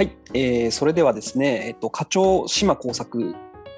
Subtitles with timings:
[0.00, 3.34] はい、えー、それではですね、えっと、課長島工作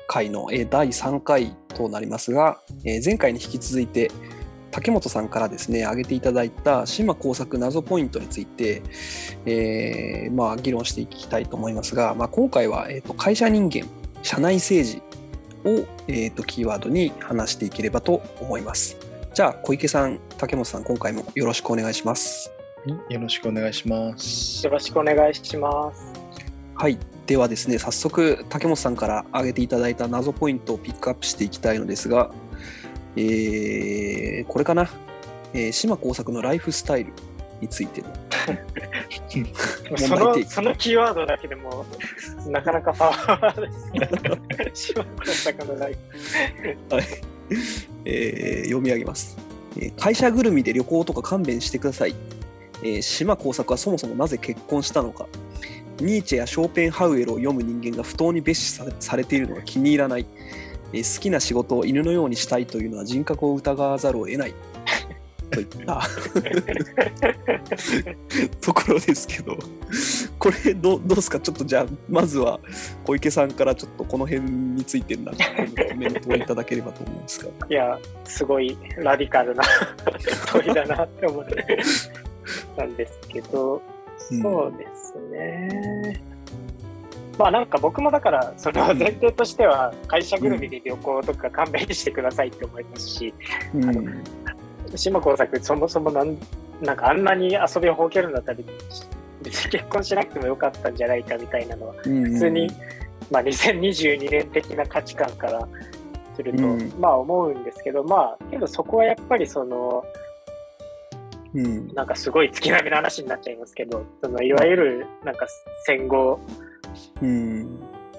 [0.07, 4.09] 会の、えー、第3回となりますが、えー、前回に引き続いて
[4.71, 8.85] 竹本さんからですね挙げていただいた島工作謎ポイントについて、
[9.47, 13.89] えーまあ、議論していきたいと思いますが、まあ、今回は、えーと、会社人間
[14.23, 15.03] 社内政治
[15.69, 18.97] を、えーと、キーワードに話していければと思います。
[19.35, 22.53] じゃあ小池さん竹本さん今回もよろしくお願いします。
[23.09, 24.65] よろしくお願いします。
[24.65, 26.12] よろしくお願いします。
[26.83, 26.99] はい。
[27.29, 32.33] ではですね、早速、竹本さんから挙げていただいた謎ポイントをピックアップしていきたいのですが、
[33.15, 34.91] えー、これかな、
[35.55, 37.13] えー、島耕作のライフスタイル
[37.61, 38.09] についての。
[39.97, 41.87] そのそのキーワードだけでも
[42.49, 43.61] なかなかパワー
[44.65, 45.97] です島耕作のライ
[46.89, 47.05] フ、はい。
[48.07, 49.39] えー、読み上げます、
[49.77, 52.17] えー、会社ぐるみで旅行とか勘弁してください。
[52.83, 55.29] えー、島耕作はそもそもなぜ結婚したのか
[56.01, 60.27] ニーチェやショーペンハウエルを読む人間が不当に蔑視されているのが気に入らない、
[60.93, 64.55] えー、好きな仕事を犬のようにしたいというのは人格を疑わざるを得ない。
[65.53, 66.01] といった。
[68.63, 69.59] ところですけど。
[70.39, 71.39] これどどうですか？
[71.39, 72.59] ちょっとじゃあまずは
[73.05, 75.37] 小池さんからちょっとこの辺についてなコ
[75.95, 77.51] メントをいただければと思うんですが。
[77.69, 79.63] いやすごいラディカルな
[80.51, 81.83] 問いだなって思って
[82.79, 83.83] なんですけど、
[84.19, 86.21] そうですね。
[87.39, 93.35] まあなんか僕もだからその前提としては会社ぐるみで旅行とか勘弁してくださいって思いますし、
[93.75, 94.03] うん、あの
[94.97, 96.37] 島耕作そもそもなん
[96.83, 98.59] なんかあんなに遊びをほうけるんだったら
[99.43, 102.71] 別に結婚しなくてもよかったんじゃないかみたいなのは、普通に、
[103.31, 105.69] まあ、2022年的な価値観から
[106.37, 106.63] すると、
[106.99, 110.05] まあ思うんですけどまあけどそこはやっぱりその
[111.55, 115.47] うん、なんかすごい月並みの話になっちゃいますけど、そのいわゆるなんか
[115.85, 116.41] 戦後、
[117.21, 117.79] うん、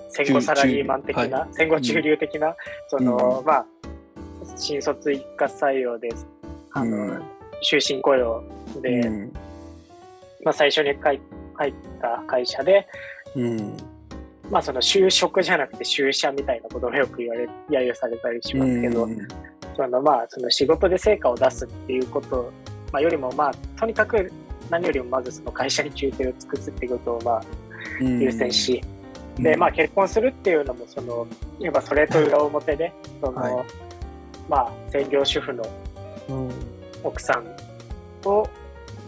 [0.09, 2.55] 戦後サラリーマン的な、はい、戦後中流的な、うん、
[2.87, 3.65] その、まあ、
[4.55, 6.27] 新卒一括採用です。
[6.73, 7.19] あの、
[7.63, 8.43] 終身雇用
[8.81, 9.09] で、
[10.43, 11.21] まあ最初に入っ
[12.01, 12.87] た会社で、
[14.51, 19.07] まあその就職じゃなくて就社みたいなことをよく言われ、揶揄されたりしますけど、
[19.75, 22.51] そのまあその仕事で成果を出すっていうこと
[22.93, 24.31] まあ、よりも、まあ、とにかく
[24.69, 27.43] 何よりもまずその会社に中定を尽くすっていうことを、まあ、
[27.99, 28.81] 優先し、
[29.37, 31.27] で、まあ、結婚するっていうのも、その、
[31.59, 33.65] やっぱそれと裏表で、その、はい、
[34.47, 35.63] まあ、専業主婦の
[37.03, 38.47] 奥さんを、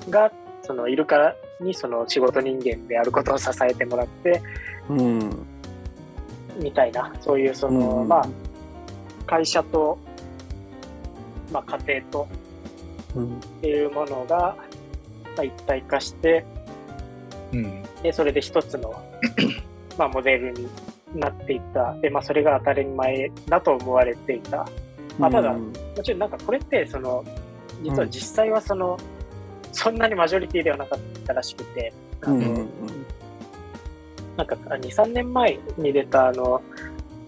[0.10, 0.32] が、
[0.64, 4.42] その、いるからに、その仕事人間であることを支えてもらって、
[4.90, 5.46] うん、
[6.58, 8.28] みたいな、そういう、その、うん、まあ、
[9.28, 9.98] 会社と、
[11.52, 12.28] まあ、家庭と、
[13.24, 14.56] っていうものが、
[15.36, 16.46] まあ、一体化して、
[17.54, 18.94] うん、でそれで一つの
[19.98, 20.68] まあモデルに
[21.16, 21.94] なっていった。
[22.02, 24.68] で、まあ、それが当たり前だと思われていた、
[25.18, 25.72] まあ、ただ、も
[26.04, 27.24] ちろんなんかこれってその
[27.82, 28.98] 実は実際はその、
[29.72, 32.66] そんなにマジョリティではなかったらしくて、あの、
[34.38, 36.62] なんか23年前に出たあの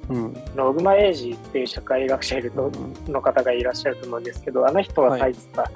[0.10, 2.72] うん、小熊英二っていう社会学者いると、
[3.08, 5.34] の方がいらっしゃると思うんですけどあの人が書い。
[5.34, 5.72] てた、はい、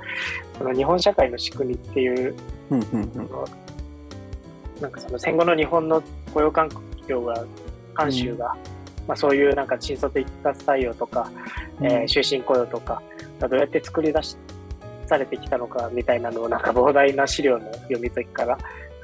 [0.58, 2.36] その日本社会の仕組みっていう、
[2.70, 3.30] うんうんうん、
[4.82, 6.02] なんかその戦後の日本の
[6.34, 6.70] 雇用環
[7.08, 7.46] 境が
[7.94, 11.30] 慣習が、うん、まあ、そういうなんか新卒一括採用とか、
[11.80, 13.02] うん、えー、終身雇用とか
[13.40, 14.38] どうやって作り出し
[15.08, 18.58] されてきたのかみたいなのをなんか膨大な資料の読み解きから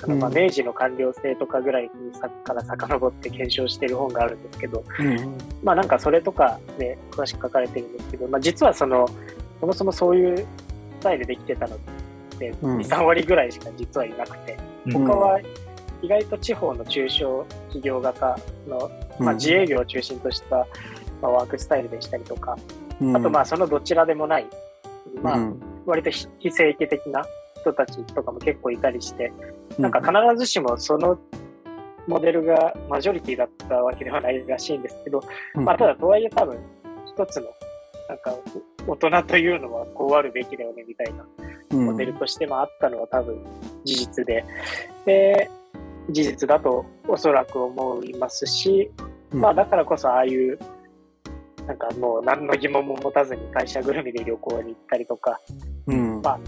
[0.03, 9.07] あのまあ明治の官僚制とかぐらいにさから遡って検証している本があるんですけど、うん、まあなんかそれとかで詳しく書かれてるんですけど、まあ、実はその
[9.59, 11.79] そもそもそういうスタイルできてたのっ
[12.37, 14.57] て2、3割ぐらいしか実はいなくて、
[14.91, 15.39] 他は
[16.01, 18.37] 意外と地方の中小企業型
[18.67, 20.57] の、まあ、自営業を中心とした、
[21.21, 22.55] まあ、ワークスタイルでしたりとか、
[23.15, 24.45] あとまあそのどちらでもない、
[25.21, 25.53] まあ
[25.85, 27.25] 割と非正規的な
[27.67, 29.31] 人たちとかも結構いたりして、
[29.77, 31.19] なんか必ずしもその
[32.07, 35.21] モデルがマジョリティだったわけではないらしいんですけど、
[35.55, 36.57] まあ、ただとはいえ多分
[37.05, 37.47] 一つの
[38.07, 38.33] なんか
[38.87, 41.25] 大人というのはこうあるべきだよねみたいな
[41.77, 43.43] モデルとしてもあったのは多分
[43.83, 44.45] 事実で、
[45.05, 45.49] で
[46.09, 48.89] 事実だとおそらく思いますし、
[49.31, 50.57] まあだからこそああいう
[51.67, 55.37] なんかもう何の疑問も持たずに会社ぐるみで旅行に行ったりとか、
[55.87, 56.39] うん、まあ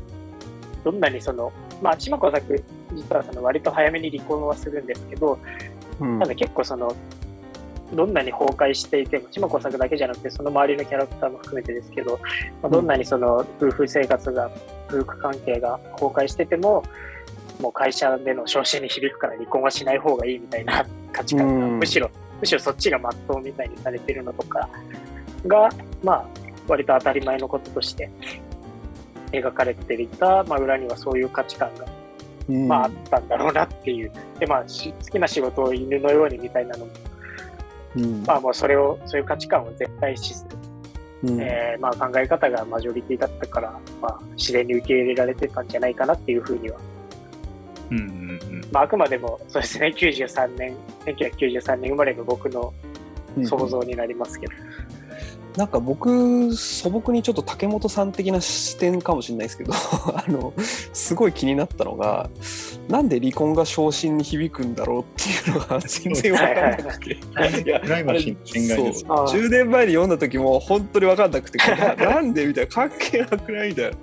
[0.83, 5.39] どんなにその、まあ、島子作、実はその割と早めに離婚はするんですけど、
[5.99, 6.95] うん、ただ結構その、
[7.93, 12.19] どんなに崩壊していても、島子作だけじゃなくて、その周りのキャラクターも含めてですけど、
[12.61, 14.51] まあ、どんなにその夫婦生活が、
[14.87, 16.83] 夫婦関係が崩壊してても、
[17.59, 22.09] もう会社での昇進に響くから離婚はしない方がいいみたいな 価値観が、むしろ、
[22.39, 24.69] むしろそっちがまっとうみたいにされてるのとか
[25.45, 25.69] が、
[26.03, 26.25] まあ、
[26.67, 28.09] 割と当たり前のこととして
[29.31, 31.85] 描かれていた、まあ、裏にはそういう価値観が、
[32.67, 34.11] まあ、あったんだろうなっていう。
[34.39, 36.91] で、まあ、好きな仕事を犬のようにみたいなのも、
[37.95, 40.57] うん、まあ、もうそれを、そういう価値観を絶対視する。
[41.21, 46.77] うん、えー、まあ、考え方がマジョリティだったから、まあ、自然に受け入れられてたんじゃないかなっていうふうには。
[47.91, 48.61] うんうんうん。
[48.71, 50.75] まあ、あくまでもそうですね93年
[51.05, 52.71] 1993年生まれの僕の
[53.43, 54.53] 想像になりますけど、
[54.93, 54.98] うん
[55.57, 59.73] なんか僕素朴にちょっと竹本さん的な視点かもしれないですけど
[60.15, 60.53] あの
[60.93, 62.29] すごい気になったのが
[62.87, 67.17] なんで離婚が昇進に響くんだろうっていうのが全然分からなくて。
[67.19, 71.57] 10年前に読んだ時も本当に分かんなくて
[71.97, 73.97] なんでみたいな関係なくないみたいな。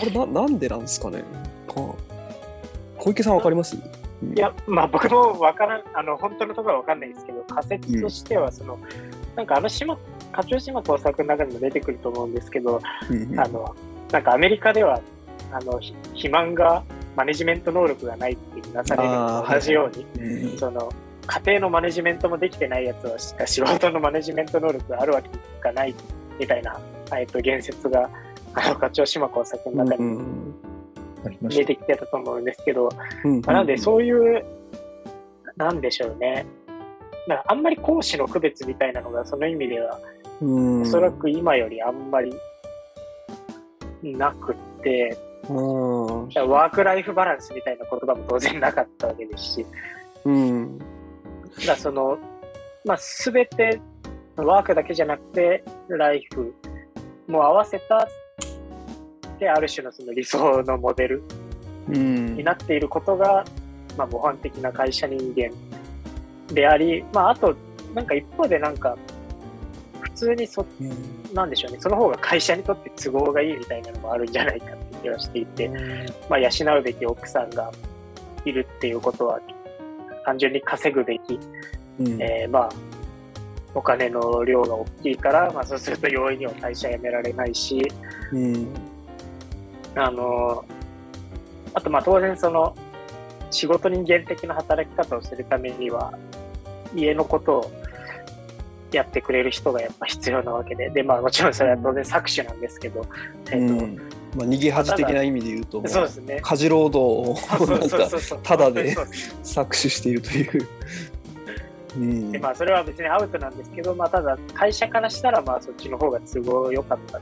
[0.00, 1.22] あれななんでなんですかね。
[2.98, 3.76] 小池さん分かります？
[3.76, 3.80] い
[4.38, 8.80] や、まあ僕も分からん、あの、本当のところは分かんないですけど、仮説としては、その、うん、
[9.36, 9.96] なんかあの島
[10.32, 12.80] 課長島工作の中にも出てくると思うんですけど、
[13.38, 13.74] あの、
[14.12, 15.00] なんかアメリカでは、
[15.50, 16.82] あの、肥満が
[17.16, 20.92] マネジメント能力がないってなされるのと同じように、はい、その、
[21.26, 25.30] 家庭のマネジメントもできてないやつはしか仕事のマネジメント能力があるわけ
[25.60, 25.94] がない
[26.38, 26.78] みたいな、
[27.18, 28.10] えっと、言説が、
[28.54, 30.18] あの、課長島工作の中に
[31.48, 32.90] 出てきてたと思うんですけど、
[33.24, 34.44] まあ、なのでそういう、
[35.56, 36.44] なんでしょうね。
[37.26, 39.98] なんかあんまり講師の区別みたいなのがその意味では
[40.40, 42.32] おそらく今よりあんまり
[44.02, 45.16] なくて、
[45.48, 49.66] ワークライフバランスみたいな言葉も当然なかったわけですし、
[50.24, 50.78] うん、
[51.66, 52.18] だその、
[52.84, 53.80] まあ、全て
[54.36, 56.54] ワークだけじゃなくてライフ
[57.26, 58.08] も合わせた
[59.38, 61.22] である種のその理想のモデル
[61.88, 63.44] になっていることが、
[63.96, 65.50] まあ、模範的な会社人間
[66.48, 67.54] であり、まあ、あと
[67.94, 68.96] なんか一方でなんか
[70.16, 75.68] 通にそ、うん、なんでしょうね、その方が会社にとって都合がいいみたいなのもあるんじゃないかって気はしていて、
[76.28, 76.48] まあ、養
[76.80, 77.70] うべき奥さんが
[78.44, 79.40] いるっていうことは、
[80.24, 81.38] 単純に稼ぐべき、
[82.00, 82.68] うん、えー、まあ、
[83.74, 87.86] お金の量が大きいから、まあ、そうすると容易には会社辞められないし、
[88.32, 88.68] うん、
[89.94, 90.64] あの、
[91.74, 92.74] あとまあ当然その
[93.50, 96.14] 仕事人間的な働き方をするためには
[96.94, 97.72] 家のことを
[98.92, 103.06] やってくれる人がやっぱ必要なわけで、で、まあもちろんそれは当然搾取なんですけど、
[103.50, 103.96] えっと、うん
[104.36, 106.40] まあ、逃げ恥的な意味で言うと、そうですね。
[106.42, 108.08] 家事労働をなんか、
[108.42, 108.94] ただで
[109.42, 110.68] 搾取しているという。
[111.96, 117.18] うん、でまあそれは別にアウトなんですけど、まあ、ただ会社からしたらまあそっちの方が都合良かった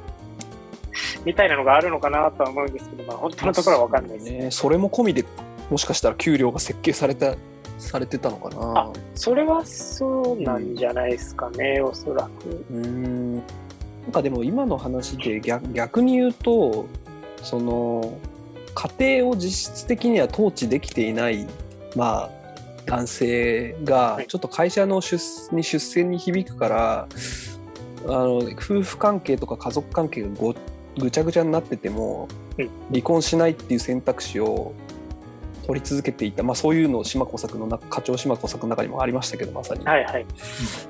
[1.25, 4.50] みたいなのがあるのかなとは思うんですけど、まあ、本当のところは分かんないですね。
[4.50, 5.25] それも込みで
[5.70, 7.37] もしかしたら給料が設計された
[7.78, 8.80] されてたのかな？
[8.80, 12.64] あそれはそうなんじゃないですかね、うん、おそらく。
[12.70, 13.36] うん。
[13.36, 13.42] な
[14.10, 16.86] んかでも今の話で逆逆に言うと
[17.42, 18.18] その
[18.74, 21.46] 家庭を実質的には統治できていない
[21.96, 22.30] まあ
[22.84, 25.16] 男性がちょっと会社の出
[25.54, 27.08] に出世に響くから
[28.06, 30.54] あの夫婦関係とか家族関係がご
[30.98, 32.28] ぐちゃぐちゃになってても
[32.90, 34.74] 離婚しないっていう選択肢を
[35.66, 40.27] 取り続けていた、まあ、そういうのを島耕作の課長島耕作の中にもありましたけどまさに、はいはい、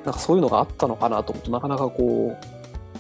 [0.04, 2.36] なんかそういうのがあったのかなと思うとなかなかこ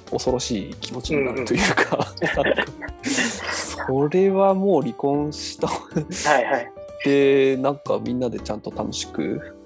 [0.08, 5.66] う恐ろしい気持ちになるというか、うんうん、それはもう離婚した。
[5.66, 6.72] はい、はい、
[7.04, 9.56] でなんかみんなでちゃんと楽しく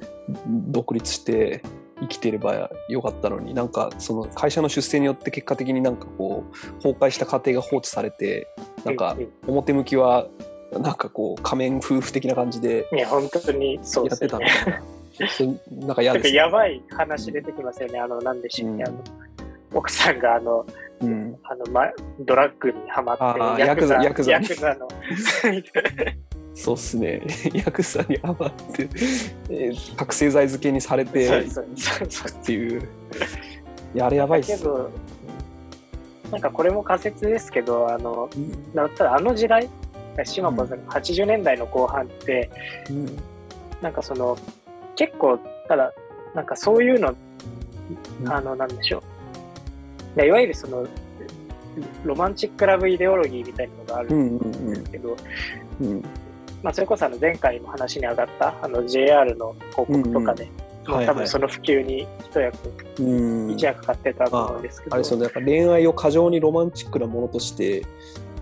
[0.47, 1.63] 独立して
[2.01, 8.49] 生きてればよかったのになんかその会社の出世によって結果的になんかこう崩壊した家庭が放置されて
[8.85, 9.17] なんか
[9.47, 10.29] 表向きは
[10.73, 14.45] なんかこう仮面夫婦的な感じでや本当にそうやってたの
[15.87, 17.99] なんか嫌です、ね、やばい話出てきますよね。
[17.99, 18.85] あの、なんでしょうね。
[18.87, 19.05] うん、あの
[19.75, 20.65] 奥さんがあの、
[21.01, 24.89] うん、あのま、ドラッグにはまって、ヤクザヤクザヤクザの。
[26.55, 27.23] そうっすね。
[27.55, 28.89] ヤクザにはまって、
[29.51, 31.45] えー、覚醒剤漬けにされてっ
[32.45, 32.89] ていう。
[33.95, 34.57] やれやばいっす。
[34.57, 34.91] けど、
[36.33, 39.69] なんかこれも仮説ですけど、あの、うん、だったらあの時代、
[40.25, 42.51] 島子さん、80年代の後半って、
[42.91, 43.07] うん、
[43.81, 44.37] なんかその、
[44.97, 45.93] 結構、ただ、
[46.35, 47.15] なんかそういうの、
[48.27, 49.03] あの、なんでしょ
[50.17, 50.23] う。
[50.25, 50.87] いわゆるその、
[52.05, 54.39] ロマンチックラブイデオロギーみたいなのがあるん
[54.71, 55.17] ですけど、
[56.63, 60.49] まあ、それこそあの前回の話に上がったあの JR の広告とかで、
[60.85, 64.97] 多分その普及に一役、一役買ってたと思うんですけど。
[64.97, 67.85] あれやっぱ恋愛を過剰にロマンチックなものとして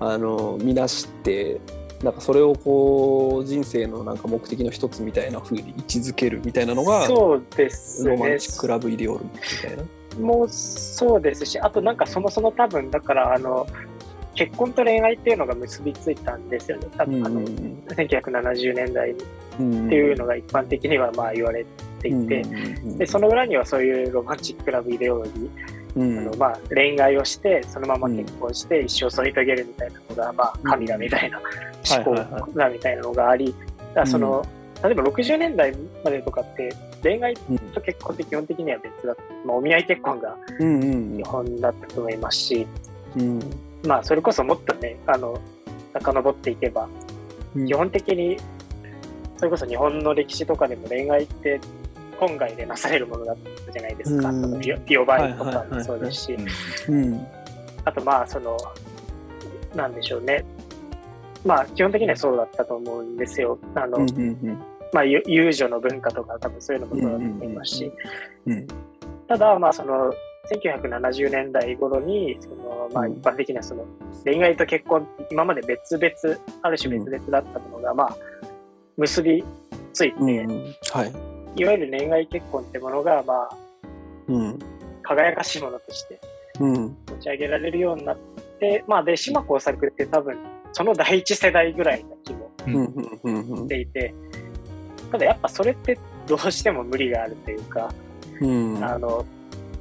[0.00, 1.60] あの見なして
[2.02, 8.10] なんかそれをこう人生のなんか目的の一つみたいな風に位置づけるみたいなのがそうですね。
[8.10, 9.84] ロマンチックラブイデオロギーみたいな。
[10.20, 13.66] もうそうですし、あとなんかそもそも多分、だから、あの、
[14.34, 16.86] 結婚と恋愛っていうのが結びついたんですよね。
[16.96, 19.14] 多分、あの、1970年代
[19.58, 21.64] にっていうのが一般的にはまあ言われ
[22.00, 22.44] ていて、
[22.98, 25.50] で、その裏にはそういうロマンチックラブイデオロギー、
[25.96, 31.40] あのまあ、恋愛をしてそのまま結婚して一生添い遂げるみたいなのが、まあ、神だみたいな
[31.90, 32.14] 思考
[32.54, 33.54] だみたいなのがあり、
[33.94, 34.46] だその
[34.84, 35.74] 例えば60年代
[36.04, 37.34] までとかって恋愛
[37.72, 42.66] と結婚って基本的には別だった、まあ、お見合い結婚が日本だったと思いますし、
[43.16, 43.40] うん。
[43.86, 45.40] まあ、それこそもっとねあの
[45.94, 46.88] 遡っていけば、
[47.66, 48.36] 基本的に
[49.38, 51.60] それこそ日本の歴史とかでも恋愛って
[52.18, 56.36] 本外でなされるものだったじゃないですか、うん、ビオバイとかもそうですし、
[57.84, 58.56] あとまあその
[59.74, 60.44] なんでしょうね。
[61.44, 63.58] まあ基本的にはそうだったと思うんですよ。
[63.74, 63.98] あの、
[64.92, 67.92] まあ遊女の文化とか多分そういうのもそうだと思いますし、
[69.28, 70.12] ただまあその
[70.50, 73.84] 1970年代頃にその、まあ、一般的なその
[74.24, 78.16] 恋愛と結婚今まで別々ある種別々だったものが、まあ、
[78.96, 79.44] 結び
[79.92, 80.20] ついて、
[80.92, 83.50] はいいわゆる恋愛結婚ってものが、まあ、
[84.28, 84.58] うん、
[85.02, 86.20] 輝かしいものとして
[86.58, 88.16] 持ち上げられるようになっ
[88.60, 90.36] て、まあ、で、島耕作って多分、
[90.72, 92.50] その第一世代ぐらいの気も
[93.64, 94.14] していて、
[95.10, 97.88] ただやっぱそれってどうしても無理があるというか、
[98.40, 99.24] うん、あの、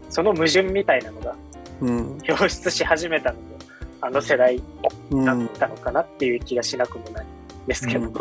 [0.09, 1.35] その矛盾みたいなのが
[1.81, 3.45] 表出し始めたのも、
[4.01, 7.25] あの世代だったのかなっていう気がしなくもない
[7.67, 8.11] ですけど。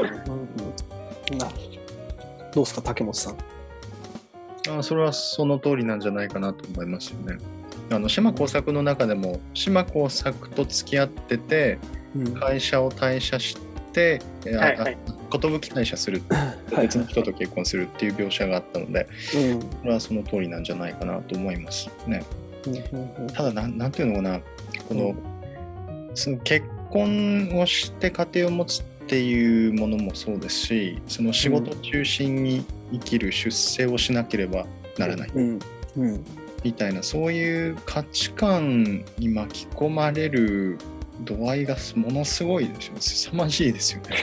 [2.55, 3.37] どうですか、竹本さん？
[4.79, 7.37] あそれはその通りなんじゃないかなと思いますよね。
[7.91, 11.79] あの島耕作の中でも島耕作と付き合ってて、
[12.39, 13.59] 会社を退社し
[13.93, 14.97] て、寿、はいはい、
[15.31, 16.23] 退社する
[16.81, 22.25] 別の人と結婚するっていう描写があったので、うん、これはその通りなんじゃないかなと思いますね。
[23.35, 24.41] ただななんていうのかな。
[24.89, 25.15] この、
[26.15, 34.67] その結婚をして家庭を持つっていうものもそうですしその仕事中心に生きる出世をしなければ
[34.99, 35.59] ならない、うん。
[35.97, 36.25] うん、
[36.63, 40.79] みたいなそういう価値観に巻き込まれる
[41.21, 44.17] 度合いがものすごいですよ凄まじいですよね。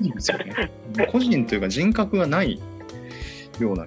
[0.00, 0.54] ですよね
[1.12, 2.60] 個人というか人格がない
[3.58, 3.86] ような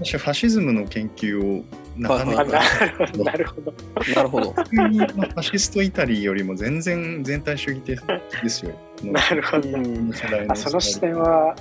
[0.00, 1.64] 私はファシズムの研究を
[1.96, 3.74] なかなかなるほど。
[4.14, 4.52] なるほど。
[4.52, 7.98] ファシストイタリーよりも全然全体主義的
[8.42, 8.74] ですよ。
[9.02, 11.56] なるほど、その視点は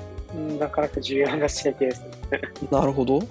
[0.60, 2.02] なかなか重要な指摘です
[2.32, 2.42] ね。
[2.72, 3.22] なるほど。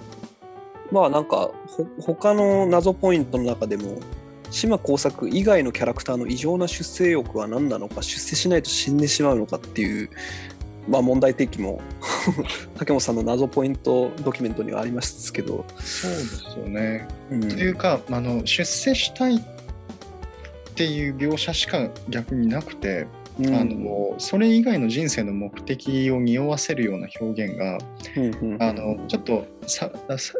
[0.91, 3.99] まあなんかほ他の謎ポイントの中でも
[4.51, 10.09] 島耕作以外のキャラクターの異常な出世欲は何なのか出世しないと死んでしまうのかっていう
[10.87, 11.81] まあ、問題提起も
[12.77, 15.65] 竹本さんの謎ポイントドキュメントにはありますけど。
[15.77, 17.07] そうですよね。
[17.31, 19.39] うん、というかあの出世したいっ
[20.75, 23.07] ていう描写しか逆になくて、
[23.39, 27.77] うん、あのそれ以外の人生の目的を匂わせるような表現が、
[28.17, 29.91] うんうん、あのちょっとさ、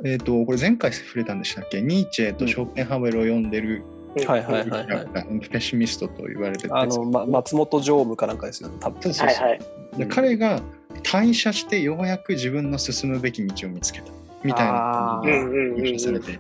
[0.04, 1.82] えーと、これ前回触れたんでしたっけ？
[1.82, 3.84] ニーチェとショーペンハウエルを読んでる、
[4.24, 5.04] はいはいはいは
[5.44, 9.02] い、ペシミストと言われてあの、ま、松本常務かなんかですよね多分。
[9.02, 10.62] そうそうそう、はいはいで彼が
[11.04, 14.12] 退社してようやく自分の進むべき道を見つけた。
[14.44, 16.40] みたいな感じでされて。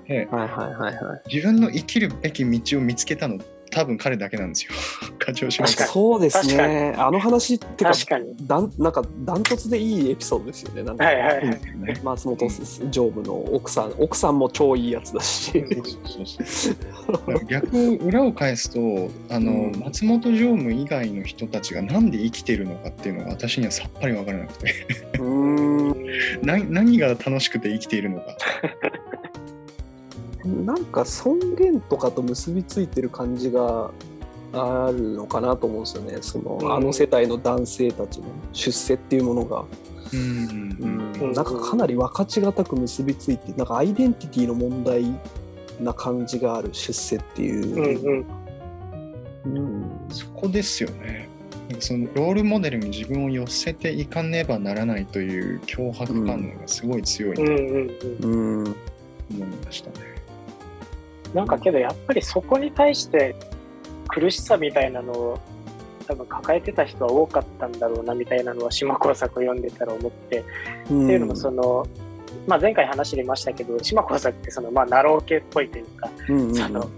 [0.91, 1.23] い。
[1.23, 3.39] て自分の生きるべき道を見つけたの
[3.75, 4.71] 多分彼だけなんですよ。
[5.19, 6.93] 課長しまそうですね。
[6.97, 7.91] あの話ってか
[8.43, 10.83] だんなんかダントツでいいエピソードですよね。
[10.83, 11.57] なんか、はいはいはい、
[12.01, 12.47] 松本
[12.89, 13.93] 常務の奥さん。
[13.99, 15.65] 奥さんも超いいやつだし。
[17.49, 24.73] 逆裏を返すとあの、うん、松本常務以外の人たちがなんで生きてるのかっていうのが私にはさっぱり分からなくて。
[26.43, 28.37] な 何が楽しくて生きているのか。
[30.45, 33.91] なんか尊厳とかと結びついてる感じが
[34.53, 36.17] あるのかなと思うんですよね。
[36.21, 39.65] その、うん、あの世代の男性たちの出世っていうものが。
[40.13, 45.03] うん、うん、なんかかなり分かちがたく結びついてなんかアイデンティティの問題
[45.81, 48.25] な感じがある出世っていう、
[49.45, 51.27] うん、うん、そこですよね。
[51.79, 57.45] そのロールモデルに自分を寄せていかねばならないという脅迫感がすごい強いな
[58.21, 58.75] と思
[59.31, 60.14] いましたね。
[61.35, 63.35] なんかけどやっぱりそこに対して
[64.07, 65.39] 苦しさみたいなのを
[66.07, 70.45] 多分抱えてた人は多かったんだろうなみたいなのは島耕作を読んでたら思って、
[70.89, 71.85] うん、っていうのもその、
[72.47, 76.89] まあ、前回話してましたけど島耕作ってそのまあナロー系っぽいというか、その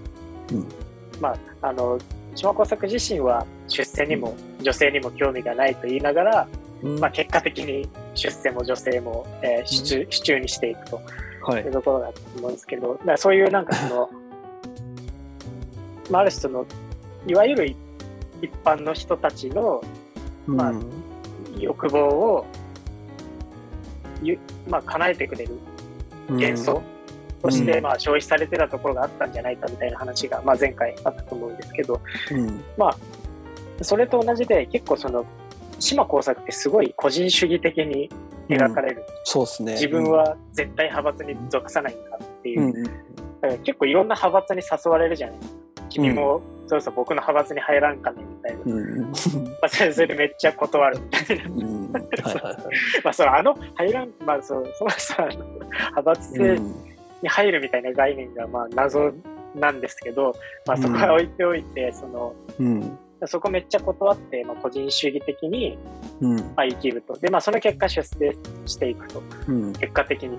[1.19, 1.29] ま
[1.61, 1.97] ああの
[2.35, 6.47] 島耕作自身は出世にも女性にも興味がないと言いながら、
[6.83, 11.01] うん、まあ、結果的に出世も女性も、えー、支柱支柱にしていくと、
[11.41, 14.09] はい、いうところだと思うんですけど、だからそういうなんかその、
[16.09, 16.65] まあ、ある種その
[17.25, 17.75] いわゆる
[18.41, 19.83] 一般の人たちの、
[20.45, 20.73] まあ、
[21.59, 22.45] 欲望を
[24.21, 24.37] ゆ、
[24.67, 25.57] まあ、叶えてくれる
[26.29, 26.81] 幻想
[27.41, 31.99] として、まあ、消費されてたところがあったんじゃないかみたいな話が、まあ、前回あったと思うんですけど、
[32.77, 32.97] まあ、
[33.81, 35.25] それと同じで結構その
[35.79, 38.09] 島耕作ってすごい個人主義的に
[38.49, 39.73] 描かれる、うん、そうですね。
[39.73, 42.85] 自分は絶対派閥に属さないんだっていう、うん、
[43.41, 45.37] だから結構いろんな派閥に誘われるじゃない。
[45.89, 49.17] 君も、そろそろ僕の派閥に入らんかねみたいな、うん、 ま
[49.63, 50.99] あそれでめっちゃ断る。
[50.99, 51.49] みたいな、
[53.03, 56.59] まあそのあの入らんまあそうそのさ派閥制
[57.21, 59.13] に入るみたいな概念がまあ謎
[59.55, 62.97] なんですけど、まあ、そこは置いておいて、その、うん。
[63.25, 65.77] そこめっちゃ断って、まあ、個人主義的に、
[66.55, 67.13] まあ、生きると。
[67.17, 69.23] で、まあ、その結果出世していくと。
[69.47, 70.37] うん、結果的に。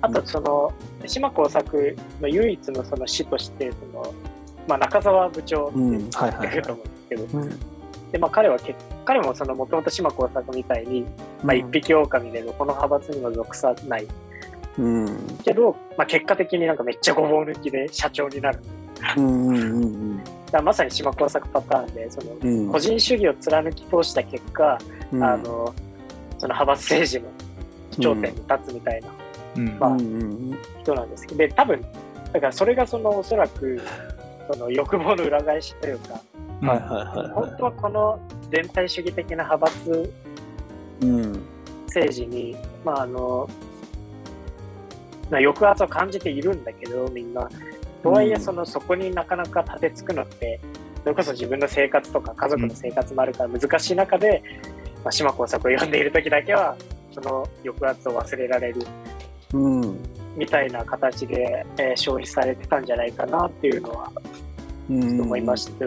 [0.00, 0.72] あと、その、
[1.06, 4.14] 島耕作の唯一のその死として、その、
[4.66, 7.48] まあ、中澤部長って言ってると思うんですけど、
[8.12, 8.74] で、まあ、彼はけ、
[9.04, 11.04] 彼もその、もともと島耕作みたいに、
[11.42, 14.06] まあ、一匹狼で、この派閥にも属さない。
[14.78, 18.60] うん、けど、まあ、結果的になんかめっちゃごぼう抜きで社長になる。
[19.16, 20.24] うんうんうんうん。
[20.50, 24.78] だまさに島工作パターンでその、個人主義を貫き通した結果、
[25.12, 25.74] うん、あの
[26.38, 27.28] その派閥政治の
[27.98, 29.14] 頂点に立つみたいな、うん、
[29.78, 31.38] まあ、うん、人なんですけど。
[31.38, 31.84] で多分
[32.32, 33.80] だからそれがそのおそらく
[34.50, 36.20] その欲望の裏返しというか、
[36.60, 40.14] はいはいはい、本当はこの全体主義的な派閥
[41.86, 43.48] 政治に、まああの
[45.30, 47.48] 抑圧を感じているんだけどみんな。
[48.02, 50.60] とはいえそのそこになかなか立てつくのって
[51.02, 54.42] それこそ自分の生活とか家族の生活もあるから難しい中で、
[55.04, 56.76] まあ、島耕作を読んでいる時だけは
[57.12, 58.82] その抑圧を忘れられる、
[59.54, 59.98] うん、
[60.36, 64.12] みたいな形で、えー、消費されてたんじゃないかなっていうのは、
[64.90, 65.86] うん、思いました。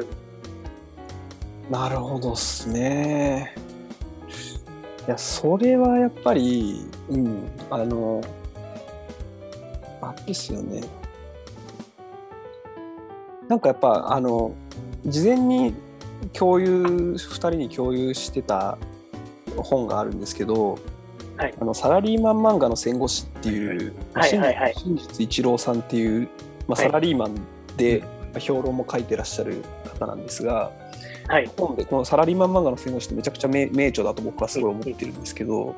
[1.69, 3.55] なるほどっすね。
[5.07, 8.21] いや、それはやっぱり、うん、あの、
[10.01, 10.81] あれですよね。
[13.47, 14.55] なんかやっぱあの
[15.05, 15.73] 事前に
[16.31, 18.77] 共有2人に共有してた
[19.57, 20.79] 本があるんですけど、
[21.41, 26.29] はい、あのサラリーマン漫画の戦後史っていう、はいはいはい、真実一郎さんっていう、
[26.67, 27.35] まあ、サラリーマン
[27.77, 28.03] で、
[28.39, 29.63] 評論も書いてらっしゃる
[29.99, 30.71] 方なんですが、
[31.27, 35.75] はい、本でこのサラリーマン漫画の戦後史ってめちゃくちゃ名著だと僕はすごい思ってるんですけど、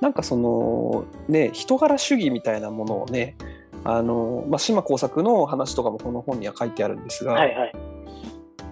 [0.00, 3.36] なんかそのね人柄主義みたいなものをね
[3.84, 7.72] あの、まあ、島耕作の話とかもこの本には書いてあるんですが、はいはい、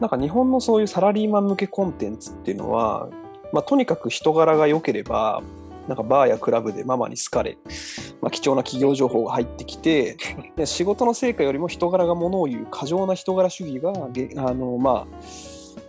[0.00, 3.08] なんか日本のそういうサラリーマン向けコンテンツっていうのは、
[3.52, 5.42] まあ、とにかく人柄が良ければ
[5.90, 7.58] なんかバーやクラブでママに好かれ、
[8.22, 10.16] まあ、貴重な企業情報が入ってきて
[10.54, 13.92] で仕事の成果よりも人柄がものを言う過剰な人柄主義が
[14.46, 15.18] あの、まあ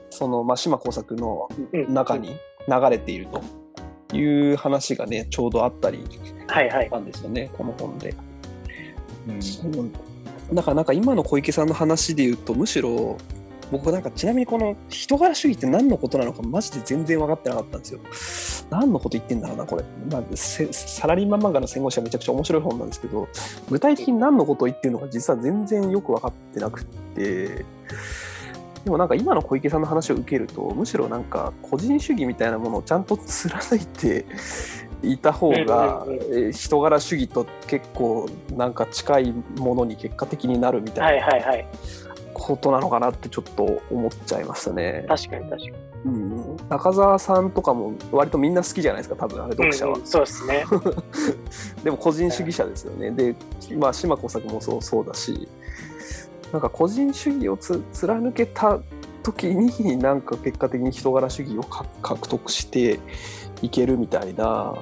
[0.09, 1.47] そのまあ、島耕作の
[1.87, 2.29] 中に
[2.67, 6.33] 流れているという話がねちょうどあったりし
[6.89, 8.15] たんですよね、はいはい、この本で。
[9.27, 9.91] うん、
[10.55, 13.17] だからなんか今の小池さんの話で言うとむしろ
[13.71, 17.99] 僕なんかちなみにこの人柄主義って何のことなのかマジで全然分かってなかったんですよ。
[18.69, 23.27] 何のこと言ってんだろうなこれ、まあ、サラリーマン漫画の戦後史はめちゃくちゃ面白い本なんですけど
[23.69, 26.83] 具体的に何のことを言ってるのか実は全然よく分かってなくっ
[27.15, 27.65] て。
[28.83, 34.25] でもなんか今の小池さんの話を受けるとむしろなんか個人主義みたいなものをちゃんと貫いて
[35.03, 41.27] いた方が、え人柄主義と結構なんか近いものに結果的になるみたいな
[42.41, 45.05] ことなのかなってちょっと思っちゃいましたね。
[45.07, 45.73] 確かに確かに。
[46.03, 50.01] うん、中澤さんとかも割とみんな好きじゃないですか多分あれ読者は、うん。
[50.01, 50.65] うん、そうですね。
[51.83, 53.35] でも個人主義者ですよね、で、
[53.77, 55.47] まあ、島耕作もそうそうだし。
[56.51, 58.79] なんか個人主義をつ貫けた
[59.23, 62.99] 時になんか結果的に人柄主義を獲得して
[63.61, 64.75] いけるみたいな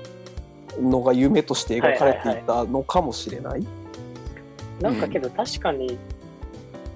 [0.82, 3.68] のが夢として描かれていたのかもしれない。
[4.82, 6.00] なんかけど確かに、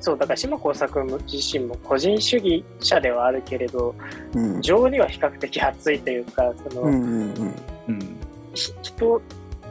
[0.03, 3.95] そうだから島耕作自身も個人主義者ではあるけれど、
[4.33, 7.55] うん、情には比較的熱いというかその、うんうん
[7.87, 8.17] うん、
[8.53, 9.21] 人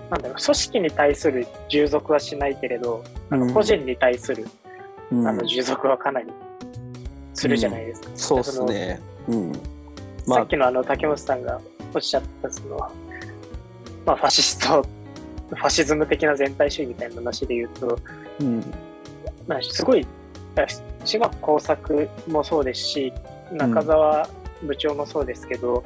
[0.09, 4.47] なんだろう組織に対する従属はしないけれど、あの個人に対する、
[5.11, 6.27] あの従属はかなり
[7.35, 8.11] するじゃないですか。
[8.15, 9.53] そうですね、うん。
[10.27, 11.61] まあ、さっきのあの竹本さんが
[11.95, 12.77] おっしゃったその、
[14.05, 14.83] まあ、ファシスト、
[15.49, 17.99] ファシズム的な全体主義みたいな話で言うと、
[18.41, 18.63] うん。
[19.47, 20.07] まあ、すごい、
[21.05, 23.13] 島工作もそうですし、
[23.53, 24.29] 中澤
[24.63, 25.85] 部長もそうですけど、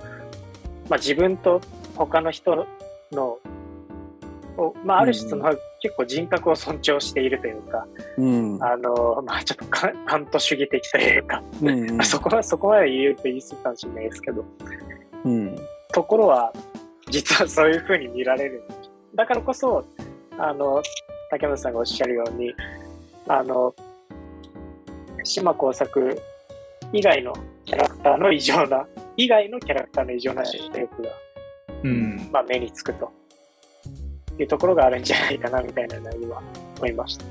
[0.88, 1.60] まあ、自分と
[1.96, 2.66] 他の人
[3.12, 3.38] の、
[4.84, 7.86] まあ、ある種その、結構人格を尊重しているというか、
[8.18, 14.44] うん、あの、まあ、ちょっとカント主義的というか、うんうん、そこは、そこまで言うと言い過ぎかもしれないですけど、
[15.24, 15.56] うん、
[15.92, 16.52] ところは、
[17.10, 18.62] 実はそういうふうに見られる。
[19.14, 19.84] だからこそ、
[20.38, 20.82] あの、
[21.30, 22.54] 竹本さんがおっしゃるように、
[23.28, 23.74] あの、
[25.26, 26.22] 島耕作
[26.92, 27.34] 以外の
[27.64, 28.86] キャラクターの異常な、
[29.16, 31.10] 以外のキャラクターの異常な出力が、
[31.82, 33.12] うん、まあ目につくと。
[34.38, 36.42] いうところがあるんじゃないかなみたいなのは今
[36.78, 37.24] 思いました。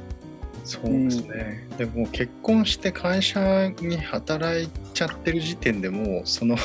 [0.63, 6.55] そうですね、うん、でも結婚して会社に働いちゃってる時点でもうその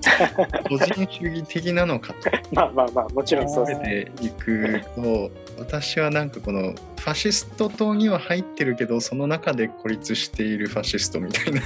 [0.68, 2.30] 個人主義的なのかと。
[2.52, 11.62] まあまあまあもちろんそうでいくと私はなんかこのファシスト党には入ってるけどその中で孤立しているファシストみたいな。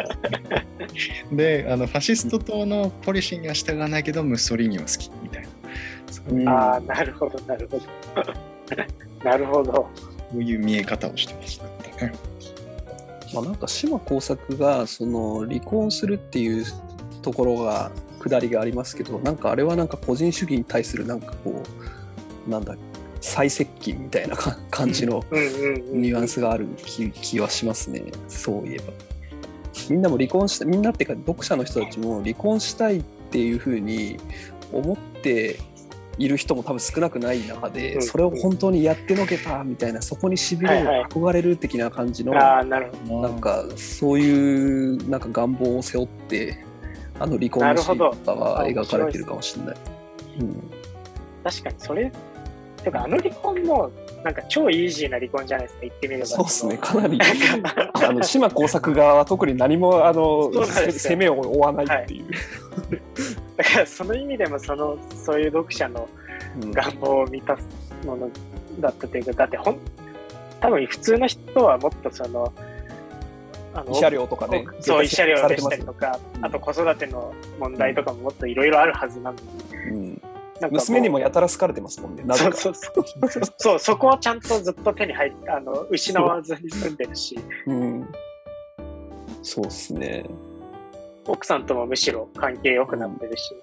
[1.32, 6.52] であのファシスト党のポリシーには従わないけどムッソリーニは好きみたいな。
[6.52, 7.84] ああなるほどなるほど。
[9.24, 9.72] なるほど。
[9.72, 9.88] こ
[10.34, 11.64] ういう見え方をしてました。
[12.04, 12.12] ね。
[13.32, 16.64] まあ、なんか島耕作がその離婚するっていう
[17.22, 17.90] ところが
[18.20, 21.62] 下りがありますけどなんかあれはなんか個人主義に対するなんかこ
[22.46, 22.76] うなんだ
[23.20, 24.36] 最接近みたいな
[24.70, 25.24] 感じの
[25.92, 28.02] ニュアンスがある気気はしますね。
[28.28, 28.84] そういえば。
[29.88, 34.18] みんなも離婚したみんなっていうか読者の人たちも離婚したいっていうふうに
[34.72, 35.58] 思って
[36.20, 46.62] いる人も多分少なくない中で、うん、それを本当にやってのけたみたいなそこにしびれる、憧れる的な感じのなんかそういうなんか願望を背負って
[47.18, 49.76] あの離婚のシーンとかは描かれてるかもしれない。
[50.40, 50.70] うん、
[51.42, 52.12] 確かにそれ
[52.84, 53.90] てかあの離婚も
[54.22, 56.26] なんか超イージーな離婚じゃないですか言ってみれば。
[56.26, 56.78] そうですね。
[56.78, 57.00] か。
[57.00, 57.18] なり。
[57.94, 62.32] あの島耕作側は特に何もあの 攻めを負わないっていう、はい、
[63.60, 66.08] だからその意味でもそのそういう読者の
[66.72, 67.62] 願望を満たす
[68.06, 68.30] もの
[68.80, 69.78] だったというか、だってほん
[70.60, 72.50] 多分普通の人はもっとその
[73.74, 79.42] あの慰謝料とかねそう慰謝料でしたりとか、あと子育ての問題とかももっといろいろあるはずなのに、
[79.90, 80.22] うん
[80.70, 82.22] 娘にもやたら好かれてますもんね。
[82.34, 83.04] そうそうそう。
[83.56, 87.40] そう、そこはちゃんとずっと手に入あの、失わずに住んでるし。
[87.66, 88.06] うん。
[89.42, 90.26] そうっすね。
[91.26, 93.54] 奥さんともむしろ関係良くなってるし。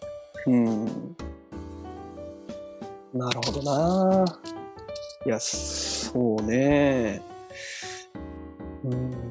[0.48, 0.86] うん。
[3.13, 4.26] なるほどな。
[5.26, 7.22] いや、そうね。
[8.84, 9.28] うん。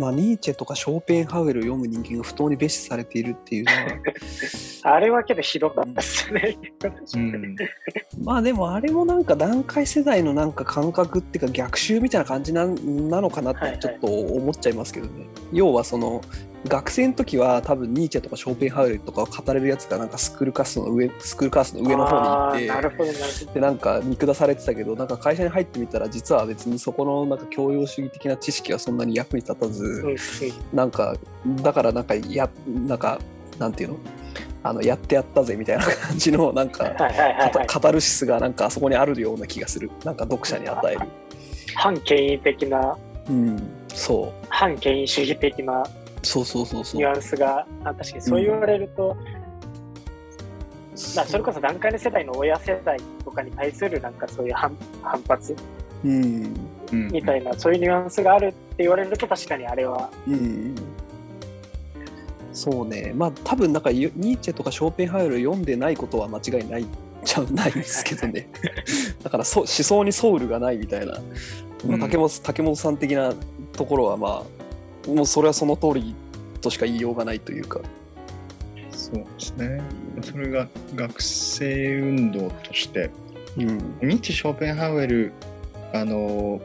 [0.00, 3.78] まあ、ニーチェとかショーペンハウエルを読む人間が不当に蔑視されているっていうのは
[4.96, 6.56] あれはけどひどかったですね、
[7.16, 7.56] うん、
[8.24, 16.22] まあでもあれもなんか段階世代のなんか感覚っていうか逆襲みたいな感じななのかなってちょっと思っちゃいますけどね、はいはい、要はその
[16.68, 30.16] 学生の時は多分ニーチェとかショーペンハウエルとかを語れるやつがなんかスクールカーストの上スクールカーストの上の方にいてでなんか見下されてたけどなんか会社に入ってみたら実は別にそこのなんか教養主義的な知識はそんなに役に立たず、
[30.72, 31.16] なんか
[31.62, 33.18] だからなんかやなんか
[33.58, 33.96] なんていうの？
[34.62, 36.94] あのやってやったぜみたいな感じのなんか
[37.66, 39.90] カタルシスがなんかあそこにあるような気がする。
[40.04, 41.00] なんか読者に与える
[41.74, 42.98] 反権威的な、
[43.30, 44.46] うん、そう。
[44.50, 45.82] 反権威主義的な
[46.22, 47.00] そうそうそうそう。
[47.00, 49.24] ニュアンスがあ確かにそう言われると、うん、
[51.16, 55.56] まあ、それこそ段階の世代の親世代とかに対するなんかそういう反反発、
[56.04, 56.54] うん、
[57.10, 60.74] みたいな、そういうニュアンスがあるって言われると確かにあれは、うん、
[62.52, 63.12] そうね。
[63.14, 66.86] まあ多分なんかニーチェとかショーペンハイル読んでないことは間違いない
[67.24, 68.48] ちゃないですけどね。
[69.22, 71.20] だからそ思想にソウルがないみたいな、
[71.86, 73.32] まあ、竹本竹本さん的な
[73.72, 74.59] ところはまあ
[75.06, 76.14] もうそれはその通り
[76.60, 77.80] としか言いようがないというか。
[78.90, 79.80] そうですね。
[80.22, 83.10] それが学生運動として、
[83.56, 85.32] うん、日ショーペンハウエル、
[85.92, 86.60] あの、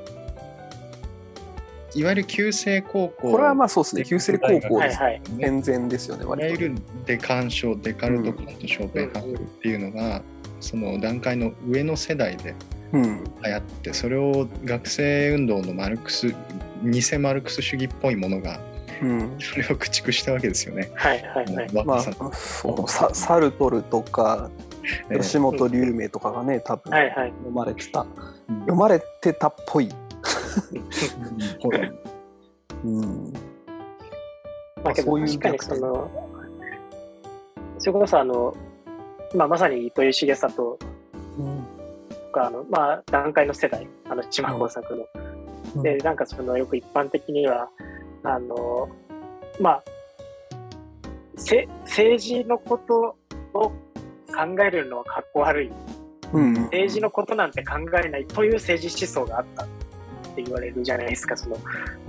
[1.96, 3.32] いわゆる旧制高校。
[3.32, 5.22] これはまあそうですね、旧制高校です、ね。
[5.40, 10.24] 健全ですよね、いわゆるデカン賞、デカルト・カント・ショーペンハウエルっていうのが、うん、
[10.60, 12.54] その段階の上の世代で
[13.04, 16.34] 流行って、それを学生運動のマルクス
[16.84, 18.60] 偽マルクス主義っぽいものが、
[19.02, 20.92] うん、それを駆逐したわけですよね。
[20.96, 21.86] はいはいはい。
[21.86, 22.02] まあ、
[22.34, 24.50] そうササルトルとか
[25.12, 28.06] 吉本龍明とかがね、多分読まれてた、
[28.48, 29.90] 読まれてたっぽい。
[32.84, 33.34] うん。
[34.84, 36.10] まあ、けど確かにその、
[37.80, 38.56] それこそあの、
[39.36, 40.80] まあ、まさに糸井重里と
[42.36, 45.08] か、あのまあ、段階の世代、あの島耕作
[45.74, 45.84] の。
[45.84, 47.70] で、なんかそのよく一般的には、
[48.24, 48.90] あの、
[49.60, 49.84] まあ、
[51.38, 53.16] せ政治のこと
[53.54, 55.72] を考えるのはかっこ悪い。
[56.34, 59.68] うん、政治のことなんて考えないという政治思想があったっ
[60.36, 61.38] て言われるじゃないですか。
[61.38, 61.58] その、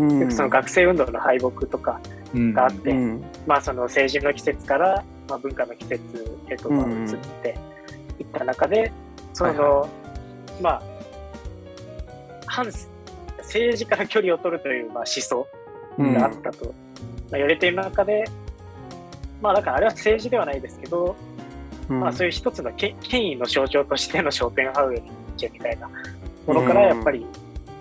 [0.01, 2.01] うん、その学生運動の敗北とか
[2.35, 7.57] があって、うん、まあその政治の季節から、まあ、文化の季節へと移って
[8.19, 8.91] いった中で、
[9.33, 10.06] その、はいはい、
[10.61, 10.83] まあ、
[12.47, 12.67] 反
[13.39, 15.47] 政治から距離を取るという、まあ、思想
[15.99, 16.73] があったと、まあ、
[17.33, 18.25] 言われている中で、
[19.41, 21.17] まあだからあれは政治ではないですけど、
[21.89, 25.03] うん、まあそういう一つの権威の象徴としてのショーペンハウエル
[25.53, 25.89] みたいな
[26.47, 27.27] ものからやっぱり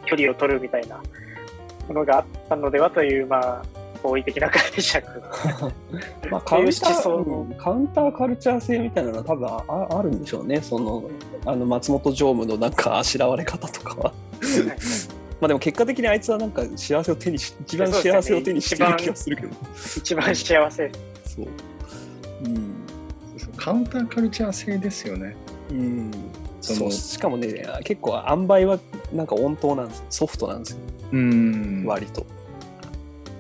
[0.06, 1.02] 距離を取るみたいな
[1.88, 3.66] ものがあったのではという、まあ、
[4.06, 5.08] 好意的な解釈。
[6.30, 10.62] まあカウンターカウンターカルチャー性みたいなのは多分ああるんでしょうね。
[10.62, 11.10] その
[11.46, 14.14] あの松本常務のなんかあしらわれ方とかは。
[15.42, 19.50] まあでも結果的にあいつはなんか幸せを手にし一番幸せを手にしてる気がするけど、
[19.98, 20.92] 一番幸せ。
[21.26, 21.46] そう、
[22.46, 22.76] うん、
[23.58, 25.36] カウンターカルチャー性ですよね。
[25.72, 26.12] うん。
[26.62, 26.92] そう。
[26.92, 28.80] しかもね結構塩梅は
[29.14, 30.78] なんか温当なんですソフトなんですよ。
[31.12, 31.84] うん。
[31.86, 32.26] 割と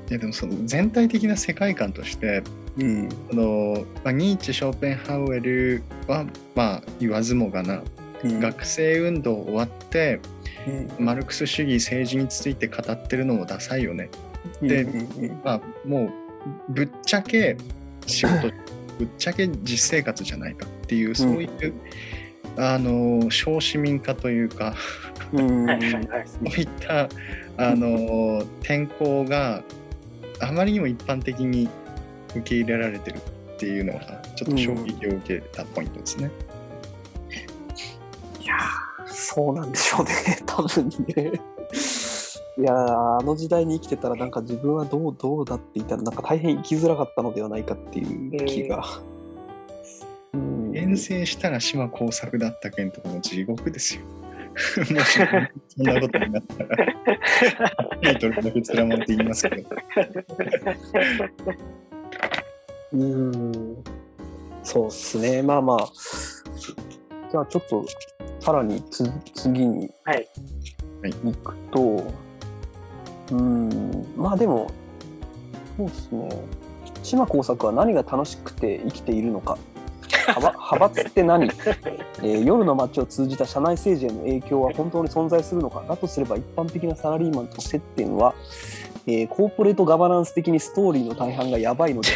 [0.09, 2.43] いやでもその全体的な世界観として、
[2.77, 7.81] うん、あのまあ、ニーチェ・ショーペンハウエルはまあ言わずもがな、
[8.23, 10.19] うん、学生運動終わって、
[10.97, 14.09] うん、マルクス主義政治について語ってるのもダサいよね。
[14.61, 14.87] で、
[15.43, 16.11] まあもう
[16.69, 17.57] ぶっちゃけ
[18.05, 18.51] 仕事
[18.99, 21.73] ぶっちゃけ実生活じゃないかっていうそういう、
[22.57, 24.75] あの小市民化というか
[25.35, 27.09] そういった
[27.57, 29.63] あの転校が
[30.39, 31.69] あまりにも一般的に
[32.29, 33.17] 受け入れられてる
[33.55, 36.31] っていうのがちょっと衝撃を受けたポイントですね。
[38.39, 38.55] うん、いや
[39.05, 40.11] そうなんでしょうね
[40.45, 41.31] 多分ね。
[42.57, 48.83] いやあの時代に生きてたらなんか自分はどうどうだって言ったらなんか大変生きづらかったのではないかっていう気が。
[50.33, 54.03] えー、遠征したら島耕作だったけんとかも地獄ですよ。
[54.55, 55.19] もし
[55.67, 56.77] そんなことになったら、
[58.01, 59.69] タイトルだけつらまって言いますけど。
[62.93, 63.83] うん、
[64.63, 65.41] そうっすね。
[65.41, 65.91] まあまあ、
[67.31, 67.85] じゃあちょっと、
[68.39, 69.89] さらにつ次に
[71.03, 72.05] 行くと、はい、
[73.31, 74.71] うん、まあでも、
[75.75, 76.29] そうですね。
[77.03, 79.57] 島耕作は何が楽しくて生きているのか
[80.27, 81.45] 派閥って何、
[82.21, 85.83] えー、夜の街を通じた社内政治への影響は本当に存在するのか？
[85.87, 88.33] だとすれば一般的なサラリーマンと接点は、
[89.07, 92.09] えー、コーポレートガバナンス的にストーリーの大半がやばいので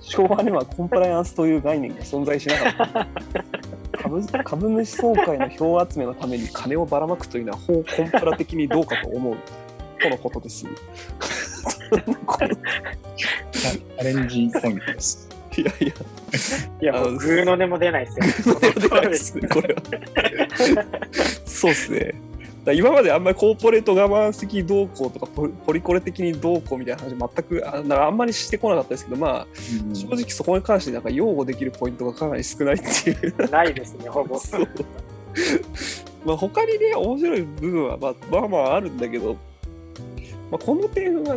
[0.00, 3.06] 昭和にはコンプライアンスという概念が存在しなかった
[4.02, 9.36] 株株主総会の票集めのために金をばらまくというのは法コンプラ的にどうかと思う
[10.02, 10.66] とのことです。
[14.00, 15.31] アレンジポイントです。
[15.60, 15.94] いやいや。
[16.80, 18.72] いや、もう、グーの音も出ないですよ、ね。
[18.76, 19.82] 出ないですね、これは。
[21.44, 22.14] そうっすね。
[22.70, 29.46] 今まであんまりコーポレート我慢的動向とかポリコレ的にどうこうみたいな話全くああんまりしてこなかったですけどまあ、
[29.88, 34.68] うん、正直そこに関してなんか擁護できるポイントがかなり少ないっていうないですねほぼ そう
[36.24, 39.38] まあ他にね面白い部分はまあまあまああるんだけど、ま
[40.52, 41.36] あ、この点は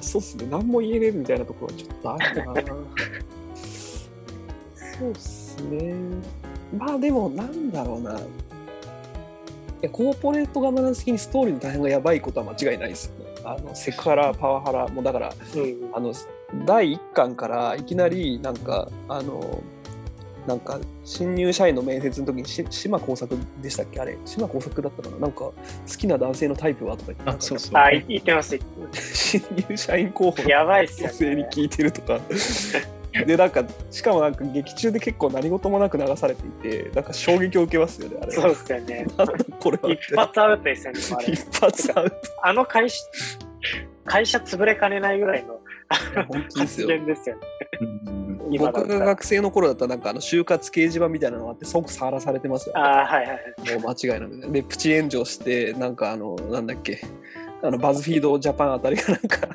[0.00, 2.76] そうっすね何も言えねえみたいなところはちょっとあるな
[4.98, 5.94] そうっすね。
[6.76, 8.18] まあでも、なんだろうな。
[8.18, 8.22] い
[9.82, 13.34] やコーポレートガバナンス的にストーリーの大変がやばいことは間違いないですよね。
[13.44, 16.14] あのセクハラ、パワハラ、もうだから、うん、あの
[16.64, 19.62] 第1巻からいきなりなんか、あの、
[20.46, 24.00] なんか新入社員の面接の時にし島耕作でしたっけ？
[24.00, 25.18] あれ島耕作だったかな？
[25.18, 25.52] なんか好
[25.98, 27.76] きな男性のタイプはとか言ってあそうそう。
[27.76, 28.56] あ言ってます
[28.94, 32.20] 新入社員候補やばいっすよ、ね、女性に聞いてるとか
[33.24, 38.32] でなんかしかもなんか劇中で結構何事もなく流されていてなんか衝撃を受けますよねあれ。
[38.32, 39.06] そうですよね。
[39.60, 42.16] これ一発アウトですよね一発アウト。
[42.42, 43.04] あの会社
[44.04, 45.60] 会社潰れかねないぐらいの
[46.54, 47.42] 発言ですよね。
[48.58, 57.00] 僕が学生の頃だったらなんかあの就活掲示板みたいなのがあって即さらされてますよ、ね、あはいはいもう間違いなくでプチ炎上してなんかあのなんだっけ。
[57.62, 59.48] あのバズフィードジャパンあたりがなんか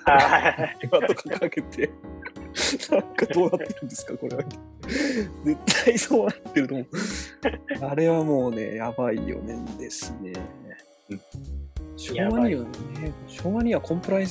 [0.84, 1.91] 今とかかけて
[2.92, 4.36] なんかどうなってるんですかこれ。
[4.38, 4.44] は
[5.44, 6.88] 絶対そうなってると思う。
[7.86, 10.34] あれはもうねやばいよねですね、
[11.96, 12.68] 昭和にはね
[13.28, 14.28] 昭和にはコンプライアン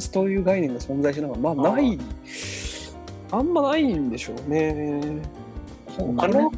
[0.00, 1.98] スという概念が存在しながらまあない。
[3.32, 5.20] あんまないんでしょうね。
[6.18, 6.52] あの。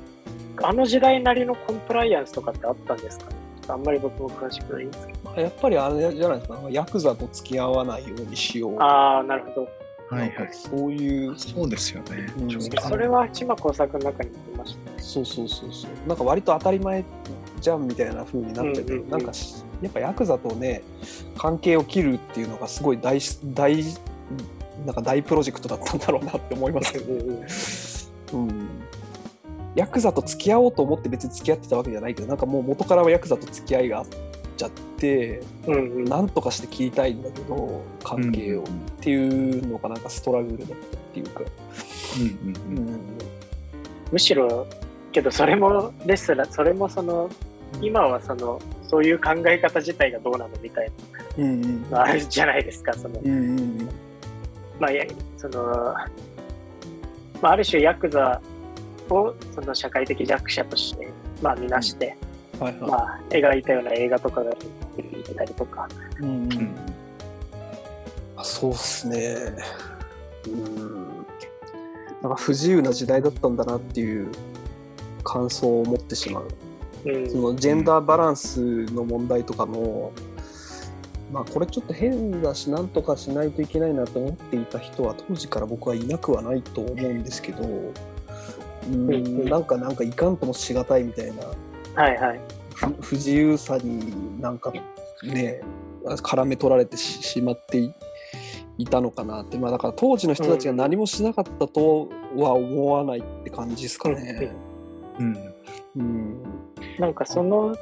[0.60, 3.26] あの時代なりのコンプライアンスとかってあったんですか？
[3.68, 5.40] あんまり僕も詳しくないんですけど。
[5.40, 8.76] やっぱりあれじゃないですか、ヤクザと付き合わないようにしよう。
[8.80, 9.68] ああ、なるほど。
[10.10, 10.48] はいはい。
[10.52, 11.38] そういう。
[11.38, 12.32] そうですよね。
[12.38, 14.96] うんそれは千葉工作の中に出ましたね。
[14.98, 16.08] そうそうそうそう。
[16.08, 17.04] なんか割と当たり前
[17.60, 20.82] じゃんみたいな風になっちゃうんうんうんなんかしやっぱヤクザとね、
[21.36, 23.76] 関係を切るっていうのがすごい大し、大、
[24.84, 27.14] なんか大プロジェクトだったんだろうなって思いますけど、
[28.38, 28.68] うん。
[29.76, 34.06] ヤクザと付き合おうと思って別に付き合ってたわけじゃないけど、なんかもう元からはヤクザと付き合いがあっ
[34.58, 36.04] ちゃって、うんうん。
[36.04, 38.64] なんとかして切りたいんだけど、関係を、っ
[39.00, 40.78] ていうのがなんかストラグルだったっ
[41.14, 41.42] ていうか、
[42.18, 42.88] うんうんうん。
[42.88, 43.00] うん。
[44.12, 44.66] むしろ、
[45.12, 47.30] けどそれもですら、それもその、
[47.80, 50.90] 今はその、そういう考え方自体がどうなのみたい
[51.38, 51.82] うんうん。
[51.84, 52.92] なのあるじゃないですか。
[52.92, 53.88] その、うんうん
[54.80, 55.04] まあ、いや
[55.36, 55.94] その、
[57.42, 58.40] まあ、ある種ヤクザ
[59.10, 61.08] をその社会的弱者として、
[61.42, 62.16] まあ、見なして、
[62.60, 62.90] はいはい。
[62.90, 64.52] まあ、描いたような映画とかが
[64.96, 65.88] 出てたりとか、
[66.20, 66.74] うんうんうん
[68.38, 69.36] あそうっすね。
[70.46, 71.08] うん。
[72.22, 74.30] なんか不自由な時代だったんだなっていう
[75.24, 76.48] 感想を持ってしまう。
[77.04, 80.12] うん、そのジェンダーバランスの問題とかも、
[81.32, 91.42] まあこれちょっと変だし、なんとかしないといけないなと思っていた人は当時から僕はいなくはないと思うんですけど、うん、うんなんかなんかいかんともしがたいみたいな
[91.98, 92.40] はいはい。
[92.76, 94.72] 不不自由さになんか
[95.24, 95.60] ね
[96.04, 97.92] 絡め取られてししまってい
[98.78, 99.58] いたのかなって。
[99.58, 104.52] まあだから当時の人たちが何もしなかったとは思わないって感じですかね。
[105.18, 105.36] うん。
[105.96, 106.42] うん。
[107.00, 107.76] なんかその、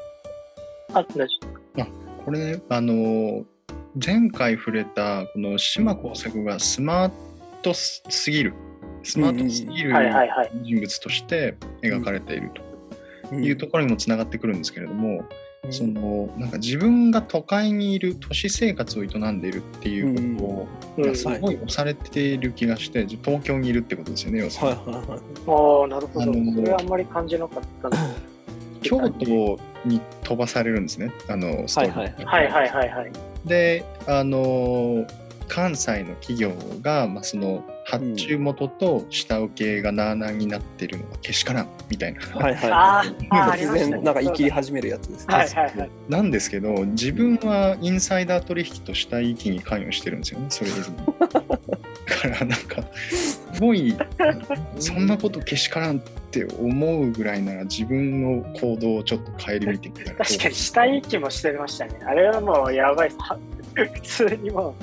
[0.95, 1.05] あ、
[1.75, 1.87] な
[2.25, 3.45] これねあの
[4.03, 7.11] 前回触れたこの島耕作がスマー
[7.61, 8.55] トすぎる。
[9.03, 9.93] スマートすぎる。
[10.63, 12.66] 人物として描かれていると
[13.33, 15.25] いうところにもつながってくるんですけれども、
[15.71, 25.07] そのなんか自分が都会にいる都市生活を営んでいるっていうことを、うん、すごい押されている気がして東京にいるってことですよね要するにはいはいはい。
[25.09, 26.33] ああ、なるほど。
[26.55, 27.97] それはあんまり感じなかったな。
[28.83, 33.13] 京都に飛ばされるんですねあのストーリーはいはいはいはいはいはい。
[33.45, 35.07] であの
[35.49, 43.09] 関西の企業が、まあ、その発注元と下請けがなあなあになってるのがけしからんみたいな、はいはいあはい。
[43.09, 43.73] ーあー、あり突。
[43.75, 45.35] 然なんか言い切り始めるやつですね。
[45.35, 45.91] はいはいはい。
[46.09, 50.97] なんですけど自分はインサイダー取引と下請けに関与してるんですよねそれ以上に。
[51.31, 53.97] だからなんかすごい
[54.81, 56.01] そんなことけしからんっ
[56.33, 62.01] て思うぐらいなら自分の行動をちょっと顧みてみたら確かに死体遺棄もしてましたね。
[62.05, 63.17] あれはもうやばいっす。
[63.21, 63.39] は
[63.75, 64.75] 普通にも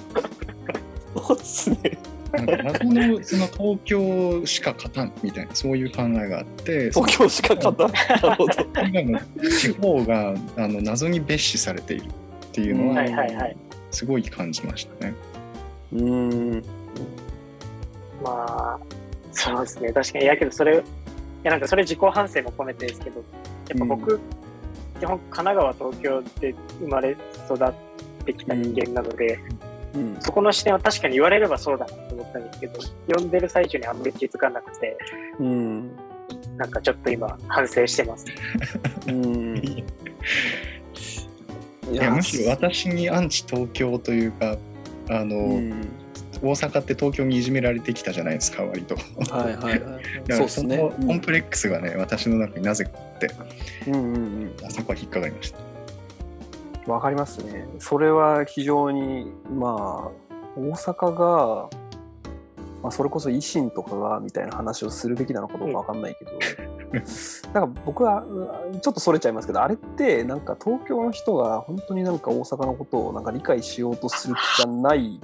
[1.27, 1.97] そうですね。
[2.33, 7.91] なんか謎のその東京しか勝たんみたいなそういう考えがあって東京しか勝たん。
[7.91, 8.53] なるほど。
[8.73, 9.19] 今の
[9.59, 12.07] 地方があの謎に別視されているっ
[12.51, 13.57] ていうのう、ははいはいはい。
[13.91, 15.13] すごい感じましたね。
[15.93, 16.63] うん。
[18.23, 18.79] まあ、
[19.31, 19.93] そうですね。
[19.93, 20.25] 確かに。
[20.25, 20.81] いやけど、それ、い
[21.43, 23.23] やなんかそれ自己反省も込めてですけど、
[23.69, 24.19] やっぱ僕、
[24.99, 27.73] 基本神奈川、東京で生まれ育っ
[28.25, 29.59] てきた人間なので、うん。
[30.19, 34.97] そこの視点は確かに言われればそうだなと思ったんですけど、読んでる最中にあんまり気づかなくて、
[35.39, 35.91] うん。
[36.57, 38.25] なんかちょっと今反省してます。
[39.07, 39.57] うん。
[41.91, 44.57] いやむしろ私にアンチ東京というか
[45.09, 45.87] あの、うん。
[46.41, 48.95] 大阪って東京にいじめられてきたじゃないですか割と。
[48.95, 49.79] はいはいはい。
[49.79, 50.77] だかそうらそですね。
[50.77, 53.29] のコンプレックスがね私の中になぜかあって
[53.87, 54.53] うんうんうん。
[54.65, 55.72] あそこは引っかかりました。
[56.87, 57.67] わかりますね。
[57.79, 61.69] それは非常に、まあ、大阪が、
[62.81, 66.31] まあ、それこそ維新とかがみたいな話をするべきなのかどうかわかんないけど、
[67.53, 75.19] なんか僕はうんちょっとそれちゃいますけど、あれってなんか東京の人が本当になんか大阪のことをなんか理解しようとする気がない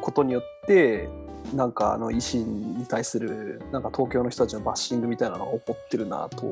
[0.00, 1.08] ことによって、
[1.54, 6.50] なんかあの維新に対するなんか東京の人たちのバッシングみたいなのが起こってるなと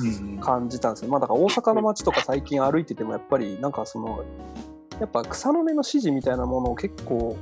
[0.00, 1.10] うん感じたんですよ。
[1.10, 4.24] まあだから大阪の街とか最近歩いててもやっぱりなんかその
[4.98, 7.36] やっぱ草の根の支持みたいなものを結構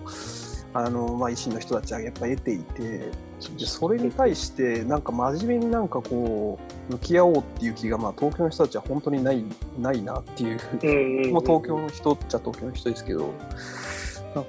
[0.74, 3.10] あのまあ維新の人たちはやっぱ得ていて
[3.56, 6.58] でそれに対してなんか真面目になんかこ
[6.88, 9.44] う向き合おうっていう気がまあ東京の人たちは本当にない
[9.78, 13.32] ないなっていううんうん、もう東京の人っちゃ東京の人ですけど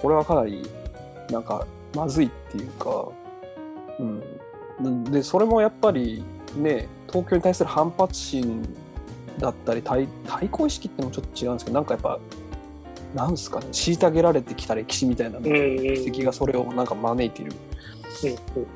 [0.01, 0.68] これはかなり
[1.32, 3.07] なんかまずいっていうか、
[4.79, 6.23] うん、でそれもやっぱり
[6.55, 8.63] ね東京に対する反発心
[9.39, 12.19] だったり対対抗意識ってのもちょっと違うんですけどなんかやっぱ
[13.15, 17.53] なんですかね虐げられてきた歴史みたいな奇跡がそれをなんか招いている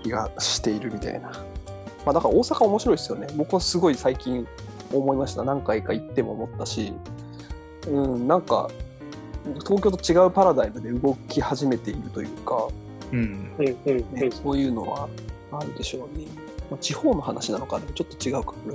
[0.01, 1.31] 気がしているみたいな。
[2.05, 3.27] まあ、だから大阪面白いですよね。
[3.35, 4.45] 僕はすごい最近
[4.91, 5.43] 思いました。
[5.43, 6.93] 何回か行っても思ったし、
[7.87, 8.69] うん、なんか
[9.65, 12.67] 東京と違うパラダイムで動き始めているというか、
[13.13, 13.57] うん。
[13.57, 13.75] ね、
[14.31, 15.07] そういうのは
[15.51, 16.25] あるでしょうね。
[16.69, 18.73] まあ、地方の話なのかでもちょっと違うかこれ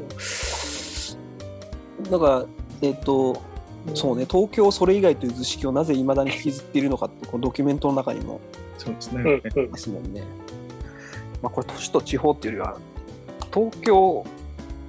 [2.11, 2.47] だから
[2.82, 3.43] えっ、ー、と
[3.95, 4.26] そうね。
[4.30, 8.41] 東京それ以外という図式をなぜいまだに引きずっているのかってこのドキュメントの中にも
[8.76, 9.43] そうですね。
[9.70, 10.22] ますもんね。
[11.43, 12.76] まあ、これ都市と地方っていうよりは
[13.53, 14.26] 東京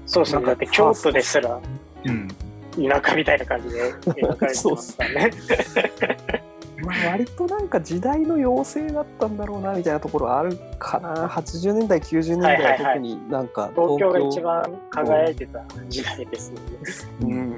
[0.05, 1.61] そうですねだって京都ですら、
[2.05, 2.27] うん、
[2.75, 6.48] 田舎みたいな感じで描かれてますからね。
[6.83, 11.27] まあ割となんか時代の要請だったんだろうなみたいなところあるかな。
[11.27, 17.55] 80年代90年代は特になんか東京が一番輝いてた時代ですよね。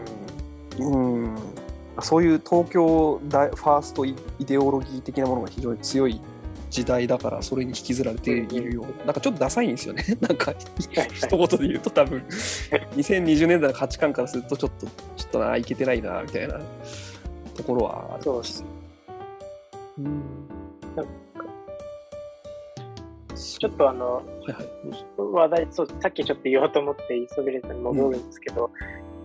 [0.80, 1.38] うん、うん、
[2.02, 6.22] そういう東京ファーストイデオロギー的なものが非常に強い
[6.70, 10.06] 時代だからそれに引きずられているようななんかちょっとダサいんですよね。
[10.22, 10.54] なんか
[11.14, 12.24] 一言で言うと多分
[12.96, 16.60] 2020年代の価値観からするとちょっとちょっとないけてないなみたいな
[17.56, 18.24] ところはある。
[18.24, 18.64] そうです
[19.98, 20.24] うん、
[23.36, 24.66] ちょっとあの、はいはい、
[25.18, 28.72] 話題そうさっきちょっと言おうと思って急ぎれたに戻るんですけど、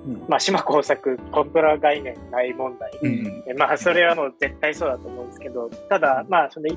[0.06, 6.68] うん、まあ、島工作コントラ概念ない問題、うん、まあそれはもう絶対そうだと思うんですけどただまあその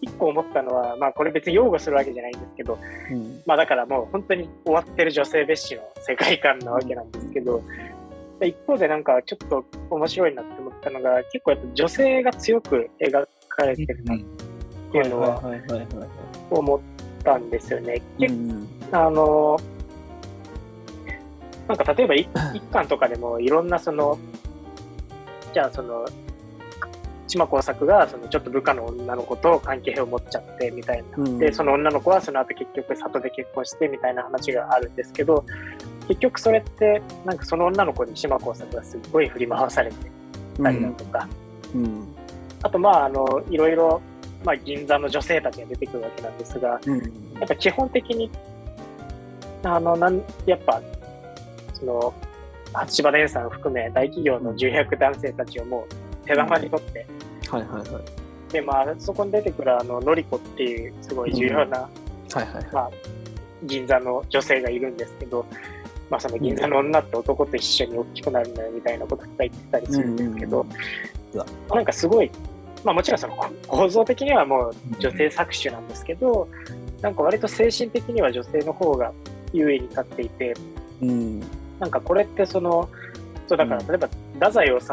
[0.00, 2.78] 一個思ったのは、まあ、これ別に擁護するわけじゃないんですけど、
[3.10, 7.62] うん、まあだからもう本当に終わってる女性蔑視の世界観なわけなんですけど、
[8.40, 14.18] 一方でなんかちょっと面白いなって思ったのが結構やっぱ女性が強く描かれてるなっ
[14.92, 15.42] ていうのは
[16.50, 16.80] 思っ
[17.24, 18.00] たんですよね。
[18.92, 19.58] あの
[21.66, 22.14] なんか例えば
[22.54, 24.18] 一巻とかでもいろんなその
[25.52, 26.06] じゃあその
[27.26, 35.44] 島耕作がそのちょっと部下の女の子と関係を持っちゃってみたいな、うん、でその女の子はその後結局里で結婚してみたいな話があるんですけど
[36.08, 39.96] 結局それってなんかその女の子に島耕作がすっごい振り回されて
[40.62, 41.28] たりだとか、
[41.74, 42.08] うん、うん、
[42.62, 44.00] あとまああのいろいろ、
[44.44, 46.98] まあ、銀座の女性たちが出てくるわけなんですが、うん、
[47.38, 48.30] やっぱ基本的に
[49.62, 50.80] あのなんやっぱ
[51.74, 52.14] その
[52.86, 57.06] 千葉電産含め大企業の重役男性たちをもう手玉に取って、
[57.48, 58.52] はいはいはい。
[58.52, 61.88] で、まあ、そこに出てくるあの、のりこっていうすごい重要な、は
[62.36, 62.68] いはい。
[62.72, 62.90] まあ、
[63.62, 65.46] 銀座の女性がいるんですけど、
[66.10, 70.66] まあ、その銀座の女って男と一緒に大きくなるんだよみたいなことが言ってたりするんですけど、
[71.70, 72.30] なんかすごい、
[72.84, 73.36] まあもちろんその
[73.66, 76.48] 構造的にはもう女性搾取なんですけど、
[77.02, 79.12] なんか割と精神的には女性の方が
[79.52, 80.54] 優位に立っていて、
[81.02, 81.40] うん、
[81.78, 82.88] なんかこれってその、
[83.46, 84.86] そうだから例えば太宰治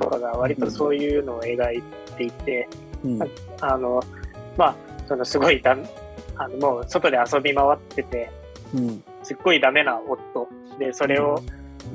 [0.00, 1.82] とかが割とそういうのを描い
[2.16, 2.68] ていて、
[3.04, 3.22] うん、
[3.60, 4.02] あの
[4.56, 4.76] まあ
[5.06, 5.76] そのすごいだ
[6.36, 8.30] あのもう外で遊び回ってて、
[8.74, 10.48] うん、すっごいダメな夫。
[10.78, 11.42] でそれを、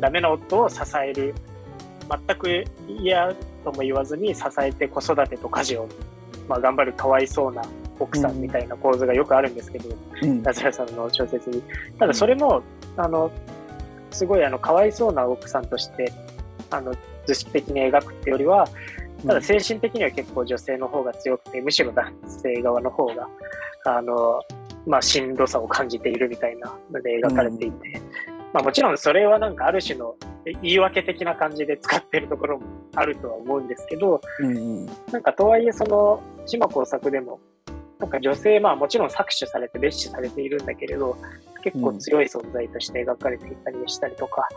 [0.01, 1.34] ダメな夫を支える。
[2.27, 5.88] 全く嫌とも言わずに支えて子育てと家事を、
[6.49, 7.61] まあ、頑張るかわいそうな
[7.99, 11.63] 奥さんみたいな構図がよくあるんですけど、太宰、さんの小説に。
[11.97, 12.61] ただそれも、
[12.97, 13.32] あの
[14.11, 16.11] すごいあのかわいそうな奥さんとして
[16.69, 16.93] あの
[17.25, 18.67] 図式的に描くってよりは
[19.25, 23.29] ただ精神的には結構女性の方が強くてむしろ男性側の方が
[23.84, 24.41] あの、
[24.86, 28.03] まあ、しんどさを感じているみたいなので描かれていて、うん、
[28.53, 30.15] まあ、もちろんそれはなんかある種の
[30.61, 32.65] 言い訳的な感じで使ってるところも
[32.95, 37.39] あるとは思うんですけど、うん、なんかとはいえその島工作でも
[37.99, 41.15] なんか女性まあもちろん搾取されて蔑視されているんだけれど
[41.61, 44.47] 結構強い存在として描かれていたりしたりとか、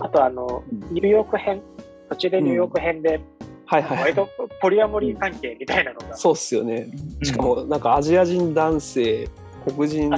[0.00, 1.62] あとあの、ニューヨーク編、
[2.10, 3.20] 途中でニューヨーク編で、
[3.66, 4.28] はいはい、割と
[4.60, 6.88] ポリアモリー関係みたいなのが、そうっすよね。
[7.22, 9.28] しかもなんかアジア人男性
[9.64, 10.10] 黒人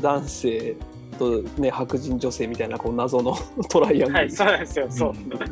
[0.00, 0.76] 男性
[1.18, 3.36] と、ね、白人女性みたいなこう謎の
[3.68, 5.44] トライアングル、はい、そうなんですよそう、うん、だか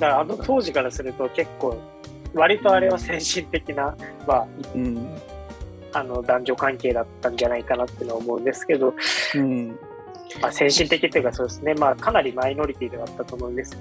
[0.00, 1.76] らあの当時からすると結構
[2.34, 3.96] 割とあれは先進的な、
[4.26, 5.06] まあ、うん、
[5.92, 8.94] あの男女関係だったんじゃないかなっていうのは思うんですけど、
[9.36, 9.78] うん。
[10.40, 13.78] まあ、先進的っていうかそうですね、まあ、かなりマイノリティではあったと思うんです。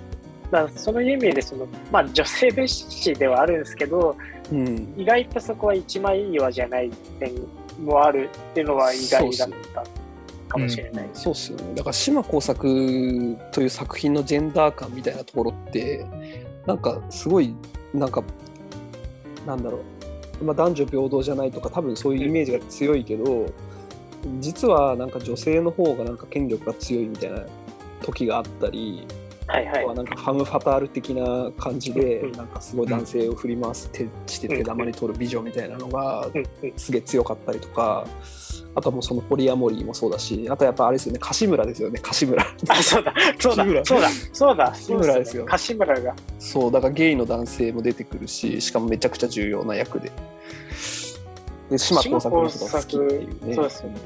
[0.51, 4.15] だその意味でその、まあ、女性蔑視ではあるんですけど、
[4.51, 7.31] うん、意外とそこは一枚岩じゃない点
[7.79, 9.83] もあるっていうのは意外だった
[10.49, 11.09] かもしれない。
[11.13, 11.73] そうっすよね。
[11.75, 16.05] だから島耕作という作品のジェンダー感みたいなところって
[16.65, 17.53] なんかすごい
[17.93, 18.23] なんか
[19.45, 19.79] なんだろ
[20.41, 23.47] う、まあ、男女平等じゃないとか多分そういうイメージが強いけど、
[24.39, 27.41] 実はなんか女性の方がなんか権力が強いみたいな
[28.01, 29.05] 時があったり
[29.47, 36.29] はいはい、はなんかハム・ファタール的な感じで、うん、なんかすごい男性を振り回す手して手玉に取る美女みたいなのが
[36.77, 38.05] すげえ強かったりとか。
[38.75, 42.43] あともうそのポリアモリーもそうだし、あとやっぱあれですよね、樫村ですよね、樫村。
[42.69, 45.45] あ、そうだ、そうだ、そうだ、そうだ、樫村ですよ。
[45.45, 46.15] 樫村が。
[46.39, 50.11] そう、だからゲイの男性も出てくるし、しかもめちゃくちゃ重要な役で。
[51.69, 53.53] で、島耕作の人が好きっていうね。
[53.53, 53.99] そうですよね。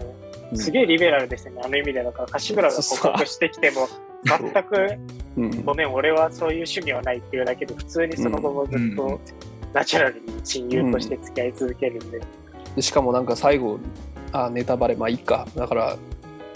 [0.55, 2.03] すげえリベラルですよね、あの意味で。
[2.03, 3.87] だから、樫村が告白してきても、
[4.27, 4.97] 全く、
[5.37, 9.19] うん、ごめん、俺はそういう趣味はないっていうだけで、普通にその後もずっと、
[9.73, 12.21] ナチュラルに親友として付き合い続けるんで。
[12.75, 13.79] でしかもなんか最後、
[14.31, 15.47] あネタバレまあいいか。
[15.55, 15.97] だから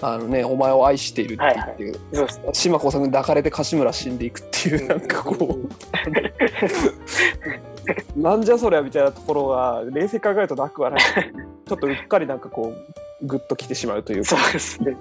[0.04, 1.44] あのねお前を愛しているって
[1.84, 5.70] いう、はいはい、島耕作に抱かれて柏村死んでいくっていう、なんかこう
[8.16, 11.00] なんじゃそりゃみたいなところは冷静に考えるとなくはない。
[11.68, 12.74] ちょっとうっかりなんかこ
[13.22, 14.36] うグッときてしまうというか。
[14.36, 14.98] そうですね、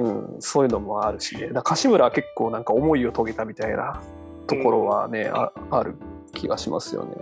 [0.00, 1.48] うん、そういうのもあるしね。
[1.48, 4.00] だ柏村は結構なんか思いを遂げたみたいな
[4.46, 5.94] ところはね、うん、あある
[6.32, 7.16] 気がしますよね。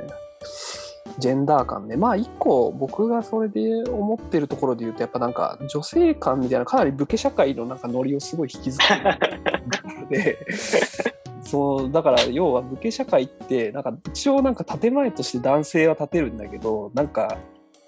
[1.19, 1.97] ジェンダー感ね。
[1.97, 10.39] まあ一個僕がそれで思ってるところで言うとやっぱなんか女性感みたいなかなり武家社会のなんかノリをすごい引きずってるで
[11.49, 17.39] そうだから要は武家社会ってなんか一応なんか建前として男性は立てるんだけどなんか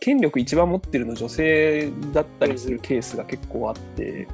[0.00, 4.26] 権力一番持ってるの女性だったりするケースが結構あって、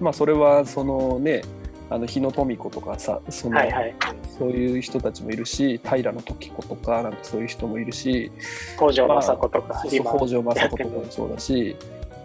[0.00, 1.40] まあそれはそのね
[1.88, 3.94] あの日野富子とかさその、はいはい、
[4.38, 8.30] そういう人たちもいるし平時子とかなんかそういう人もいるし
[8.76, 11.74] 北条政子とか、まあ、北条政子とかもそうだし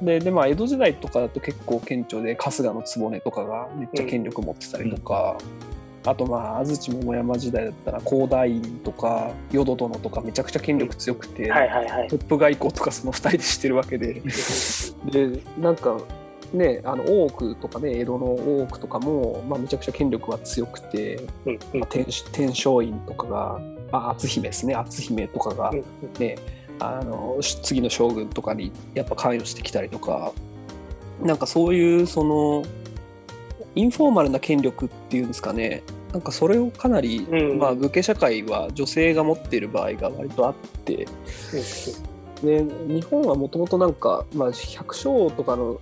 [0.01, 2.63] でで、まあ、江戸時代とかだと結構顕著で春日
[2.99, 5.37] 局とかがめっちゃ権力持ってたりとか。
[5.39, 5.73] うん
[6.05, 14.21] あとまあ安土桃山時代だったら高大院とか淀殿とかめちゃくちゃ権力強くて、はいはいはい、トップ外交とかその2人でしてるわけで。
[15.11, 15.97] でなんか
[16.53, 23.59] ね、あの大奥とかね江戸の大奥とかも、まあ、めちゃくちゃ権力は強くて、うんうん、まあ、天天璋院とかが、
[23.91, 24.75] あ、篤姫ですね。
[24.75, 25.71] 篤姫とかが
[26.19, 26.35] ね、
[26.79, 30.31] あの次の将軍とかにやっぱ関与してきたりとか。
[31.21, 32.63] なんかそういうその
[33.75, 35.83] インフォーマルな権力っていうんですかね。
[36.11, 40.55] なんかそれをかなり、うん、まあ、武家社会は女性が持っている場合が割とあっ
[40.85, 41.07] て、
[42.43, 45.81] うん、で日本はもともとなんか、まあ、百姓とかの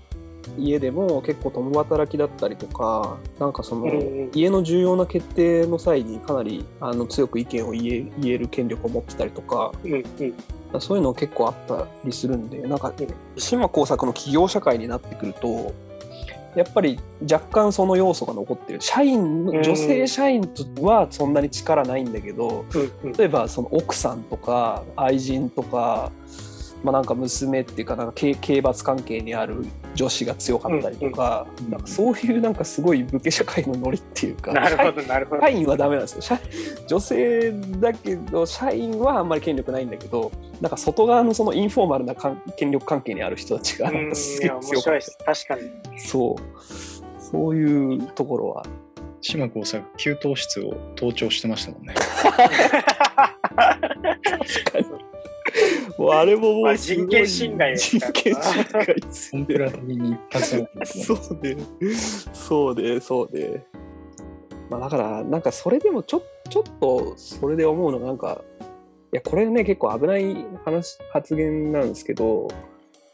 [0.57, 3.87] 家でも結構共働きだったりとかなんかその
[4.33, 9.71] 家の重要な決定の際にかなりあの強く意見を言え言える権力を持ってたりとか、
[10.79, 12.93] そういうの結構あったりするんでなんか
[13.37, 15.73] 島耕作の企業社会になってくると
[16.55, 16.99] やっぱり
[17.31, 18.81] 若干その要素が残ってる。
[18.81, 20.41] 社員女性社員
[20.81, 22.65] はそんなに力ないんだけど、
[23.17, 26.11] 例えばその奥さんとか愛人とか
[26.83, 35.41] まあ、なんか娘っていうかなんか刑刑罰関係にある女子が強かったりとかうんうん、なんかそういうなんかすごい武家社会のノリっていうかなるほどなるほど。
[35.41, 36.39] 社員はダメなんですよ。
[36.87, 42.15] 女性だけど社員はあんまり権力ないんだけどなんか外側のそのインフォーマルな
[42.57, 45.25] 権力関係にある人たちがなんかすげえ強かった。
[45.25, 45.99] 確かに。
[45.99, 47.21] そう。
[47.21, 48.65] そういうところは。
[49.23, 51.93] 島耕作給湯室を盗聴してましたもんね。
[53.53, 55.10] 確かに
[56.13, 59.45] あれももう人権侵害人権侵害ですね。
[59.83, 61.57] に一発そうね。
[62.33, 63.65] そうね、そうね。
[64.69, 68.41] まあだから、なんかそれでもちょちょっとそれで思うのがなんか、
[69.13, 72.47] いや、これね、結構危ない話、発言なんですけど、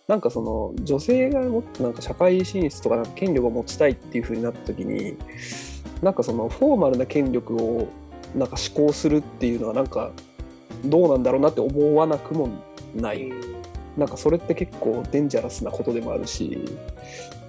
[0.07, 5.17] なんかその女性がもっとなんか社会進出とか権力を持ちたいっていうふうになった時に
[6.01, 7.87] なんかそのフォーマルな権力を
[8.33, 10.11] なんか施行するっていうのはなんか
[10.85, 12.49] どうなんだろうなって思わなくも
[12.95, 13.31] ない。
[13.97, 16.59] なんかそれって結構デンジャラスなことでもあるし、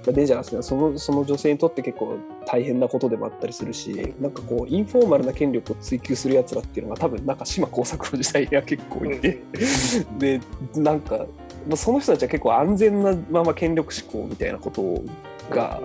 [0.06, 2.16] デンジャラスなそのその女性にとって結構
[2.46, 9.42] 大変なことでもあったりするし、なんかこうインフォーマルな権力を追求するやつらっていうのが多分なんか島耕作の時代には結構いて、
[10.18, 10.40] で
[10.74, 11.26] なんか
[11.74, 15.02] その人たちは結構安全なまま権力志向みたいなこと
[15.50, 15.80] が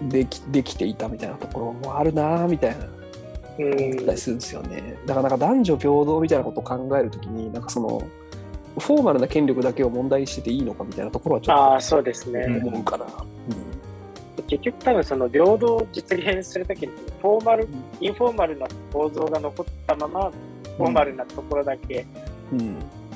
[0.00, 2.86] できできていたみたいなところもあるなみたいな。
[2.86, 2.97] 思
[3.58, 4.38] ったりするん。
[4.38, 4.96] ですよね。
[5.06, 8.02] だからなんか男女平等みたいなことを考えるときになんかその
[8.78, 12.46] フォーマルな権力だけを問題にしてていいのかみたいなところはちょっとあそうですね。
[12.64, 13.04] 思うかな。
[13.06, 17.68] うん、結局多分その平等を実現するときにフォーマル、
[18.00, 20.30] インフォーマルな構造が残ったまま
[20.76, 22.06] フォーマルなところだけ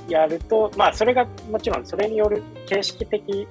[0.08, 3.46] やると、うん、まあそれがもちろんそれによる形式的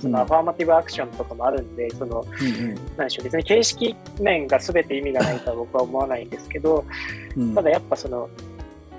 [0.00, 3.08] そのアファーマティブアクションとかもあるんで、その、うんなん。
[3.08, 6.84] でしょう、別に形式面が全て意味がないとは僕は思わないんですけど、
[7.36, 8.28] うん、ただやっぱその、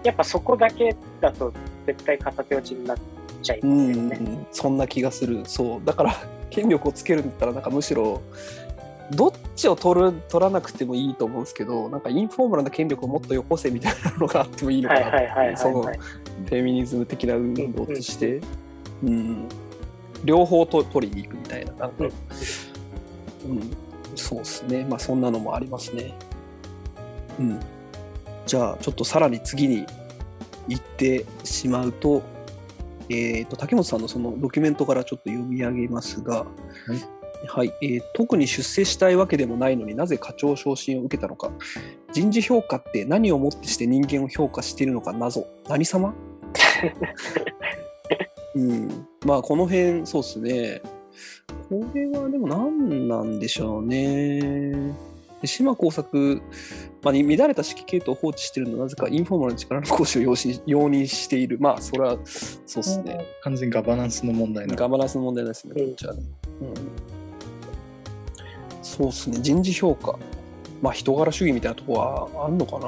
[0.04, 1.54] やっぱそこだけだと
[1.86, 2.98] 絶対片手落ちになっ
[3.42, 4.18] ちゃいますよね。
[4.20, 5.42] うんうん、そんな気がする。
[5.46, 5.82] そう。
[5.86, 6.16] だから、
[6.50, 8.22] 権力をつけるんだったら、なんかむしろ、
[9.12, 18.42] どっちを取る取らなくてもいいと思うんですけどなんかインフォーマルな権力をもっとよこせみたいなのがあってもいいのかなそのフェミニズム的な運動として、
[19.04, 19.50] うん、うん、
[20.24, 21.96] 両方と取りに行くみたいななんか、
[23.46, 23.72] うん、うん、
[24.16, 24.86] そうですね。
[24.86, 26.14] まあそんなのもありますね。
[27.40, 27.60] うん、
[28.46, 29.86] じゃあちょっとさらに次に
[30.68, 32.22] 行ってしまうと,、
[33.10, 37.22] えーと、竹本さんのそのドキュメントからちょっと読み上げますが、はい。
[37.48, 37.74] はい。
[37.82, 41.52] えー、特に出世したいわけでもないのになぜ課長昇進を受けたのか。
[42.14, 45.48] 人事評価って何をもってして人間を評価しているのか謎。
[45.68, 46.14] 何様？
[48.56, 49.08] うん。
[49.26, 50.82] まあこの辺そうっすね。
[51.70, 54.94] これはでも何なんでしょうね。
[55.44, 56.42] 島耕作、
[57.02, 61.58] まあ、乱れた指揮系統を放置しているのはなぜかインフォーマルな力の行使を容認している。
[61.60, 63.26] まあそれはそうですね。
[63.42, 66.22] 完全ガバナンスの問題なガバナンスの問題ですねこっちはね、
[66.62, 66.74] うん。
[68.84, 70.20] そうですね、人事評価。
[70.82, 72.88] まあ、人柄主義みたいなとこはあるのかな。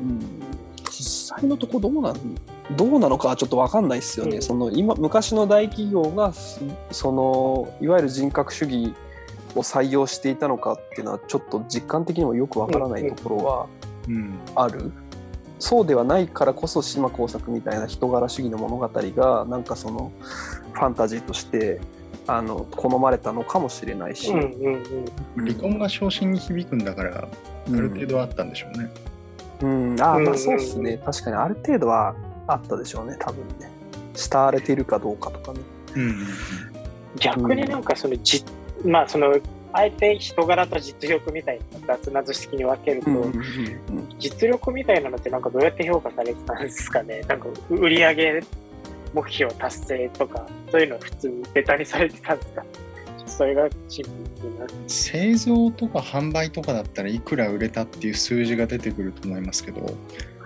[0.00, 0.18] うん、
[0.90, 2.16] 実際のとこどうなん
[2.76, 4.36] どうなのかちょっと分かんないですよね。
[4.36, 6.32] うん、その今昔の大企業が
[6.90, 8.94] そのいわゆる人格主義
[9.54, 13.66] を採用していたのかっていうのはちょっと実感的にもよく分からないところは
[14.54, 14.80] ある。
[14.80, 14.92] うん、
[15.58, 20.12] そうではないからこそ島耕作みたいな人柄主義の物語がなんかその
[20.72, 21.80] ファンタジーとして
[22.26, 24.82] あの好まれたのかもしれないし、うんうん
[25.36, 27.28] うん、離婚が昇進に響くんだから
[27.68, 28.90] ある程度あったんでしょうね。
[29.62, 32.14] うん、うん、あまあそうですね、確かにある程度は
[32.46, 33.70] あったでしょうね多分ね。
[34.14, 35.60] 慕われているかどうかとかね。
[35.96, 36.26] うんうん
[37.20, 38.42] 逆になんかそのじ、
[38.86, 39.36] まあその
[39.74, 43.10] あえて人柄と実力みたいな雑な図式に分けると、
[44.18, 47.20] 実力みたいなのってなんかどうやって評価されてたんですかね？
[47.28, 48.42] なんか売り上げ
[49.12, 52.64] 目標達成とか、そういうの普通にベタにされてたんですか？
[53.26, 54.10] それがシンプ
[54.44, 59.82] ルにな製造とか販売とかだったらいくら売れたっていう数字が出てくると思いますけど、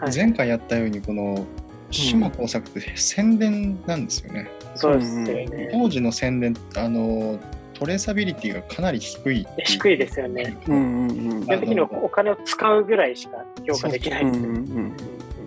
[0.01, 1.47] はい、前回やったようにこの
[1.91, 4.51] 島工作って宣伝なんですよね。
[4.72, 5.70] うん、そうですね。
[5.72, 7.39] 当時の宣伝あの
[7.74, 10.57] トレーサビリティがかなり低い低いですよね。
[10.64, 14.26] 基本的にお金を使うぐらいしか評価できない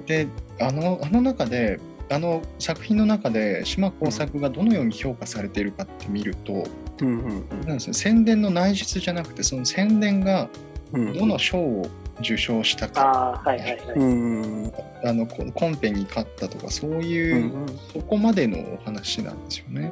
[0.06, 0.26] で。
[0.26, 0.28] で
[0.60, 1.80] あのあの中で
[2.12, 6.66] あの作品の中で島耕作がどのように評価されているかって見ると、
[7.02, 10.50] うんなんです宣伝の内実じゃなくてその宣伝が
[10.92, 11.88] どの賞を
[12.22, 17.52] 受賞したか、あのコンペに勝ったとかそういう、
[17.94, 19.92] そこまでのお話なんですよね。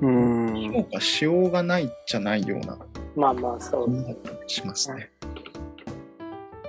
[0.00, 0.72] うん。
[0.72, 2.78] 評価しようがないじゃないような。
[3.16, 5.10] まあまあそうしますね。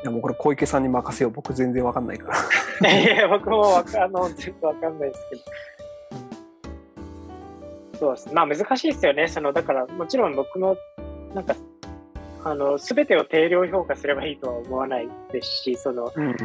[0.03, 1.33] いやもうこれ小池さんに任せよう。
[1.33, 2.31] 僕全然わかんないか
[2.81, 2.89] ら。
[2.99, 5.41] いや僕もわかあの全部わかんないですけど。
[7.99, 8.33] そうです。
[8.33, 9.27] まあ難しいですよね。
[9.27, 10.75] そのだからもちろん僕も
[11.35, 11.55] なんか
[12.43, 16.37] あの全てを定量評価すればいいとは思わないですしその、うんうん、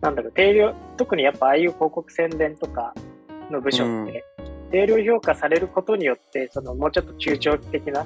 [0.00, 2.92] なんだろう定量特にやっぱああいう広告宣伝とか
[3.50, 8.04] の部署って、うん、定量評価されることによってそのもうちょっと抽象的な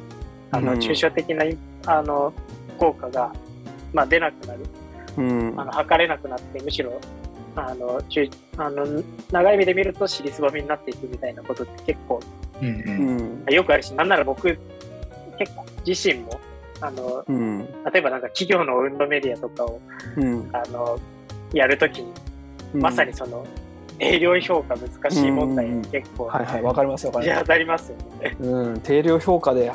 [0.50, 1.44] あの、抽象的な
[1.86, 2.32] あの
[2.78, 3.32] 効果が、
[3.92, 4.60] まあ、出なくなる。
[5.18, 7.00] うん、あの測れなくなってむしろ
[7.56, 12.20] あの中あの長い目で見ると尻すぼみになっていくみたいなことって結構、
[12.62, 13.44] うん。
[13.46, 14.56] うん、よくあるしなんなら僕
[15.38, 16.40] 結構自身も
[16.80, 17.58] あの、うん、
[17.92, 19.80] 例えばなんか企業の運動メディアとかを、
[20.16, 20.98] うん、あの
[21.52, 22.12] やるときに、
[22.74, 23.46] まさにその
[23.98, 29.72] 定量評価難しい問題結構、はいはいわかりますよ当たりますよね、うん、定量評価で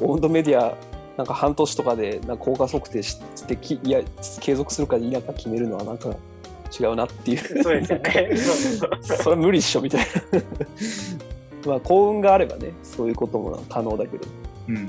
[0.00, 0.76] 温度メディア
[1.16, 4.02] なんか半年とかでなんか効果測定してきいや
[4.40, 6.14] 継続するか否か決めるのはなんか
[6.78, 7.62] 違うなっていう。
[7.62, 8.36] そうですよね。
[9.00, 10.42] それは無理っしょみたいな。
[11.72, 14.26] まあ幸運があればねそういうことも可能だけど。
[14.68, 14.76] うん。
[14.76, 14.88] うん、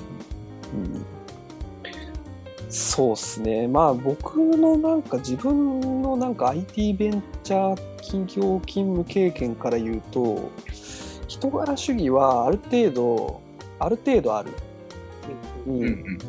[2.69, 3.67] そうっすね。
[3.67, 10.51] まあ僕のなんか自分のなんか IT ベンチャー企業勤務経験から言うと
[11.27, 13.41] 人柄主義はある程度
[13.79, 14.51] ある程度ある。
[15.65, 16.19] うん、うん、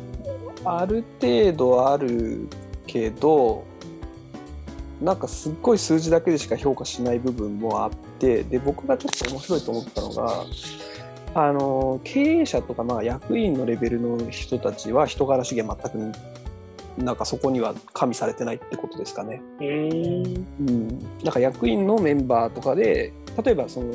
[0.65, 2.47] ある程度ある
[2.85, 3.65] けど
[5.01, 10.45] なんかすっごい数字だけでしか評価しない部分もあってで僕がちょっと面白いと思ったのが
[11.35, 16.17] あの経営者とかまあ役員のレベルの人たちは人柄主義は全く
[17.03, 19.41] なんかそこには加味されてないってことですかね。
[19.59, 23.13] うん、なんか役員のメンバーとかで
[23.43, 23.93] 例えばその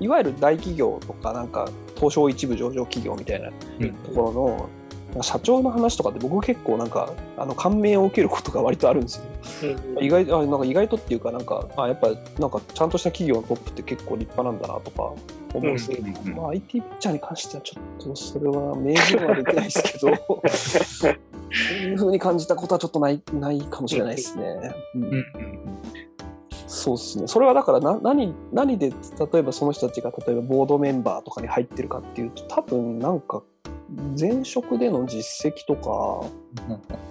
[0.00, 4.68] いわゆる大企業とかなんか東証一部上場企業みたいなところの
[5.22, 9.24] 社長の話とかって僕結構なんかあの感銘を受けることが割とあるんですよ。
[9.96, 12.08] うん、意外あなんか意外とっていうかなんかあやっぱ
[12.38, 15.16] なんかちゃんとした企業のトップって結構立派なんだなとか思
[15.54, 20.16] うんですけど、うんうんまあ、IT ピッチャーに関してはちょっとそれは明言はできないですけど
[20.50, 24.74] そ ういうふうに感じたことはちょっとないないかもしれないですね。
[24.94, 25.24] うん、うん
[26.74, 27.28] そうですね。
[27.28, 33.42] それはだからな何何で例えばその人たちが例えばボードメンバーとかに入ってるかっていうと多分なんか
[34.18, 36.26] 前職での実績とか、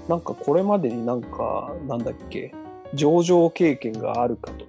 [0.08, 2.54] なんかこれまでになんかなんだっけ
[2.94, 4.66] 上場経験があるかと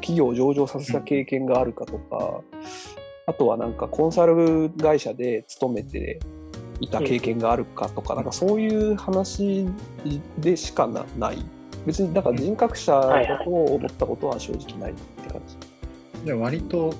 [0.00, 2.40] 企業を上場させた経験があるかとか、
[3.26, 6.20] あとはなんかコンサル会社で勤めて
[6.80, 9.66] いた経験があるかとか、なんかそういう話
[10.38, 11.44] でしかなない。
[11.86, 15.56] 別にだから人格者だと思ったことは正直ないって感じ。
[16.24, 16.94] じゃ割と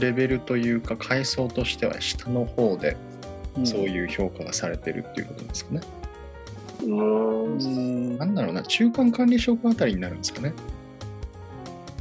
[0.00, 2.96] レベルというか階層としては下の方で
[3.64, 5.80] そういう評価がされてるっていうことですかね。
[6.84, 10.52] うん、なんだろうな中間管理職あたりになるんですかね。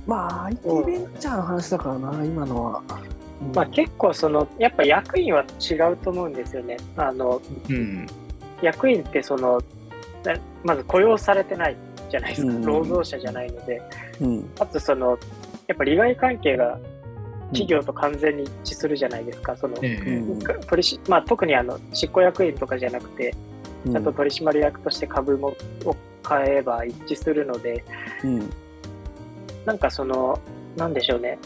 [0.06, 2.82] まあ IT ベンチャーの話だからな今のは。
[3.54, 6.78] まあ、結構そのやっぱ役員は違うと思うんですよね。
[6.96, 8.08] あの、うん、
[8.62, 9.62] 役員ってその
[10.64, 11.76] まず雇用されてない
[12.10, 13.82] じゃないですか、労働者じゃないので、
[14.22, 15.18] うん、あとその
[15.68, 16.80] やっぱ利害関係が
[17.48, 23.36] 企業と完全に一致するじゃないですか、その、取りまあ、特にあの執行役員とかじゃなくて、
[23.92, 27.84] ちゃんと取締役として株もを買えば一致するので、
[28.24, 28.50] うん、
[29.66, 30.40] なんかその、
[30.76, 31.38] なんでしょうね、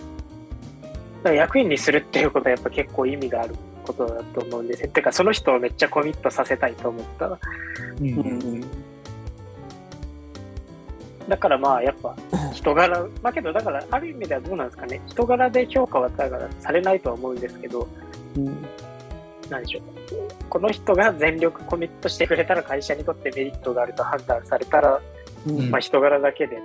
[1.23, 4.89] 役員にするっていうことはやっぱ結構意味があることだと思うんですよ。
[4.89, 7.27] てか、その人をめっちゃコミットさせたいと思った。
[7.27, 7.39] ら。
[7.99, 8.88] うん、うん
[11.29, 12.15] だからまあやっぱ
[12.53, 17.87] 人柄、まあけどだからある意味ではどうなんですかね、人柄で評価はだからされないとは思うんですけど、
[18.35, 18.45] うん、
[19.49, 19.83] なんでしょう、
[20.49, 24.99] この人が全力コミットしてくれたら会社にとってメリットがあると判断されたら、
[25.47, 26.59] うん、まあ人柄だけで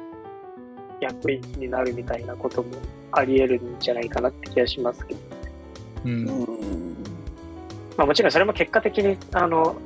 [1.01, 2.71] 役員になるみたいなことも
[3.12, 5.21] あり得るんじゃないかなって気がしますけど。
[6.07, 6.27] うん、
[7.97, 9.77] まあ、もちろんそれも結果的にあの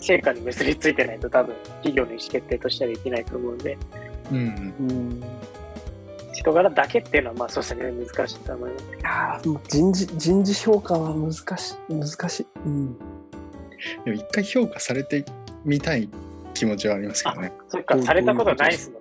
[0.00, 3.78] 成果に結びついてないと多分企業の意思決定としてはできないと思うんで、
[4.30, 4.40] うん、う
[4.92, 5.22] ん、
[6.32, 8.84] 人柄だけっていうのはまあそうですね難しいと思います。
[8.84, 13.04] いや人事人事評価は難しい難しい、うん、で
[14.06, 15.24] も一回評価されて
[15.64, 16.08] みたい
[16.54, 17.52] 気持ちはありますけどね。
[17.68, 19.00] そっかされたことないですもん。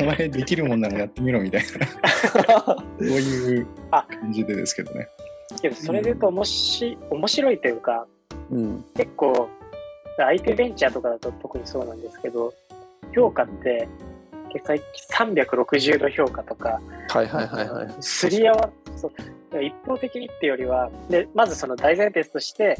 [0.00, 1.66] お前できるもんならやってみろみたいな。
[2.98, 5.08] そういう感じでですけどね。
[5.60, 8.06] けどそれで言うとおもし、面白いというか、
[8.50, 9.48] うん、結構
[10.18, 12.52] IT ベンチャーとかだと特にそうなんですけど、
[13.14, 13.88] 評価って、
[14.64, 17.94] 最近360度評価とか、はいはいはいはい。
[18.00, 19.12] すり合わそう
[19.62, 22.76] 一方的にっていうよりは、でまずその大前提として、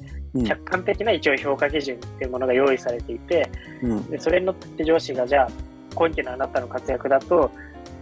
[0.47, 3.49] 客観的な一応評価基準っていうものが用意されていて、
[3.82, 5.49] うん、でそれに乗って上司が、じゃあ、
[5.95, 7.51] 今期のあなたの活躍だと、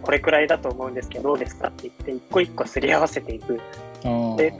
[0.02, 3.60] これくらいだと思うんですけど、どうですかって言って、一個一個すり合わせていく。
[4.36, 4.54] で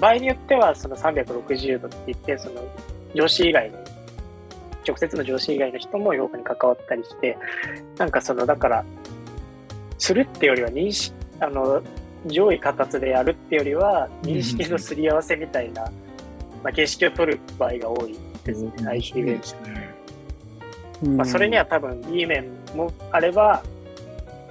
[0.00, 2.62] 場合によっては、その360度って言って、その
[3.14, 3.78] 上司以外の
[4.88, 7.36] 直接の上司以外の人も評価に関わったりして、
[7.98, 8.84] なんかその、だから、
[9.98, 11.82] するってよりは認識、あの、
[12.26, 15.82] 上位形でやるってよりは、認識のすり合わせみたいな、
[16.62, 19.54] まあ、形式を取る場合が多いですね、IT ベンチ。
[21.02, 23.62] まあ、それには多分いい面もあれば、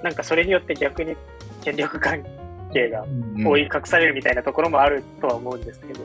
[0.03, 1.15] なんかそれによって逆に
[1.63, 2.36] 権力関係
[2.89, 3.05] が
[3.45, 5.99] 覆い隠されるみたいなところもあるとは思うんですけど。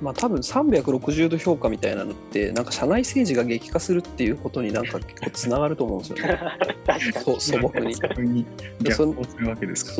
[0.00, 6.38] まあ多分360度評価みたいなのってなんか社内政治が激化するっていうことになんか結構つながると思うんですよね。
[7.24, 7.94] そう素朴に。
[8.94, 9.04] そ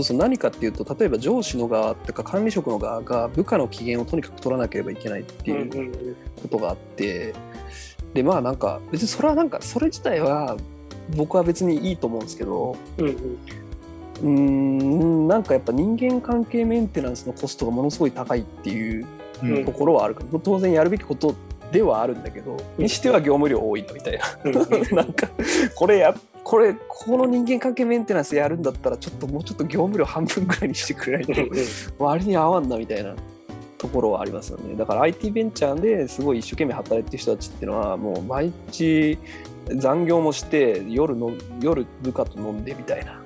[0.01, 7.35] うそう何かっていうと例えば上司の側とか管理職の側が部下の機嫌をとにかく取らなければいけないっていうことがあって、
[8.15, 10.57] でまあなんか別にそれはなんかそれ自体は
[11.17, 13.39] 僕は別にいいと思うんですけど、うんうん
[14.23, 19.07] うんなんかやっぱ人間関係メンテナンスのコストがものすごい高いっていう
[19.65, 21.35] ところはあるから、うん、当然やるべきこと
[21.71, 24.51] ではあるんだけど、にしては業務量多いなみたいな。
[24.97, 25.29] なんか
[25.75, 31.43] これやこれこの人間関係メンテナンスやるんだったらちょっともうちょっと業務量半分ぐらいにしてくれないと
[31.99, 33.15] 割に合わんなみたいな
[33.77, 34.75] ところはありますよね。
[34.75, 39.19] だから IT ベンチャーですごい一生懸命働いてる人たちっていうのはもう毎日
[39.77, 43.18] 残業もして夜の夜部下と飲んでみたいな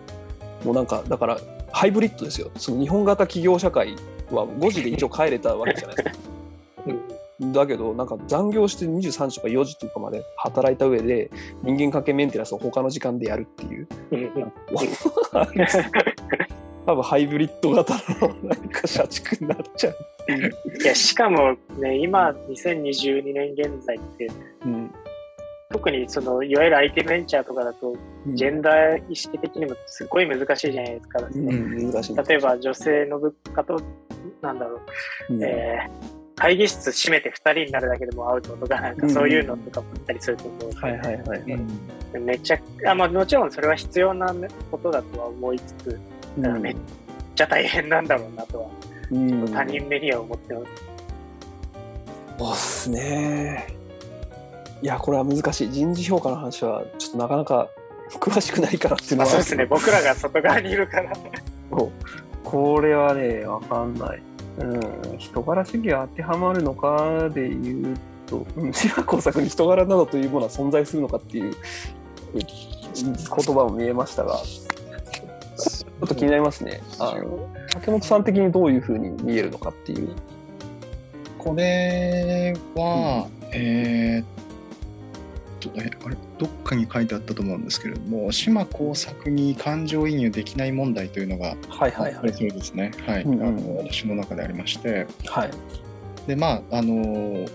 [0.65, 1.39] もうなんかだから
[1.73, 3.97] ハイブリッドですよその日本型企業社会
[4.31, 6.17] は5時で一応帰れたわけじゃないですか。
[7.41, 11.31] うん、だけどなんか残業して23時とか4時とかまで働いた上で
[11.63, 13.89] 人間関係メンテナンスを他の時間でやるっていう。
[16.85, 19.97] 多分ハイブリッド型の何か社畜になっちゃう。
[20.83, 24.31] いや、しかもね、今、2022年現在って、
[24.65, 24.91] うん、
[25.73, 27.97] 特にその、いわゆる IT ベンチャーとかだと、
[28.29, 31.19] ジェンダー意識的にもすごい難しいじゃないですか。
[31.21, 31.91] うん。
[31.91, 33.81] 例えば、女性の物価と、
[34.41, 34.81] なんだろ
[35.31, 41.45] う、うん、えー会議室閉めて2人になるだけでもアウトとか、なんかそういうのとかもあったりすると思うの
[42.13, 44.35] で、めっちゃあ、まあ、もちろんそれは必要な
[44.71, 46.01] ことだとは思いつつ、
[46.39, 46.77] うん、めっ
[47.37, 48.69] ちゃ大変なんだろうなとは、
[49.13, 50.67] うん、他人目には思ってます。
[52.39, 53.82] そうっすね。
[54.83, 55.71] いや、これは難しい。
[55.71, 57.69] 人事評価の話は、ちょっとなかなか
[58.11, 59.31] 詳しくないからっていうのは。
[59.31, 61.13] そうですね、僕らが外側にいるから。
[62.43, 64.23] これはね、わかんない。
[64.59, 71.55] うん、人柄主義は当てはまるのかでいうと、うん、白工作に人柄などというものは存在するのかっていう
[72.35, 72.45] 言
[73.25, 74.37] 葉も見えましたが、
[75.57, 76.83] ちょっと気になりますね。
[76.99, 80.11] あの竹本さん的にどういうふうに見えるのかっていう。
[81.39, 84.42] これは、うん、えー、
[85.71, 92.33] とね、あれ、どっかに書いてあったと思うんですけれども、島耕作に感情移入できない問題というのが、はいはいはい。
[92.33, 92.93] そうですね。
[93.07, 93.23] はい。
[93.23, 95.51] うんうん、あの私の中でありまして、はい。
[96.27, 97.47] で、まあ、あの、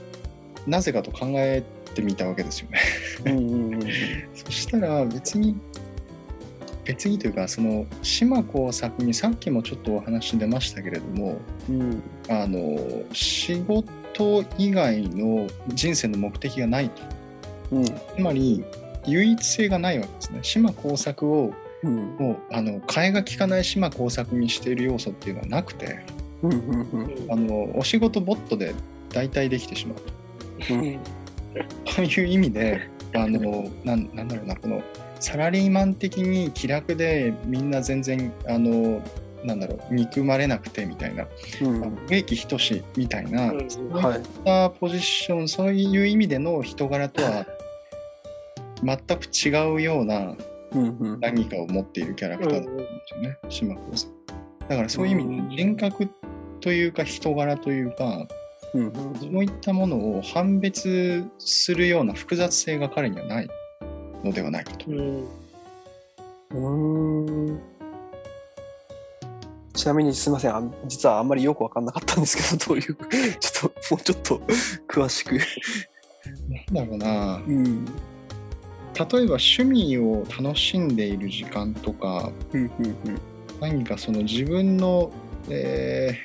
[0.65, 1.63] なぜかと考え
[1.95, 2.79] てみたわけですよね。
[3.25, 3.81] うんうんうん、
[4.33, 5.55] そしたら、別に、
[6.87, 11.37] 別にというかその島耕作にさっきもちょっとお話出ましたけれども、
[11.69, 12.79] うん、あの
[13.11, 17.01] 仕事以外の人生の目的がないと
[17.71, 18.63] うん、つまり
[19.05, 20.39] 唯一性がないわけですね。
[20.41, 21.53] 島工作を、
[21.83, 25.99] うん、もうあの替えが利かない島工作にしている要素っていうのはなくて、
[26.41, 26.59] うんうん
[26.91, 28.73] うん、あのお仕事ボットで
[29.11, 29.97] 代替できてしまう。
[29.97, 30.73] と。
[30.73, 30.99] うん、
[31.95, 34.81] という意味であのなんなんだろうなこの
[35.19, 39.01] サラリーマン的に気楽でみんな全然あの
[39.43, 41.25] なんだろう憎まれなくてみたいな、
[41.61, 47.45] うん、植木仁みたいな、うん、そういったポジション、はい、そういう意味での人柄とは
[48.83, 50.35] 全く違うような
[51.19, 54.11] 何かを持っているキャラクターだと思うんですよね、島子さん。
[54.67, 56.09] だからそういう意味で人格
[56.59, 58.27] というか人柄というか、
[58.73, 63.49] そういったものを判別するような複雑性が彼にはない
[64.23, 64.85] のではないかと。
[66.51, 67.59] うん。
[69.73, 70.73] ちなみにすみません。
[70.85, 72.83] 実はあんまりよく分かんなかったんですけど どういう
[73.39, 74.41] ちょっともうちょっと
[74.87, 75.39] 詳しく。
[76.71, 77.85] なんだろうな、うん、
[78.97, 82.31] 例えば趣味を楽しんでいる時間とか、
[83.61, 85.11] 何かその自分の、
[85.49, 86.17] え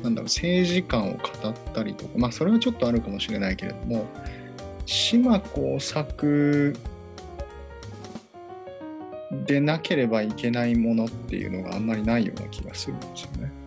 [0.00, 4.06] ー、なんだろう政治観を語ったりとかまあそれはちょっとあるかもしれないけれども
[4.86, 6.74] 島耕作
[9.46, 13.57] でなければいけないものっていうのがあんまりないような気がするんですよね。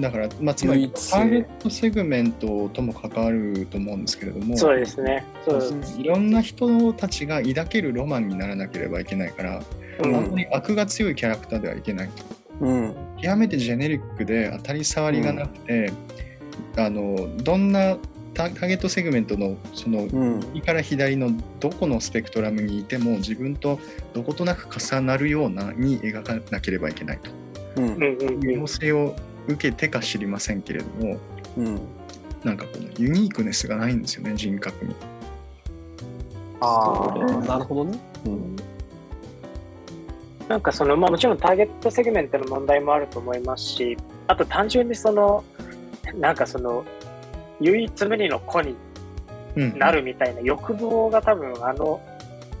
[0.00, 5.24] だから、まあ、つまりターゲットセグメントとも関わると思うんですけれどもそうですね。
[5.44, 6.00] そうです。
[6.00, 9.62] いろんな人たちが抱けるロマンにならなければいけないから、
[10.00, 12.24] うん、あんまり悪が強いキャラクターではいけないと、
[12.60, 15.92] うん、極めてジェネリックで当たり障りがなくて、
[16.76, 17.96] うん、あのどんな
[18.34, 20.06] ターゲットセグメントのその
[20.52, 23.80] 右から左のどこのスペクトラムにいても自分と
[24.14, 27.30] どことなく重なるようなに描かなければいけないと。
[27.76, 29.16] うん、要請を
[29.48, 31.18] 受けてか知りませんけれども、
[31.56, 31.80] うん、
[32.44, 34.94] なんかこのユニークネスがないんですよね人格に。
[36.60, 37.98] ああなるほどね。
[38.26, 38.56] うん、
[40.48, 43.96] なんかその、まあ、もちろんターゲットセグメントの問題もあると思いますし
[44.26, 45.44] あと単純にその
[46.14, 46.84] なんかその
[47.60, 48.74] 唯一無二の子に
[49.76, 52.00] なるみたいな欲望が多分あの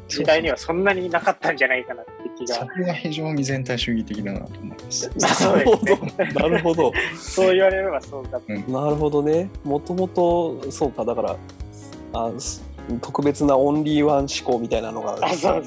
[0.08, 2.54] 時代にはそんなになかったんじゃないかなって気が。
[2.56, 5.10] そこが非常に全体主義的だなと思います。
[5.16, 6.40] なるほど。
[6.40, 6.92] なるほど。
[7.16, 9.50] そう言われればそうか、うん、なるほどね。
[9.64, 11.36] もともとそうかだから
[12.14, 12.32] あ
[13.00, 15.18] 特別なオンリーワン思考みたいなのが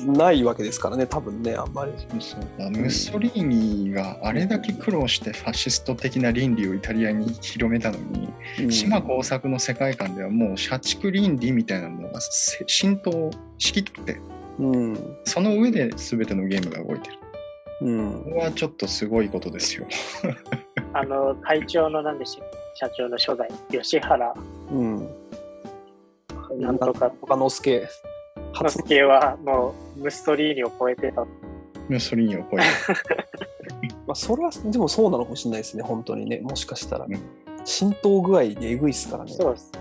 [0.06, 1.92] ないわけですからね多分ねあんまり。
[2.20, 2.70] そう。
[2.72, 8.30] ムッソリーニがあれだけ苦労してファシスト的な倫理をイタリアに広めたのに、
[8.62, 14.20] うん、島耕作の世界観ではもう社畜倫理みたいなものが浸透しきって
[14.60, 17.18] うん、その上で全てのゲームが動いてる。
[17.82, 19.88] うん、これはちょっとすごいことですよ。
[20.94, 22.58] あの会長の何でしたっけ？
[22.76, 24.34] 社長の初代吉原、
[24.72, 25.10] うん、
[26.58, 27.88] なんとか他の助
[28.64, 31.22] の助はもうムッソリーニを超えてた。
[31.22, 32.66] ムッソリーニを超えて
[34.08, 36.40] まあそれはでもそうなのかもしれないですね本当にね。
[36.40, 37.20] もしかしたら、ね、
[37.66, 39.32] 浸透具合でえぐいっすからね。
[39.34, 39.72] そうです。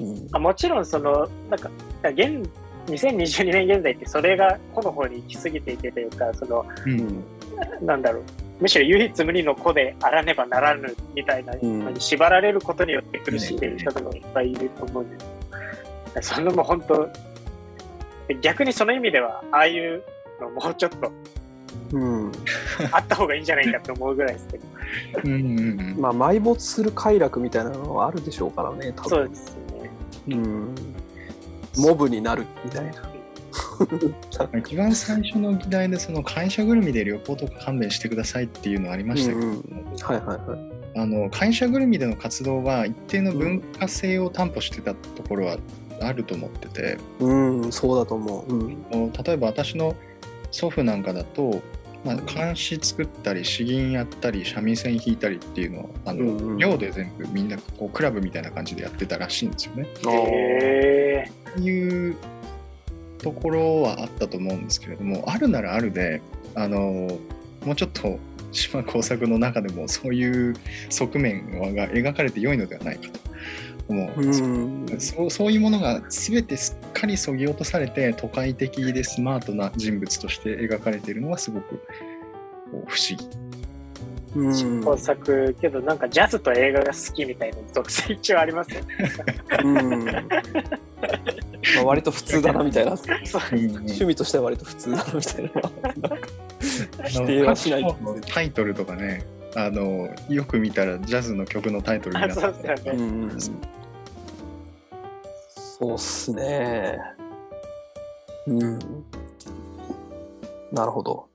[0.00, 1.70] ね、うん、あもちろんそのなんか
[2.02, 2.48] 現
[2.86, 7.24] 2022年現在ってそれがこの方に行き過ぎていてというかその、うん、
[7.86, 8.22] なんだろう。
[8.58, 15.35] むしろ唯一無二の子であらねばならぬみたいなのに縛られることによって苦しんでいる人とかもいっぱいいると思うんです。
[16.22, 17.08] そのも本当、
[18.40, 20.02] 逆にその意味では、ああいう
[20.40, 21.12] のもうちょっと、
[21.92, 22.32] うん、
[22.90, 24.64] あった方がいいんじゃないかと思うぐらいですけど。
[25.24, 29.08] うんうんうん、まあ、埋没する快楽みたいなのはあるでしょうからね、多分。
[29.10, 29.90] そうですね。
[30.28, 30.74] うん。
[31.76, 33.16] モブになるみたいな。
[34.58, 45.58] 一番最初の議題でその会社ぐるみで旅行とか勘弁してくださいっていうのありましたけど、うんうん、はいはいはい、あの会社ぐるみでの活動は一定の文化性を担保してたところは
[46.00, 47.32] あると思ってて、う
[47.66, 48.56] ん、そうだと思う、う
[48.96, 49.94] ん、例えば私の
[50.50, 51.62] 祖父なんかだと、
[52.04, 59.88] まあ、監視作ったり詩吟やったり三味線弾いたりっていうのをあの、うんうん、寮で全部みんなこうクラブみたいな感じでやってたらしいんですよね。
[60.08, 61.30] へ
[61.60, 62.16] いう
[63.18, 66.20] ところはあったと思うんですけれどもあるならあるで
[66.54, 67.08] あの
[67.64, 68.18] もうちょっと
[68.52, 70.54] 島工作の中でもそういう
[70.90, 73.20] 側面が描かれて良いのではないかと
[73.88, 74.86] 思ううん。
[74.98, 81.80] そうそういうものが全てすっかりそぎ落とされて都会的でスマートな人物として描かれているのはすごく
[82.86, 83.46] 不思議。
[84.84, 88.88] 工作けどなんかジャズと映画が好きみたいな属性一応ありますよね。
[89.64, 90.04] うん。
[91.76, 92.92] まあ、割と普通だなみたいな。
[92.92, 95.50] 趣味としては割と普通だなみたいな
[97.08, 97.96] 否定はしない。
[98.26, 99.24] タイトルとかね
[99.56, 103.02] あのよく見たらジャズの曲のタイトルになってて、ねう
[103.36, 103.40] ん、
[105.78, 106.98] そうっすね。
[108.46, 108.78] うん。
[110.70, 111.26] なるほど。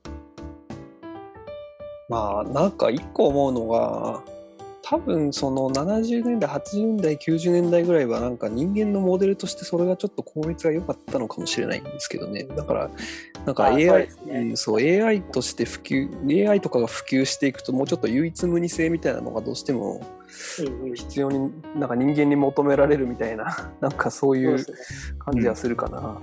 [2.09, 4.21] まあなんか一個思うのが
[4.91, 12.43] 多分その70年代80年代90年代ぐらいはなんか人間のモデルとしてそれがちょっと効率が良かったのかもしれないんですけどね。
[12.43, 12.89] だから
[13.45, 14.55] なんか AI そう、ね。
[14.57, 20.05] そう AI として普及 AI とかが普及していくともうちょっと唯一無二性みたいなのがどうしても
[20.93, 24.59] 必要になんか人間に求められるみたいな なんかそういう
[25.19, 26.17] 感じはするかな。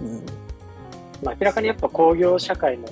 [0.00, 0.22] うん、うん、
[1.22, 2.88] まあ、明らかにやっぱ工業社会の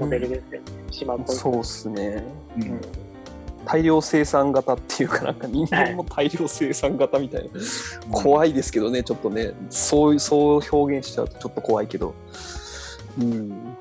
[0.00, 2.24] モデルですよね、うん、島そうっすね。
[2.56, 3.03] うん
[3.64, 7.50] 大量生産型っていうかなんか人間も大量生産型みたいな、
[8.10, 12.14] 怖いですけどねちょっとねそうそう表現しちゃうとちょっと怖いけど
[13.18, 13.76] うん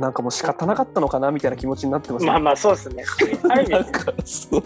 [0.00, 2.30] なんかもう仕方なかったのかなみたいな気持ちになってますね。
[2.30, 3.04] まあまあそうですね。
[3.50, 3.84] ある意味、
[4.24, 4.62] そう。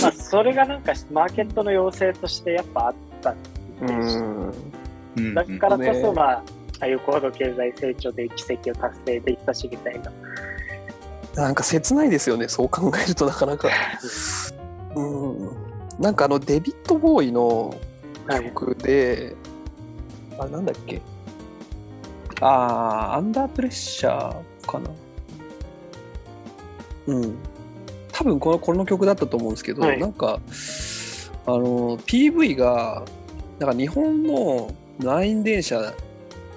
[0.00, 3.34] まあそれがなんかマーケットの要請としてやっぱあった
[3.80, 5.34] うん。
[5.34, 6.42] だからこそまあ、あ
[6.82, 10.12] あいう高度経済成長で奇跡を達成できたしみたいな。
[11.34, 12.48] なんか切ないですよね。
[12.48, 13.68] そう考えるとなかなか。
[14.94, 15.50] うん。
[15.98, 17.74] なんかあのデビッド・ボーイの
[18.26, 19.36] 曲で、
[20.36, 21.00] はい、あなんだっけ？
[22.40, 24.90] ああアンダープレッシャーかな。
[27.06, 27.36] うん。
[28.12, 30.40] 多分このこの曲だったと思うんですけど、はい、なんか
[31.46, 33.04] あの PV が
[33.58, 35.94] なんか日本の満員電車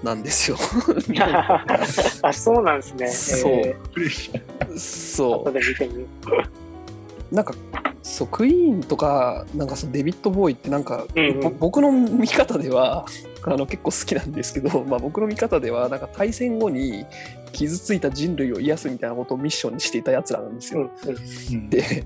[0.03, 0.57] なんですよ
[2.21, 3.07] あそうなんですね。
[3.07, 3.51] そう。
[3.53, 7.35] えー、そう。
[7.35, 7.55] なんか
[8.03, 13.05] そうクイーンとかなんかそのデビッド・ボーイってなんか、うんうん、僕の見方では
[13.45, 17.05] あの結構好きなんですけど、 まあ、僕の見方ではなんか大戦後に
[17.51, 20.89] 傷ついた人類を癒すみたいなことをミッションにしていたやつらなんですよ。
[21.05, 21.15] うん
[21.55, 22.05] うん、で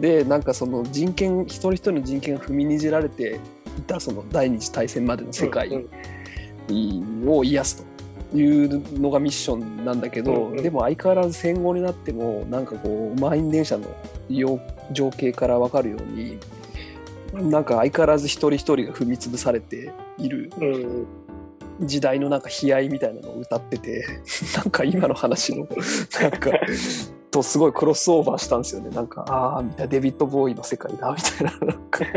[0.00, 3.40] でなんかその人権一人一人の人権が踏みにじられて
[3.78, 5.68] いたその第二次大戦までの世界。
[5.68, 5.88] うんうん
[7.26, 7.84] を癒す
[8.32, 13.86] というのがミッションなんだけど、うんうん、でも相変わらず戦後になってもなんかこう満員電車の
[14.92, 16.38] 情景から分かるように
[17.32, 20.50] なんか相変わらず一人一人が踏み潰されている
[21.80, 24.04] 時代のなんか悲哀みたいなのを歌ってて
[24.56, 25.66] なんか今の話の
[26.20, 26.50] なんか
[27.30, 28.90] とすごいクロスオーバーしたんですよね。
[28.90, 29.90] なんかああみたいな。
[29.90, 31.66] デビッド・ボーイの世界だみたいな。
[31.66, 32.04] なんか。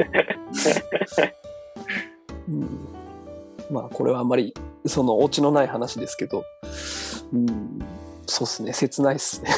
[2.48, 2.97] うん
[3.70, 4.53] まあこれはあんまり
[4.86, 6.43] そのオチのない話ですけど、
[7.34, 7.80] うん、
[8.26, 8.74] そうっすね。
[8.74, 9.49] 切ないっすね。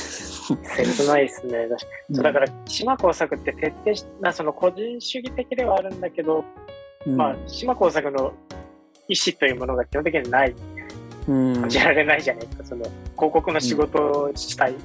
[0.76, 1.68] 切ないっすね。
[2.10, 6.44] だから島工作って徹底しなその個人主義的ではあるんだけど、
[7.06, 8.34] うん、まあ島工作の
[9.08, 10.56] 意思というものが基本的にない、
[11.28, 12.64] うん、感じられないじゃないですか。
[12.66, 14.76] その広告の仕事をしたい、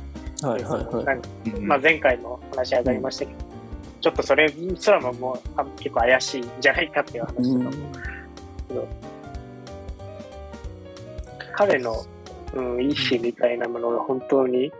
[0.43, 3.39] うん、はいはいはい、まあ、前回も話上がりましたけど、
[4.03, 7.71] ちょっとそれすらももう結構怪しいんじゃないかっていう話とかも、うん
[11.57, 12.05] 彼の、
[12.55, 14.73] うん、意思みたいなものが本当に、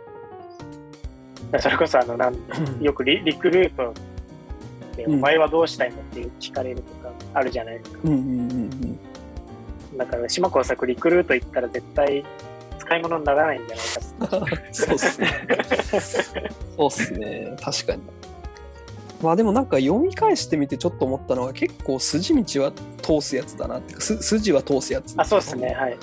[1.59, 2.35] それこそあのなん
[2.81, 3.93] よくリリクルート
[4.95, 7.99] で、お前はどうしたいのって聞かれるとかあるじゃないですか。
[9.97, 12.25] だから島工作リクルート行ったら絶対
[12.79, 15.47] 使い物にならないんじゃないか そうっすね。
[16.75, 17.55] そうっすね。
[17.61, 18.01] 確かに。
[19.21, 22.71] まあでもなんか読み返してみてちょっと思ったのは結構筋道は
[23.01, 25.97] 通すやつだなって筋は通すやつあそうですねはい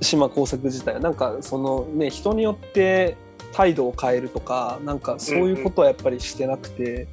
[0.00, 1.00] 島工作自体は。
[1.00, 3.16] なんかそのね人によって
[3.52, 7.06] 態度を変えるとかなんかそういうことはやっぱりしてなくて、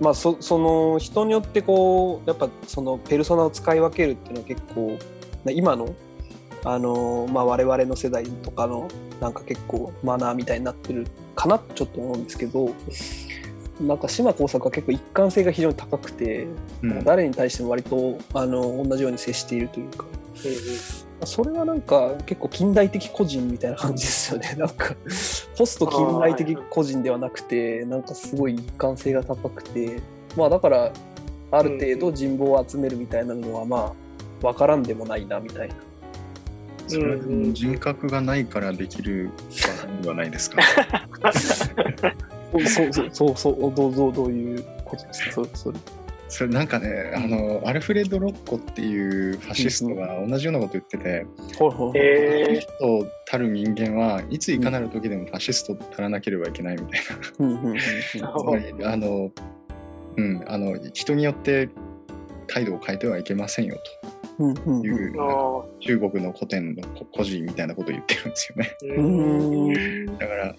[0.00, 4.98] まあそその人によってこうやっぱそのペルソナを使い分けるっていうのは結構
[5.50, 5.94] 今の
[6.64, 8.88] あの、まあ、我々の世代とかの
[9.20, 12.72] なんか結構マナーみたいになってるかなちょっと思うんですけど
[13.80, 16.46] なんか島耕作は結構一貫性が非常に高くて、
[16.82, 24.54] うん、誰に対しても割とあの同じように接しているというか、うん、それはなんか結構近代的個人みたいな感じですよね。
[24.58, 24.94] なんか
[25.56, 30.00] ポスト近代的個人ではなくてなんかすごい一貫性が高くて。
[30.36, 30.90] まあだから
[31.50, 33.92] ある程度人望を集めるみたいなのはま
[34.42, 35.74] あ分からんでもないなみたいな。
[36.88, 37.18] それ
[37.52, 39.30] 人格がないからできる
[40.02, 40.62] ではないですか。
[42.52, 45.32] そうそうそうそうどうどうどういうことですか？
[45.32, 45.78] それそれ
[46.32, 51.26] それなんかねあのアルフレッド・ロッコっていうファシストが同じようなこと言ってて、
[51.58, 57.00] ファシストたる人間はいついかなる時でもファシストたらなければいけないみたい
[57.38, 57.78] な。
[58.38, 59.30] つまりあの、
[60.16, 61.68] うん、あの人によって
[62.46, 63.76] 態度を変えてはいけませんよ
[64.38, 64.42] と。
[64.82, 65.12] いう、
[65.80, 70.16] 中国の古典の古事みたいなことを言ってるんですよね。
[70.18, 70.54] だから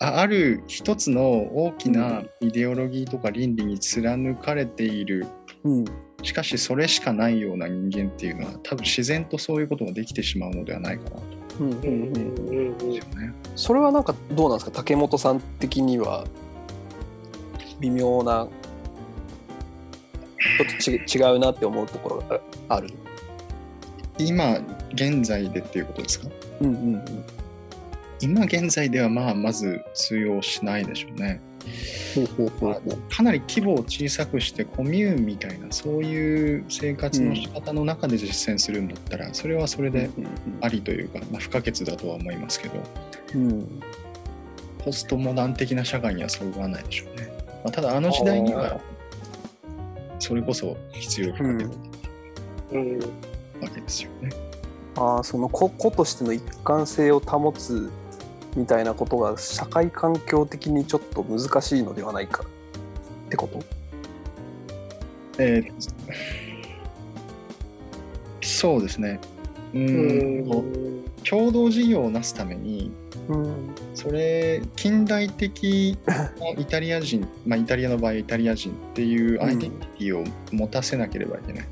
[0.00, 1.22] ある一つの
[1.56, 5.26] 大きなイデオロギーとか倫理に貫かれている、
[5.64, 5.84] うん、
[6.22, 11.22] しかしそれしかないような人間っていうのは多分自然とそういうことができてしまうのではないかなと。
[13.56, 14.76] それはなんかどうなんですか？
[14.76, 16.24] 竹本さん的には
[17.80, 18.46] 微妙な
[20.80, 22.90] ちょっと違うなって思うところがある？
[24.16, 24.58] 今
[24.92, 26.28] 現在でっていうことですか？
[26.60, 27.02] うんうんうん
[28.20, 31.40] 今現在ではまあまず通用しないでしょうね。
[33.10, 40.10] かなり規模を小さくしてコミューンみたいなそういう生活の仕方の中で実践するんだったら、それはそれで
[40.60, 42.82] ありというか、まあ、不可欠だとは思いますけど、
[43.34, 43.82] うん、
[44.78, 47.28] ポストモダン的な社会にはそぐわないでしょうね。
[47.64, 48.80] まあ、ただあの時代には
[50.18, 51.70] それこそ必要不可欠だっ
[52.70, 54.30] たわけですよね。
[54.96, 57.90] あその個個としての一貫性を保つ
[58.56, 62.44] みたいなことが社会環境的にちょっと難しいのではないか。
[63.26, 63.62] ってこと？
[65.38, 65.72] えー、
[68.40, 69.20] そうですね。
[69.74, 72.90] うん共同事業をなすために、
[73.28, 81.66] うん、それ近代的なイタリア人、 まあ、イタリアの場合イタリア人っていうアイデンティティを持たせなければいけない。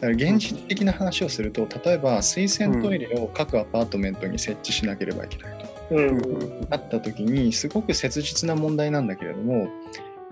[0.00, 5.59] から現実的な話をすると、例えば水洗トイレを各アパートメントに設置しなければいけない
[5.90, 6.60] と。
[6.70, 9.68] なった時にすごく切実な問題なんだけれども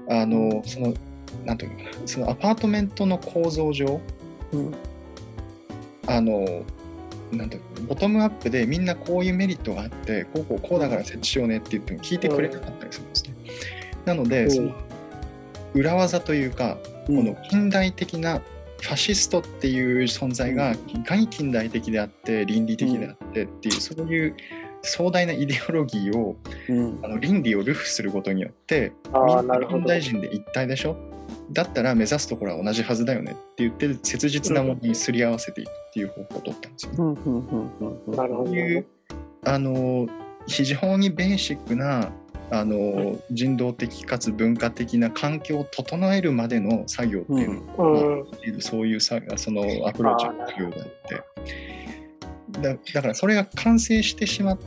[0.09, 0.95] あのその
[1.45, 4.01] なんていうかなそのアパートメントの構造上、
[4.53, 4.75] うん、
[6.07, 6.65] あの
[7.33, 13.35] なんてボトムアップでみんなこういうメリットがあってこうこうこうだから設置しようねって言っても聞いてくれなかったりするんですね。
[14.07, 14.73] なので、その
[15.75, 18.41] 裏技というか、この近代的な
[18.81, 24.37] ファシストっていう存在がいかに近代的であって倫理的であってっていう、そういう
[24.89, 26.37] 壮大なイデオロギーを、
[26.69, 30.97] うん、あの倫理をルフすることによってみんな現代人で一体でしょ？
[31.53, 38.17] だったら目指すところは同じはずだよねって言って切実なものにすり合わせていくっていう方法を取ったんですよね。
[38.17, 38.87] なるほどいう
[39.45, 40.07] あの
[40.47, 42.11] 非常にベーシックな
[42.51, 51.23] あの人道的かつ文化的な環境を整えるまでの作業っていうのは、うん、そういうさそのアプローチが必要であって。
[52.63, 54.59] だだからそれが完成してしまっ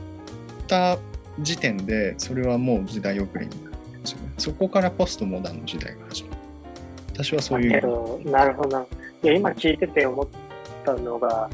[0.72, 0.98] た
[1.38, 4.32] 時点でそれはもう時代遅れになるんですよね。
[4.38, 6.36] そこからポストモダンの時代が始まる。
[7.12, 8.88] 私はそういうなるほど
[9.22, 10.26] いや今聞いてて思っ
[10.84, 11.50] たのが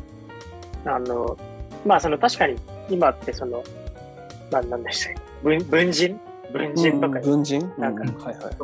[0.84, 1.36] あの
[1.84, 2.56] まあその確かに
[2.88, 3.64] 今ってその
[4.52, 5.20] まあ何でしたっけ。
[5.42, 6.20] 文文人？
[6.52, 7.72] 文人とか、文人？
[7.76, 8.14] なんか言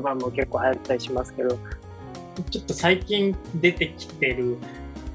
[0.02, 1.58] 葉も結構流行ったりしますけど、
[2.50, 4.56] ちょっと最近出てきてる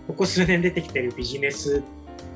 [0.08, 1.82] ここ数年出てきてるビジネス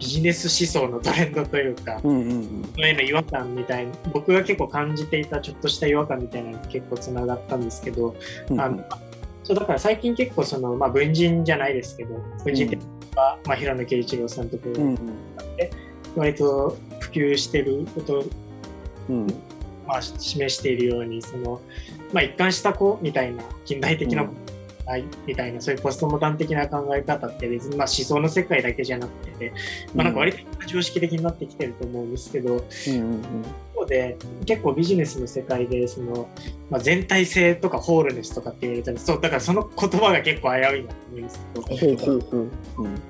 [0.04, 8.14] ビジネス思想のトレンドというか、うんうんうん、そういうの違和感みたいな僕が結構感じていたちょっとした違和感みたいなのが結構つながったんですけど、
[8.50, 8.84] うんうん、あの
[9.46, 12.78] そうだから最近結構その、まあ、文人じゃないですけど文人って
[13.16, 14.64] は、うん、まあ、平野啓一郎さんとか
[15.58, 15.72] で、
[16.16, 18.26] 割と普及してること
[19.10, 19.28] うん、
[19.88, 21.62] まあ、示しているようにその、
[22.12, 24.34] まあ、一貫した子みたいな近代的な子
[24.86, 29.54] ないみたいなそういうポストモダン的な考え方って別にまあ思想の世界だけじゃなくて、
[29.96, 33.02] まあ、なんか割と常識的になってきてると思うんですけど、うんうん
[33.80, 33.88] うん。
[33.88, 36.30] で結構ビジネスの世界でその、
[36.70, 41.42] まあ、全体性とかホールネスとかって言われたりそうだからその言葉が結構危ういなと思います
[41.80, 42.12] けど、
[42.78, 43.02] うん、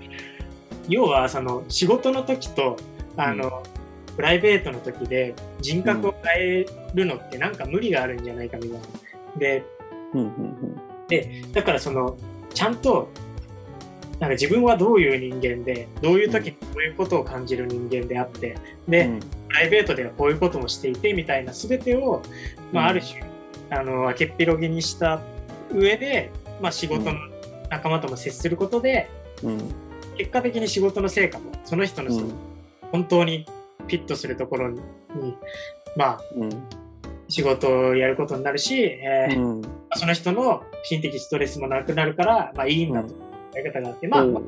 [0.88, 2.78] 要はその仕事の時と
[3.18, 3.84] あの、うん。
[4.16, 8.80] プライベートの時で人格を変えるのってなんか無理があるんじゃないかみたいな。
[9.38, 9.64] で、
[11.08, 12.18] でだからその
[12.54, 13.10] ちゃんと
[14.20, 18.56] なんか自分はどういう人間でどういう時にこういうことを感じる人間であって
[18.88, 22.22] で、うん、プライベートではこういうこともしていてみたいな全てを、
[22.72, 23.24] まあ、ある種、
[23.70, 25.20] あの明けっぴろげにした
[25.72, 26.32] 上で、
[26.62, 27.20] まあ、仕事の
[27.70, 29.10] 仲間とも接することで、
[29.44, 29.60] うん、
[30.18, 32.12] 結果的に仕事の成果もその人の、
[32.92, 33.46] 本当に
[33.80, 34.82] フィットするところに、
[35.98, 36.50] まあ、うん、
[37.28, 39.62] 仕事をやることになるし、えー、うん、
[39.96, 43.10] その人の心的ストレスもなくなるから、まあいいんだと。
[43.10, 44.42] いうやり方があって、まあ、その、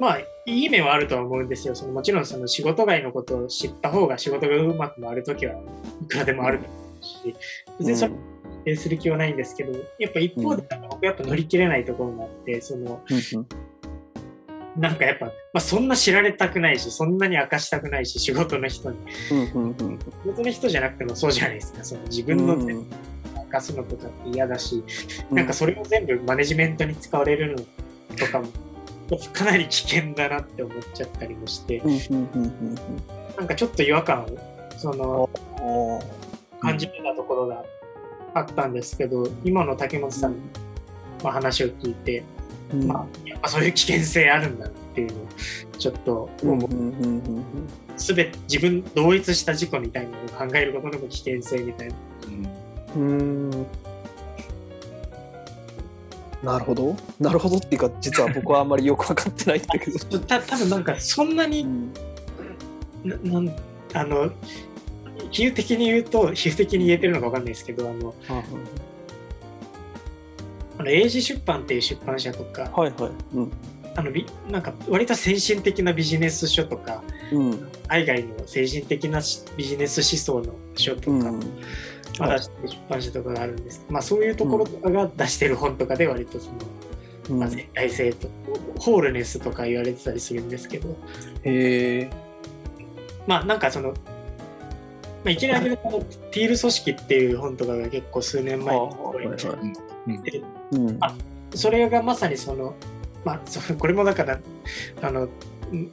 [0.00, 1.74] まあ、いい面はあるとは思うんですよ。
[1.74, 5.54] そのもちろんその仕事外のことを知った方が仕事がうまく回るときは
[6.02, 7.36] いくらでもあると思うし、
[7.78, 8.12] 別にそれ
[8.62, 13.02] 否定する気はないんですけど、やっぱ一方で僕やっぱ乗り切れないところがあって、その、
[14.76, 18.96] なんかやっぱ、まあ、そんな知られたくないし、そんなに明かしたくないし、仕事の人に。
[19.28, 21.84] 仕事の人じゃなくてもそうじゃないですか。
[21.84, 22.82] その自分の明
[23.52, 24.82] かすのとかって嫌だし、
[25.30, 28.48] なんかそれを全部マネジメントに使われるのとかも、
[29.32, 31.82] かなり危険だなって思っちゃったりもして、
[33.36, 34.28] なんかちょっと違和感を、
[34.78, 35.28] その、
[36.60, 37.64] 感じたところが
[38.34, 40.36] あったんですけど、今の竹本さん
[41.22, 42.24] の話を聞いて、
[42.86, 45.26] まあ、やっぱそういう危険性あるんだっていうのを
[45.78, 46.70] ちょっと思う。
[47.96, 51.94] すべて自分同一した事故みたいなのを考えることの危険性みたいな。
[52.96, 53.50] うん。
[56.42, 56.96] なるほど。
[57.20, 57.56] なるほど。
[57.56, 60.18] っていうか、実は僕はあんまりよく分かってないんだけど。
[60.26, 61.92] た多分なんかそんなに、うん、
[63.04, 63.56] ななん
[63.94, 64.30] あの
[65.30, 68.14] 比喩的に言うと比喩的に言えてるのか分かんないですけどあの、
[70.78, 73.10] あの英字出版っていう出版社とか、はいはい。
[73.34, 73.52] うん、
[73.94, 79.20] あのびなんか割と先進的なビジネス書とか、うん、海外の先進的な
[79.56, 81.40] ビジネス思想の書とか、うん
[82.18, 86.58] まあ、出してる出版社とかがあるんです、まあ、そういうところとかが出してる本とかで割とその、
[87.30, 88.28] うん、まあ、全体性と
[88.78, 90.96] ホールネスとか言われてたりするんですけど。
[91.44, 92.32] へえ
[93.26, 93.94] まあなんかその、ま
[95.26, 98.86] あ、いきなりのティール組織っていう本とかが結構数年前に
[101.00, 101.14] あ、
[101.54, 102.74] それがまさにその、
[103.24, 104.40] まあ、そこれもだから
[105.00, 105.28] あの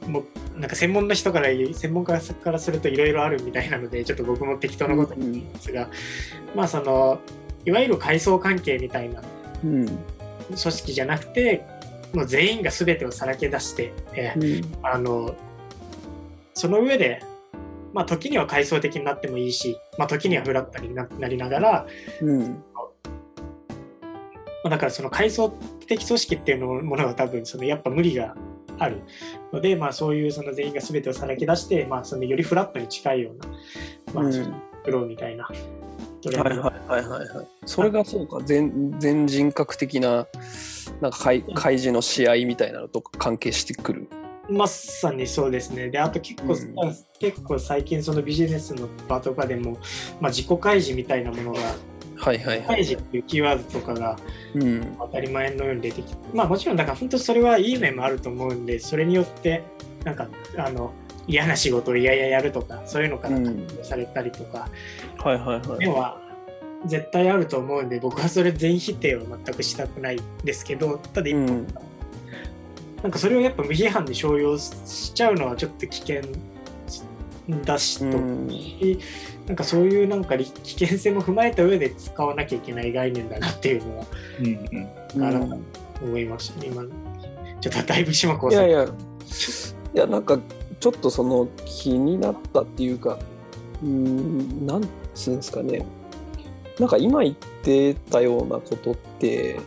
[0.06, 0.24] も
[0.56, 5.90] うなんか専門の人から専門家からするといろいろあるみたいなのでちょっと僕も適当なこと言うんですが、うん、
[6.56, 7.20] まあその
[7.64, 9.22] いわゆる階層関係みたいな
[9.62, 9.88] 組
[10.56, 11.64] 織じゃなくて、
[12.14, 15.34] もう全員が全てをさらけ出して、えー、うん、あの
[16.54, 17.22] その上で、
[17.92, 21.86] まあ、時には階層的になってもいいし、まあ、時にはフラットになりながら、
[22.22, 22.62] うん、
[24.64, 25.50] まあ、だからその階層
[25.86, 28.34] 的組織っていうのものは多分そのやっぱ無理が
[28.80, 29.02] ある
[29.52, 34.32] ので、まあ、そういうその全員が全てをさらけ出して、まあ、そのよりフラットに近いような、まあ、
[34.82, 35.44] プロみたいな。
[35.44, 37.46] はいはいはいはいはい。
[37.64, 40.26] それがそうか、全全人格的な
[41.00, 44.08] なんか開開示の試合みたいなのと関係してくる？
[44.50, 45.88] まさにそうですね。
[45.88, 49.78] で、あと結構、うん、結構最近そのビジネスの場とかでも、
[50.20, 51.60] まあ、自己開示みたいなものが
[52.20, 54.18] はいはいはい、っていうキーワードとかが
[54.98, 59.62] 当たり前のように出てきて、うん、まあもちろんだから本当それはいい面もあると思うんでそれによって
[60.04, 60.28] なんか
[60.58, 60.92] あの
[61.26, 63.38] 嫌な仕事を嫌々やるとかそういうのから
[63.82, 64.68] されたりとか、
[65.16, 65.78] うん、はいはいはい。
[65.78, 66.20] 面は
[66.86, 71.66] 絶対あると思うんで僕はそれ全否定は全くしたくないんですけどただ一方、うん、
[73.02, 76.22] なんかそれをやっぱ無批判で商用しちゃうのはちょっと危険
[77.64, 78.48] だしと、うん、
[79.46, 80.44] なんかそういうなんか危
[80.86, 84.06] 険性も踏まえた上で使わなきゃいけない概念だなっていうのは、
[84.40, 84.46] うん
[85.22, 85.64] うん、
[86.02, 86.60] 思いました。
[86.60, 86.84] ね今
[87.60, 88.68] ちょっとだいぶ島子さん。
[88.68, 88.88] いやいや。
[89.92, 90.38] いやなんか
[90.78, 93.18] ちょっとその気になったっていうか
[93.82, 95.84] うんなんつうんですかね。
[96.78, 99.60] なんか今言ってたようなことって、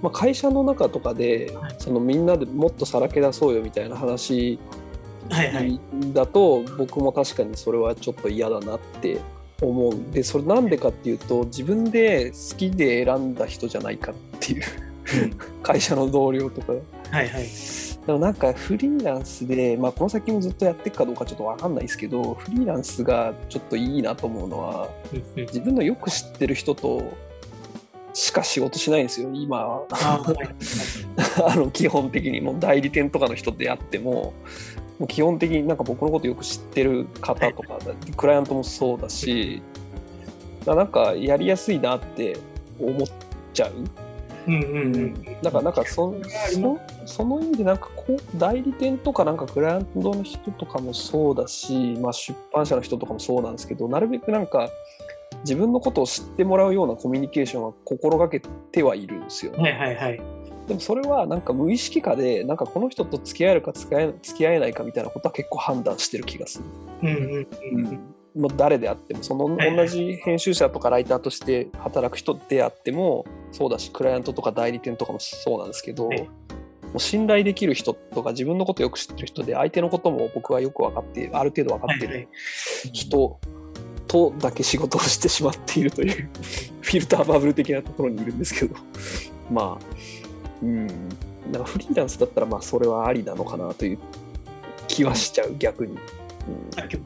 [0.00, 4.58] まあ、会社の中とかで、そのみんなでもっとさらけ出そうよみたいな話
[5.30, 5.80] はいはい、
[6.12, 9.20] だと僕も確かにそれはちょっと嫌だなって
[9.60, 14.62] 思うでそれなんでかっていうと自分で好きで選んだ人じゃないかっていう。
[15.62, 16.72] 会社の同僚とか。
[16.72, 17.46] はいはい。
[18.06, 24.88] でもなんかフリーランスで、まあ、この先もずっとやっていくかどうかちょっと分かんないですけどフリーランスがちょっといいなと思うのは
[25.36, 27.16] 自分のよく知ってる人と
[28.12, 29.82] しか仕事しないんですよ今
[31.46, 34.34] あの基本的にもう代理店とかの人であっても
[34.98, 37.78] もう基本的になんか僕のことよく知ってる方とか
[38.16, 39.62] クライアントもそうだし
[40.66, 42.36] なんかやりやすいなって
[42.78, 43.08] 思っ
[43.52, 43.72] ちゃう。
[44.44, 54.68] うんうんうん、だからなんかそそその意味でなんかこう代理店とかなんかクライアントの人とかもそうだし、まあ、出版社の人とかもそうなんですけどなるべくなんか
[55.44, 58.40] 自分のことを知ってもらうようなコミュニケーションは心がけ
[58.72, 59.58] てはいるんですよ、ね。
[59.58, 60.22] はいはいはい、
[60.66, 66.64] でもそれはなんか無意識化でなんかこの人と付き合えるか付き合え付き合えないかみたいなことは結構判断してる気がする。
[67.02, 67.86] うんうんうん。
[67.86, 68.00] うん。
[68.34, 76.28] もう誰であってもその同じ編集者とかライターとして働く人であってもそうだしクライアントとか代理店とかもそうなんですけど、も
[76.94, 82.28] う信頼できる人とか自分のことをよく知ってる人で相手のことも僕はよく分かってある程度分かってる
[82.92, 83.38] 人
[84.06, 86.28] とだけ仕事をしてしまっているという
[86.80, 88.76] フィルターバブル的なところにいるんですけど。
[89.50, 90.21] まあ
[90.62, 90.86] うん。
[91.50, 93.98] なんかフリーランスだったらまあそれはありなのかなという
[94.86, 95.98] 気はしちゃう逆に、うん、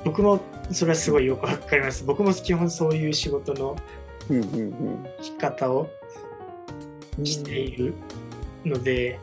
[0.05, 2.05] 僕もそれはすごいよくわかります。
[2.05, 3.77] 僕も基本そういう仕事の
[5.23, 5.89] 仕方を
[7.25, 7.95] している
[8.65, 9.19] ので、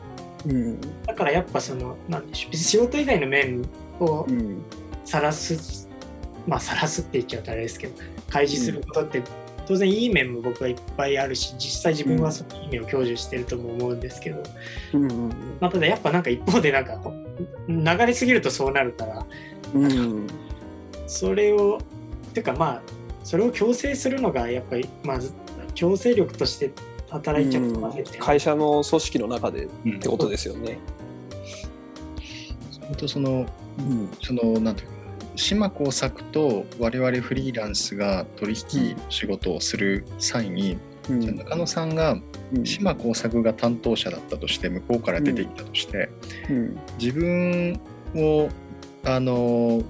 [0.46, 2.56] うん、だからやっぱそのなんでしょう。
[2.56, 3.62] 仕事以外の面
[4.00, 4.26] を
[5.04, 5.88] 晒す、
[6.46, 7.94] まあ晒すって言っちゃうとあれですけど
[8.30, 9.22] 開示することって、
[9.66, 14.42] 当然いい面も僕はいっぱいあるし実際自分はそのいい面を享受してるとも思うんですけど、
[14.92, 15.28] うんうん
[15.60, 17.00] まあ、ただやっぱなんか一方でなんか
[17.68, 19.26] 流れすぎるとそうなるから、
[19.74, 20.26] うん、
[21.06, 21.78] それを
[22.32, 22.82] てかまあ
[23.22, 25.32] それを強制するのがやっぱりまず
[25.74, 26.70] 強制力として
[27.10, 29.68] 働いちゃうとか、ね、会社の組織の中でっ
[29.98, 30.78] てことですよね。
[32.70, 33.46] それとその、
[33.78, 34.93] うん、そのなんていうか
[35.36, 40.78] 島耕作と我々フリーランスが取引仕事をする際に、
[41.08, 42.16] うん、中野さんが
[42.62, 46.08] 島耕作が担当者だったとして向こうから出ていったとして、
[46.48, 46.56] うん。
[46.56, 47.80] うん、自分
[48.14, 48.48] を
[49.04, 49.82] あの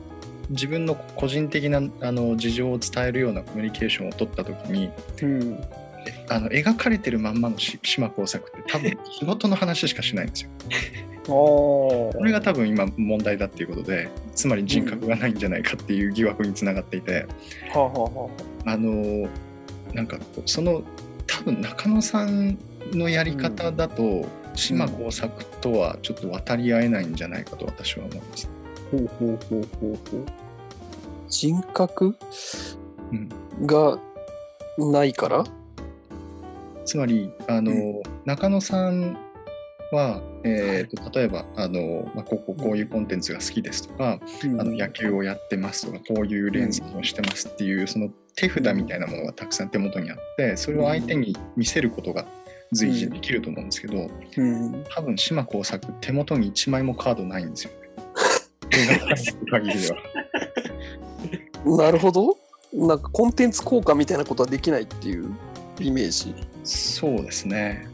[0.51, 4.91] 自分の個人的なあの事情を伝えるようなコミュニケーションを取った時に、
[6.29, 10.51] あの描かれてるまんまの島耕作って多分仕事の話しかしないんですよ。
[11.27, 17.27] これが多分今問題だっていうことでつまり人格がないんじゃないかっていう疑惑につながっていて、
[17.75, 17.79] う
[18.69, 19.29] ん、あの
[19.93, 20.83] なんかその
[21.27, 22.59] 多分中野さん
[22.93, 28.49] のやり方だと、島耕作とはちょっと渡り合えないんじゃないかと私は思います。
[28.91, 30.11] ほうほうほうほう。
[30.11, 30.27] ほう
[31.29, 32.15] 人格、
[33.11, 33.29] うん、
[33.67, 33.99] が
[34.79, 35.45] ないから？
[36.85, 39.17] つまりあの、うん、中野さん
[39.95, 52.27] は、えーと、例えばあの、まあ、こここういうコンテンツが好きですとか、うん、あの野球をやってますとかこういう連載をしてますっていう、その手札みたいなものがたくさん手元にあってそれを相手に見せることが
[52.73, 57.85] 随時できると思うんですけど、うん、多分島耕作手元に1枚もカードないんですよね。
[59.51, 59.99] 限りでは。
[61.79, 62.37] なるほど。
[62.73, 65.33] なんかコンテンツ効果みたいなことはできないっていう
[65.81, 66.35] イメージ。
[66.65, 67.87] そうですね。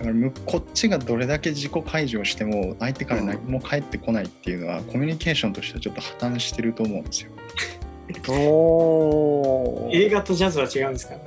[0.00, 7.30] だからこっちがどれだけ自己解除しても相手から何も返ってこないっていうのは、うん、コミュニケーションとしてはちょっと破綻してると思うんですよ。
[8.28, 11.14] お映画とジャズは違うんですか？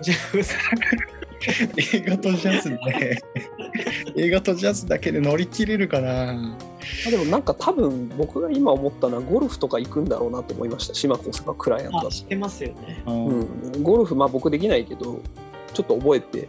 [1.77, 3.19] 映画とジャズね。
[4.15, 6.55] 映画とジャズだけで乗り切れるかな。
[7.07, 10.93] あでもなんか多分僕が今思ったのはゴルフとか行くんだろうなと思いました。
[10.93, 15.21] 島子さんがクライアントだ知ってますよね、うん、ゴルフまあ僕できないけど
[15.73, 16.47] ちょっと覚えて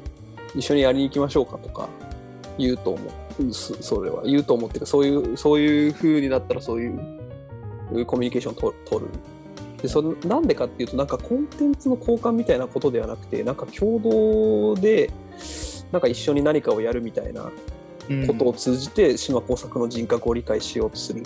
[0.55, 1.89] 一緒にやりに行きましょうかとか
[2.59, 3.53] 言うと思う。
[3.53, 4.23] それは。
[4.25, 9.11] 言うと思ってるそういうそういう風になったらそういうコミュニケーションを取る。
[9.83, 15.11] でそれなんでかっていうとなんかコンテンツの交換みたいなことではなくてなんか共同で
[15.93, 17.51] なんか一緒に何かをやるみたいな
[18.27, 21.23] ことを通じて島耕作の人格を理解しようとする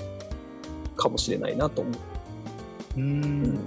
[0.97, 1.95] かもしれないなと思う。
[2.97, 3.59] うん、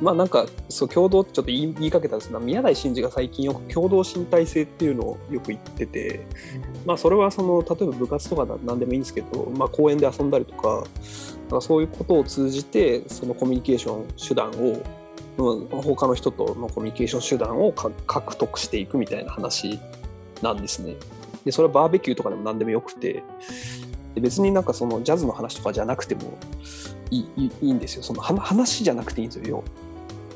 [0.00, 6.26] まあなんかそう共同ちょっと言い言いかけたんですが宮台真司が最近よく共同身体性っていうのをよく言ってて、
[6.84, 10.84] まあそれはその例えば部活とか何でもいいんですけど、まあ、公園で遊んだりとか
[11.46, 14.82] かそういうことを通じてそのコミュニケーション手段を
[15.82, 19.78] 他の人とのコミュニケーション手段を獲得していくみたいな話
[20.42, 20.96] なんですね。
[21.44, 23.22] でそれはバーベキューとかでも何でもよくて
[24.14, 26.36] で別になんかそのジャズの話とかじゃなくても
[27.10, 28.02] いいいいんですよ。
[28.02, 29.62] その話じゃなくていいんですよ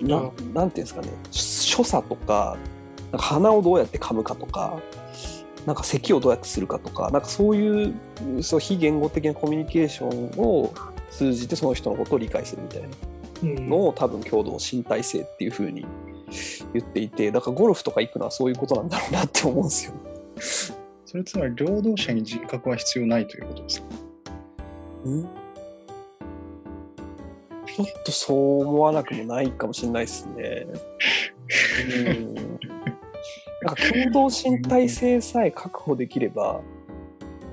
[0.01, 1.09] ななんていうんですかね。
[1.31, 2.57] 所作とか
[3.13, 4.79] なんか鼻をどうやって噛むかとか
[5.67, 7.95] なんか咳をどうやってするかとかなんかそういう
[8.43, 10.73] そう非言語的なコミュニケーションを
[11.11, 15.85] 通じてその人のことを理解するみたいなのを多分共同身体性っていうふうに
[16.73, 19.95] 言っていてだからゴルフとか行くのはそういうことなんだろうなって思うんですよ。
[21.05, 23.87] それつまり労働者に人格は必要ないということですか？
[25.09, 25.29] ん
[27.77, 30.67] ちょっとそう思わなくもないかもしれないですね。
[32.07, 32.35] うん
[33.63, 36.63] なんか共同身体性さえ確保できれば、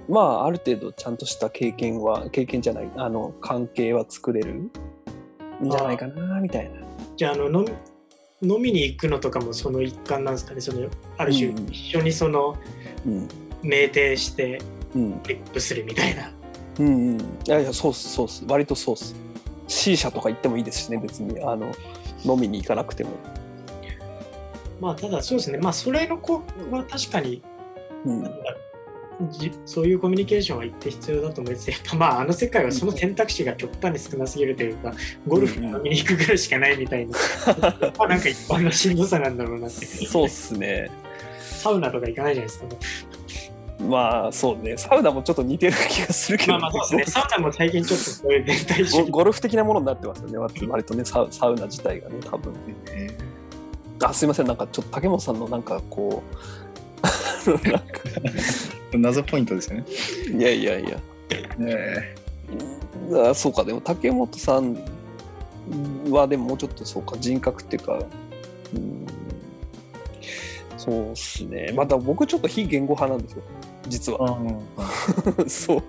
[0.08, 4.72] まあ、ある程度ちゃんとした経験は、経験じゃない、あの、関係は作れるん
[5.64, 6.80] じゃないかな、みたいな。
[7.18, 7.66] じゃあ、あの、
[8.42, 10.88] 飲みに行くのとかもその一環なんですかね、その
[11.18, 12.56] ある種、うん一緒にその、
[13.06, 13.28] うん。
[13.64, 14.62] 酩酊して
[14.96, 15.24] うん。
[15.24, 16.32] リップするみたいな。
[16.80, 17.20] うんうん。
[17.20, 18.46] いやいや、そうっす、そうっす。
[18.48, 19.14] 割とそうっす。
[19.68, 21.42] C 社とか行ってもいいですしね、別に。
[21.42, 21.72] あの、
[22.26, 23.12] 飲みに行かなくても。
[24.80, 26.42] まあ、ただそうですね、まあ、それの子
[26.72, 27.42] は確かに、
[28.06, 28.32] うん。
[29.66, 34.94] そういうコミュニケーションは一定必要だと思いますやっぱまああの世界はその選択肢が極端に少なすぎるというか、
[35.28, 37.18] ゴルフに飲みに行くぐらいしかないみたいな、
[37.98, 39.86] まあなんか一般のしんどさなんだろうなって。
[39.86, 40.92] そうっすね。
[41.40, 42.68] サウナとか行かないじゃないですか、
[43.80, 44.76] まあ、そうね。
[44.78, 50.38] サウナもちょっと似てる気がするけど、まあまあそうですね、サウナも最近ちょっとそういう全体主義ゴゴルフ的なものになってますよね。
[50.38, 52.54] 割割とね、サウサウナ自体がね、多分。
[52.90, 53.16] え
[54.04, 54.48] あ、すいません。
[54.48, 56.24] なんかちょっと竹本さんのなんかこ
[57.46, 59.86] う、なんかー謎ポイントですよね。
[60.34, 60.98] いやいやいや。
[61.60, 62.16] え
[63.30, 64.78] あそうか、でも竹本さん
[66.10, 68.00] はでももうちょっとそうか、人格っていうか、
[68.74, 69.06] うん、
[70.88, 71.74] そうっすね。
[71.76, 73.44] また僕ちょっと非言語派なんですよ、
[73.90, 74.20] 実は。
[74.20, 75.84] ー、 そう。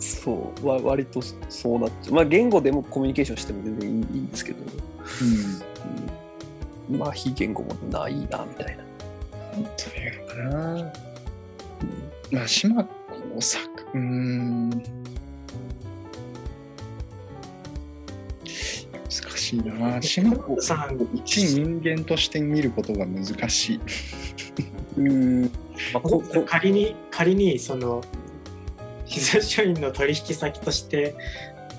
[0.00, 0.66] そう。
[0.66, 2.14] わ割とそうなっちゃう。
[2.14, 4.58] まあ言語でもコミュニケーションしても全然いいんですけど、
[6.90, 8.84] うん、まあ非言語もないな、みたいな。
[9.58, 9.64] うん。
[9.64, 10.92] というのかな。
[12.30, 12.90] まあ、島工
[13.40, 14.82] 作、うーん。
[19.20, 20.00] 難しいな。
[20.00, 23.80] 島工さん一人間として見ることが難しい。
[24.98, 25.42] うん。
[25.42, 25.48] ま
[25.96, 28.02] あ、ここ仮に仮にその
[29.04, 31.14] 膝書院の取引先として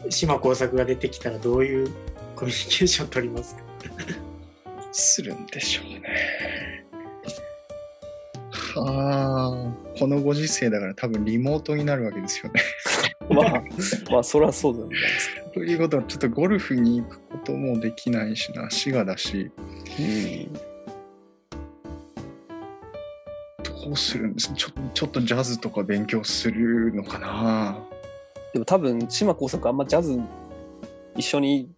[0.09, 1.91] 島工作が出てきたらどういう
[2.35, 3.63] コミュニケーションを取りますか？
[4.91, 6.82] するんでしょうね。
[8.81, 12.61] はあ、このご時世だから多分リモートになるわけですよね。
[13.29, 13.63] まあ、
[14.11, 15.41] まあ、それはそうなんじゃないですか。
[15.53, 19.51] ということはちょっとゴルフに行くこともできないしな、滋賀だし、
[19.99, 20.53] うん。
[23.63, 24.53] どうするんです？
[24.53, 27.77] ちょちょっとジャズとか勉強するのかな？
[28.53, 30.19] でも多分、島耕作あんまジャズ
[31.15, 31.69] 一緒に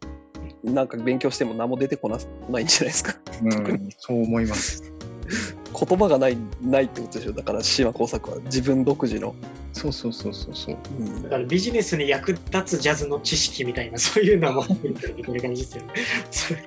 [0.63, 2.17] なんか勉強しても何も出てこな
[2.49, 3.15] ないんじゃないですか。
[3.43, 4.91] うん、そう思います。
[5.77, 7.33] 言葉がないないってことでしょ。
[7.33, 9.35] だから島耕作は自分独自の。
[9.73, 10.77] そうそうそうそうそう。
[10.99, 15.93] うんだからビジネスに役立つジャズの知識みたいな そういうのは持ってるみたいな感じですよね。
[16.31, 16.63] それ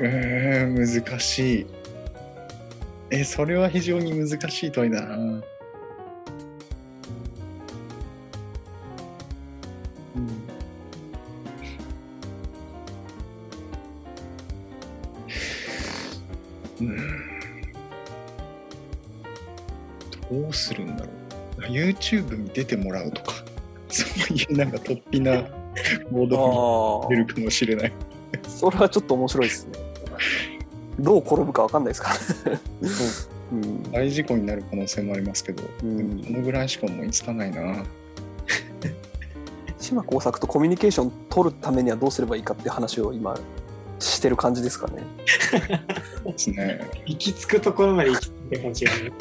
[0.00, 1.66] えー、難しい。
[3.10, 5.42] え、それは非常に難しい問いだな。
[20.72, 21.62] するんだろう。
[21.70, 23.34] YouTube に出てもらうとか、
[23.88, 25.44] そういうなんか突飛な
[26.10, 27.92] モードあが出るかもしれない。
[27.92, 29.72] あ、それはちょっと面白いですね。
[30.98, 32.60] どう転ぶかわかんないですからね。
[33.52, 37.84] うん大事故になる可能性もありますけど、うんこのぐらいしか思いつかないな。
[39.78, 43.36] 島耕作とコミュニケーション取るためにはどうすればいいかって話を今
[43.98, 45.02] してる感じですかね。
[46.22, 46.80] そうですね。
[47.04, 49.12] 行き着くところまで行き着いた感じがね。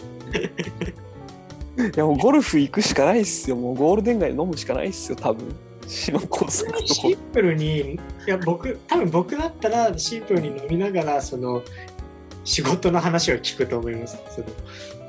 [1.78, 3.56] いやもうゴルフ行くしかないっすよ。
[3.56, 5.56] もうゴールデン街で飲むしかないっすよ、多分。
[5.88, 11.62] シンプルに、いや僕、多分僕だったらシンプルに飲みながら、その、
[12.44, 14.18] 仕事の話を聞くと思います。
[14.30, 14.48] その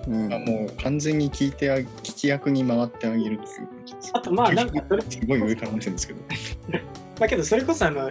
[0.08, 4.10] うんあもう完全に聞いてあ聞き役に回ってあげるという感じです。
[4.14, 6.20] あとまあなんかそれすごい上から目線ですけど。
[7.20, 8.10] まあけどそれこそあの、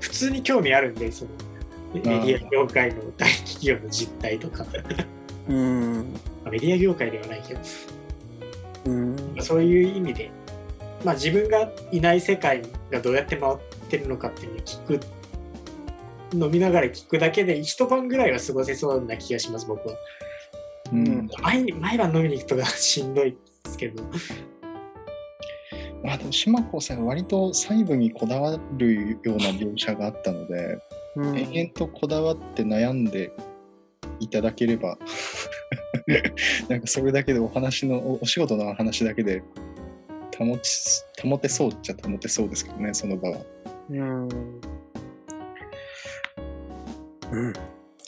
[0.00, 1.30] 普通に興味あるんで、その、
[1.94, 4.66] メディア業界の大企業の実態とか、
[5.48, 6.06] うん。
[6.42, 7.60] まあメディア業界ではないけど、
[8.86, 9.16] うん。
[9.40, 10.30] そういう意味で、
[11.04, 13.56] まあ自分がいない世界がどうやって回っ
[13.88, 15.00] てるのかっていうのを聞く、
[16.34, 19.96] 飲みながら聞くだけで一晩ぐらいは過ごせそうな気がします、僕は。
[20.92, 21.28] うん。
[21.42, 23.32] 毎日毎晩飲みに行くとかしんどい
[23.64, 24.02] ですけど。
[26.02, 30.78] まあでも島子さんは割と細部にこだわるような描写があったので、
[31.14, 33.32] うん延々とこだわって悩んで
[34.22, 34.98] いただければ
[36.68, 39.42] なんかそれだけでお話のおお仕事のお話だけで
[40.38, 43.38] 保ち保てそうっちゃ保てそうですけどねその場は。
[43.90, 44.28] うん。
[47.32, 47.52] うん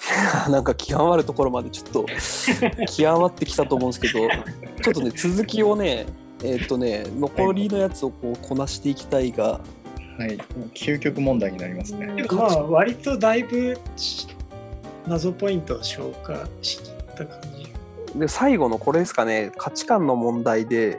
[0.51, 2.07] なんか極まるところまでちょっと
[2.95, 4.29] 極まってきたと思うんですけど
[4.83, 6.07] ちょっとね続きをね
[6.43, 9.61] えーっとね残りのやつをこうこなしていきたいが、
[10.19, 10.37] はい、
[10.75, 12.07] 究極問題になりますね。
[12.31, 14.27] まあ割とだいぶし
[15.07, 16.81] 謎ポイントを消化し
[17.17, 18.19] た感じ。
[18.19, 19.53] で最後のこれですかね。
[19.57, 20.99] 価値観の問題で、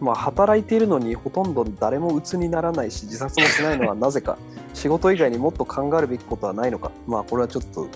[0.00, 4.38] まあ、働いているのにほとんど誰も鬱にならないし自殺もしないのは なぜか。
[4.74, 6.90] 仕事以外にもっと考えるべきことはないのか。
[7.06, 7.88] まあこれはちょっとう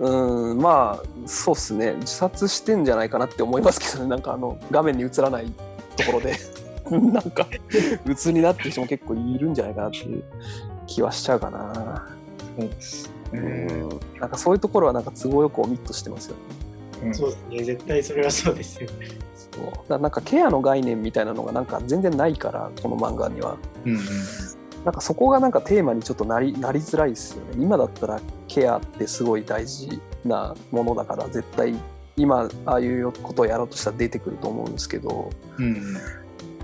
[0.00, 1.94] ーんまあそうっすね。
[2.00, 4.10] 自殺してんじゃないかなって思いますけどね。
[4.10, 5.46] なんかあの画面に映らない
[5.96, 6.36] ところで。
[6.88, 7.48] なんか
[8.04, 10.22] 鬱になってる人も結構いるんじゃないかなっていう
[10.86, 12.06] 気はしちゃうかな。
[12.56, 13.40] そうですうね。
[13.40, 13.88] ん。
[14.20, 16.42] なんかそういうところはなんか都合よくオミットしてますよね。
[17.04, 17.14] うん。
[17.14, 18.88] そうですね、絶対それはそうですよ。
[19.88, 19.98] そう。
[19.98, 23.56] なんかケアの概念みたいなのがなんか全然ないからこの漫画には。
[23.84, 24.00] うんうん。
[24.84, 27.56] なんかそこがなんかテーマにちょっとなりなりづらいですよね。
[27.58, 31.74] 今だったらケアってすごい大事なものだから絶対
[32.16, 35.30] 今ああいうことをやろうとしたら出てくると思うんですけど。
[35.58, 35.96] うん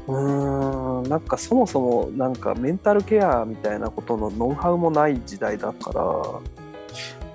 [0.09, 6.03] うーんなんかそもそもなんかメンタルケアみたいなことのノウハウもない時代だから。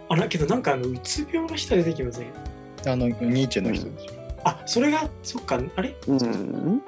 [0.10, 2.28] あだけどなんかあのうつ病の人出てきません？
[2.86, 4.14] あのニーチェの人でしょ。
[4.46, 5.96] あそれがそっかあれ？
[6.08, 6.82] うん。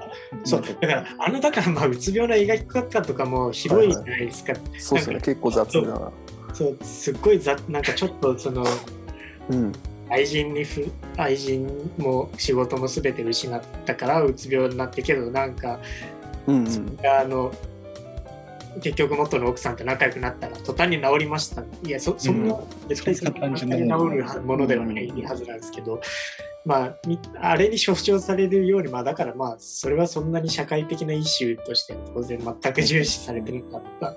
[0.45, 6.11] そうだからあのだからまあうつ病の描き方とかも広いじゃないですか、そうですね結構雑な。
[6.53, 8.65] そうすっごいざなんかちょっとその
[9.49, 9.71] うん
[10.09, 15.79] 愛人にふ愛人も仕事も全て失ったからうつ病になってけどなんか
[16.47, 16.97] うんうん。
[17.05, 17.51] あの
[18.81, 21.63] 結局元の奥さんと仲良くなったら途端に治りました。
[21.83, 26.01] いやそそんな、うん絶対そん治るものではないはずなんですけど、
[26.65, 34.15] まあみあれに象徴されるようにまあだからまあそれはそんなに社会的なイシューとしては当然全く重視されてなかった。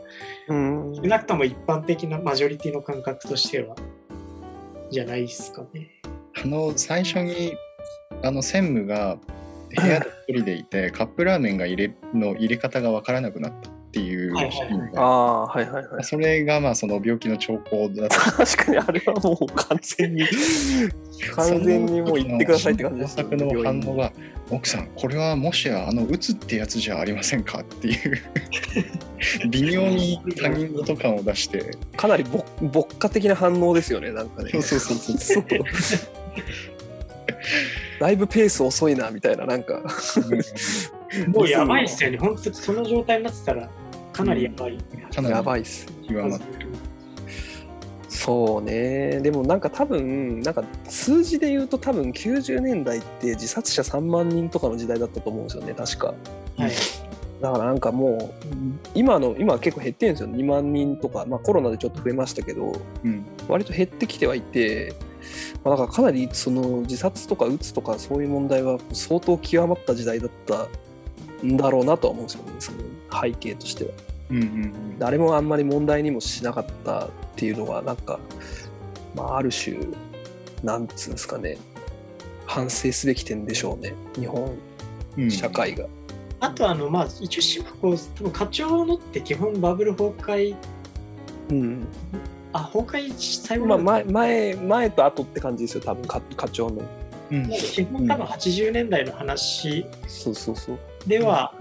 [0.49, 0.95] うん。
[0.97, 3.75] 少なくとも一般的なマジョリティの感覚としては
[4.93, 5.89] じゃないですかね。
[6.45, 7.55] あの最初に
[8.23, 9.19] あの専務が
[9.75, 15.03] 部屋で一人でいてカップラーメンが入れの入れ方が分からなくなったっていうはいはいシーンあが。
[15.03, 16.05] あはいはいはい。
[16.05, 18.17] それがまあその病気の兆候だと。
[18.17, 20.25] 確かにあれはもう完全に
[21.35, 24.13] 完全にもう言ってくださいって感じですその反応が
[24.51, 28.23] 奥さんこれはもしやあのうつってやつじゃありませんかっていう。
[29.51, 31.77] 微妙に他人事感を出して。
[31.97, 34.51] かなりぼ牧歌的な反応ですよねなんかね。
[34.51, 35.45] そうそうそうそうそう。
[38.01, 39.83] だいぶペース遅いなみたいななんか。
[41.29, 42.19] もうやばいっすよね。
[42.19, 43.69] 本当にその状態になってたら
[44.13, 44.79] かなりやばい。
[45.15, 45.35] かなり。
[45.35, 45.87] やばいっす。
[46.07, 46.41] 極まっ
[48.09, 49.21] そうね。
[49.21, 56.15] でもなんか多分なんか数字で言うと多分90年代って自殺者3万人とかの時代だったと思うんですよね確か。
[56.57, 56.73] はい。
[57.41, 58.47] だからなんかもう
[58.95, 60.29] 今の今は結構減ってるんですよ。
[60.29, 63.25] 2万人とか、まあ、コロナでちょっと増えましたけどうん。
[63.49, 64.95] 割と減ってきてはいて、
[65.65, 70.69] まあ、だからかなりその自殺とかうつとかそういう問題は相当極まった時代だった
[71.45, 72.79] んだろうなとは思うんですよねその
[73.23, 73.91] 背景としては。
[74.31, 78.21] うんうん誰もあんまり問題にもしなかったっていうのはなんか、
[79.17, 79.77] まあ、ある種
[80.63, 81.59] なんつうんですかね。
[82.47, 83.95] 反省すべき点でしょうね。
[84.15, 84.57] 日本
[85.19, 85.87] うん社会が。
[86.41, 90.57] あとあのまあ一応島子多分課長のって基本バブル崩壊。
[91.51, 91.87] うん。
[92.53, 96.83] あ崩壊最後まあ、の前前前と後って感じですよ多分課課長の。
[97.31, 97.49] うん。
[97.51, 99.85] 基本多分80年代の話。
[100.07, 100.79] そうそうそう。
[101.07, 101.55] では、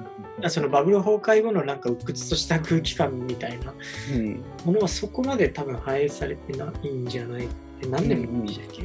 [0.49, 3.73] そのバブル崩壊後のなんか鬱屈とした空気感みたいな
[4.13, 7.47] うんものはそこまで多分反映されてないんじゃない
[7.83, 8.81] え何年もでしたっけ、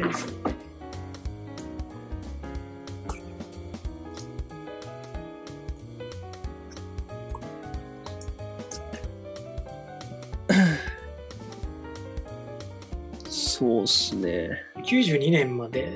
[13.31, 14.51] そうっすね。
[14.77, 15.91] 92年まで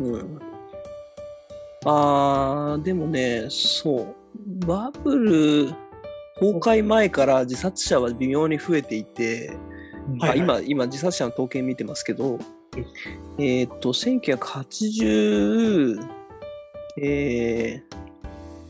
[0.00, 0.53] うん。
[1.84, 4.16] あー、でもね、そう。
[4.66, 5.66] バブル
[6.40, 9.56] 崩壊前から自殺者は微妙に増えていて、
[10.18, 12.38] はいあ今、今自殺者の統計見てますけど、
[13.38, 16.08] えっ、と、1980、
[16.96, 17.82] え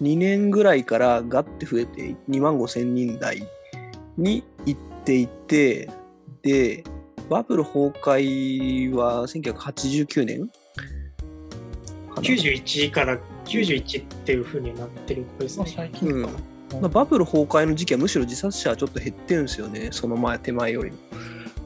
[0.01, 3.47] ー、2年ぐらいからガッて増えて2万5千人台
[4.17, 5.91] に行っていて、
[6.43, 6.85] で、
[7.31, 10.51] バブル崩壊は1989年
[12.17, 15.67] 91から91っていうふうになってるっぽいですね。
[15.75, 16.39] 最近かな
[16.81, 20.91] まあ、バブル崩壊の時期はむしろ自殺者はちょっと減ってるんですよね、その前、手前より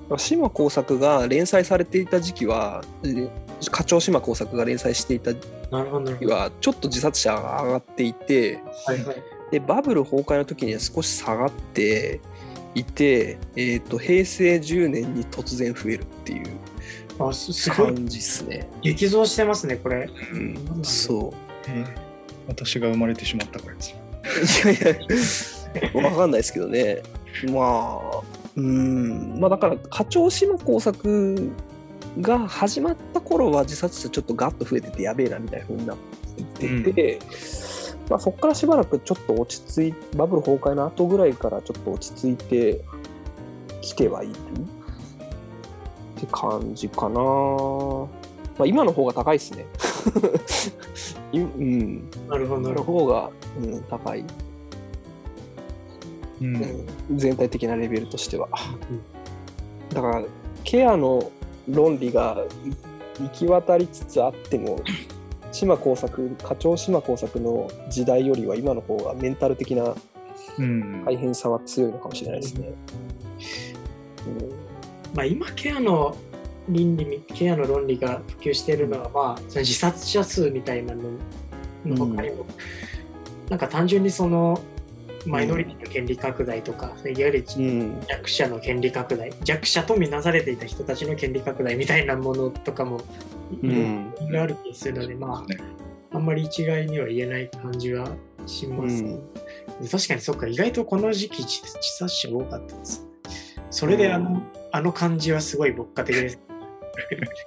[0.08, 0.18] も。
[0.18, 3.28] 島耕作が連載されていた時期は、え
[3.70, 6.34] 課長島耕作が連載していた時なるほどなるほ期ど。
[6.34, 9.16] はちょっと自殺者が上がっていて、はいはい。
[9.50, 12.20] でバブル崩壊の時には少し下がって、
[12.74, 16.46] いて、えーと、平成10年に突然増えるっていう
[17.18, 18.68] あすすごい感じですね。
[18.82, 20.08] 激増してますね、これ。
[20.32, 21.48] うん、そう。
[22.46, 23.82] 私が生まれてしまったからで
[24.46, 24.98] すいやい
[25.94, 27.02] や、わかんないですけどね。
[27.52, 28.22] まあ、
[28.56, 31.50] うん、まあだから、課長島工作
[32.20, 35.96] が始まった頃は自殺者ちょっとガッと増えててやべえなみたいなふうになっ
[36.58, 42.80] てて、うん、まあ、そこからしばらくちょっと落ち着いバブル崩壊の後ぐらいからちょっと落ち着いて
[43.82, 44.34] きてはいる
[46.18, 47.20] って感じかな。
[47.20, 49.66] まあ、今の方が高いですね。
[51.32, 52.10] うん。
[52.28, 52.72] なるほど。
[52.72, 53.30] の方が、
[53.62, 54.24] うん、高い。
[56.40, 56.86] うん、
[57.16, 58.48] 全体的なレベルとしては。
[58.90, 60.24] うん、だから、
[60.64, 61.30] ケアの
[61.68, 62.44] 論理が
[63.20, 64.80] 行き渡りつつあっても、
[65.52, 69.94] 島耕作、課長島耕作の時代よりは今の方がメンタル的な
[71.04, 72.72] 大変さは強いのかもしれないですね。
[74.26, 74.67] うん、
[75.14, 76.16] まあ、今、ケアの
[76.68, 81.02] 倫理、ケアの論理が普及しているのは、まあ、その自殺者数みたいなの
[81.84, 82.46] の他にも、うん、
[83.48, 84.60] なんか単純にその
[85.26, 87.44] マイノリティの権利拡大とか、いわゆる
[88.08, 93.00] 弱者の権利拡大、弱者とみなされていた人たちの権利拡大みたいなものとかも
[93.62, 95.44] いろいろある気がするので、ま
[96.12, 98.08] あ、あんまり一概には言えない感じは
[98.46, 99.20] します、うん、
[99.90, 101.62] 確かにそっか、意外とこの時期自
[101.98, 103.06] 殺者多かったです。
[103.70, 106.40] それであの,、あの感じはすごい牧歌的です。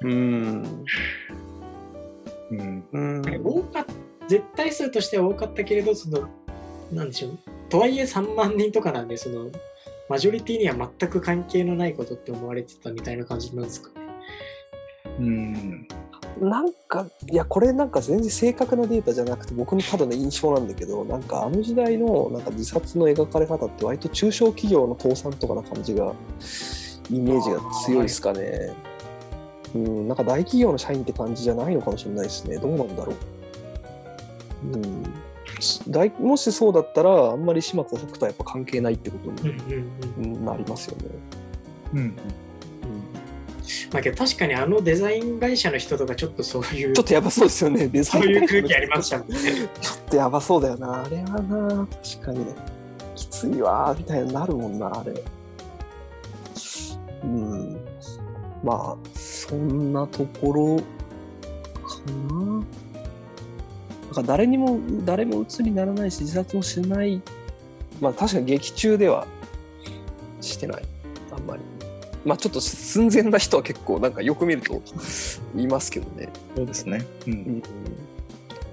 [0.01, 0.85] うん。
[2.51, 3.85] うん、多か
[4.27, 6.29] 絶対数としては多かったけれど、その、
[6.91, 7.39] なんでしょう、
[7.69, 9.49] とはいえ3万人とかなんで、その、
[10.09, 14.05] マジョリティには全く関係のないことって思われてたみたいな感じなんですかね。
[15.19, 15.87] うん。
[16.39, 26.13] なんか、いや、これなんか全然正確なデータじゃなくて、僕のただの印象なんだけど、なんかあの時代のなんか自殺の描かれ方って割と中小企業の倒産とかな感じが、
[27.11, 28.73] イメージが強いですかね。
[29.75, 32.57] うん、なんか大企業の社員って感じじゃないのかもしれないですね。
[32.57, 33.13] どうなんだろ
[34.63, 34.77] う。
[34.77, 35.03] うん。
[35.89, 41.05] 大もしそうだったらあんまり島耕作とはやっぱ関係ないってことになりますよね。
[41.93, 42.15] うん、うん。
[43.91, 47.87] まあ、けど確かにあのデザイン会社の人とかちょっとそういうちょっとやばそうですよね。
[47.87, 49.37] デザインそういう空気ありましたもんね。
[49.81, 51.03] ちょっとやばそうだよな。
[51.03, 51.87] あれはな。
[52.03, 52.39] 確かに。
[52.39, 52.81] ね
[53.15, 55.13] きついわみたいになるもんなあれ
[57.23, 57.77] うん
[58.63, 62.63] まあそんなところかな
[64.11, 67.21] だから誰にも、誰も鬱にならないし、自殺もしない。
[68.01, 69.25] まあ確かに劇中では
[70.41, 70.83] してない。
[71.31, 71.63] あんまり。
[72.25, 74.81] まあちょっと寸前な人は結構なんかよく見ると
[75.55, 76.29] いますけどね。
[76.55, 77.05] そうですね。
[77.25, 77.33] うん。
[77.33, 77.63] うん、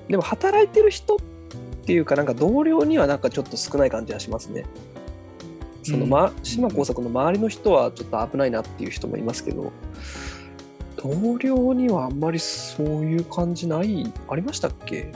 [0.09, 1.19] でも働いてる人っ
[1.87, 4.65] ていうかなんか同僚にはなんかちょっと少ない感じがしますね。
[5.91, 9.73] そのま、島耕作の周りの人はちょっと危ないなっていう人もいますけど、
[10.97, 15.13] 同僚にはあんまりそういう感じないありましたっけ？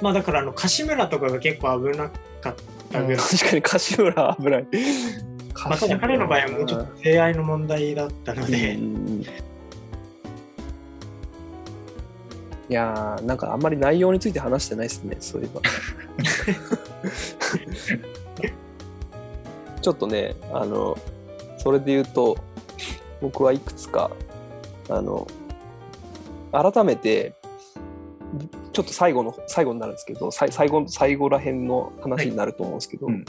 [0.00, 2.08] まあだからあの柏村とかが結構危な
[2.40, 2.54] かっ
[2.90, 3.18] たぐらい。
[3.18, 4.66] 確かに柏村危ない。
[5.68, 8.78] まあ、彼の場合はもうちょっと性愛の問題だったので。
[12.66, 15.60] いやーなんかあんまり内容について話してないですねそういえば
[19.84, 20.96] ちょっとねあの
[21.58, 22.38] それで言うと
[23.20, 24.10] 僕はいくつか
[24.88, 25.26] あの
[26.52, 27.34] 改めて
[28.72, 33.24] ちょっと最後の最後になるんですけど最後最後らへんの話になると思うんですけど、はいうん、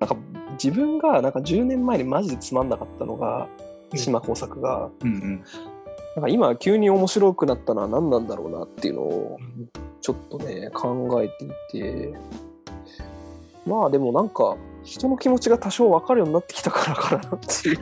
[0.00, 0.16] なんか
[0.60, 3.46] 自分がなんか10年前にマジでつまんなかったのが
[3.94, 5.44] 島耕作が、うんうん、
[6.16, 9.38] なんか今急に面白くなったのは何なんだろうなっていうのを
[10.00, 12.14] ちょっとね考えていて。
[13.66, 17.78] まあでもなんか人の気持ちが多少分かるようになってきたからかなっていう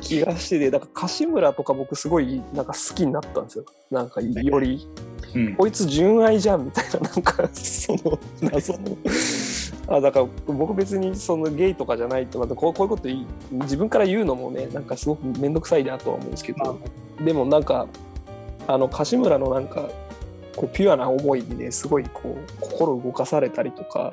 [0.00, 3.64] 気がしてて、だから柏村とか僕すごいなんか好きになったんですよ。
[3.90, 4.88] なんかより、
[5.34, 8.96] うん、こいつ純愛じゃんみたいな、なんかその謎の
[9.88, 13.08] あだから僕別にそのゲイとかじゃないとまたこうこういうこと
[13.64, 16.80] 自分から言うのもねなんかすごく面倒くさいなとは思うんですけど、
[17.22, 17.86] でもなんか
[18.66, 19.90] あの柏村のなんか
[20.60, 24.12] こうピュアな思いにねすごいこう心動かされたりとか、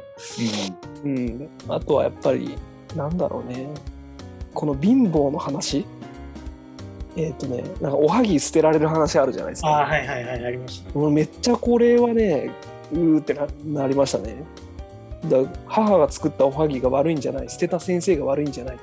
[1.04, 2.58] うん、うん、あとはやっぱり
[2.96, 3.68] なんだろうね。
[4.54, 5.86] この貧乏の話。
[7.18, 9.82] えっ、ー、とねなんかおはぎ捨てられる話あるじゃないですか。
[9.82, 10.98] あはいはいはいありました。
[10.98, 12.50] めっちゃこれはね
[12.94, 14.38] うーってななりましたね。
[15.26, 18.78] だ母が作ったおはぎが悪いんじゃない捨てた先生が悪いんじゃない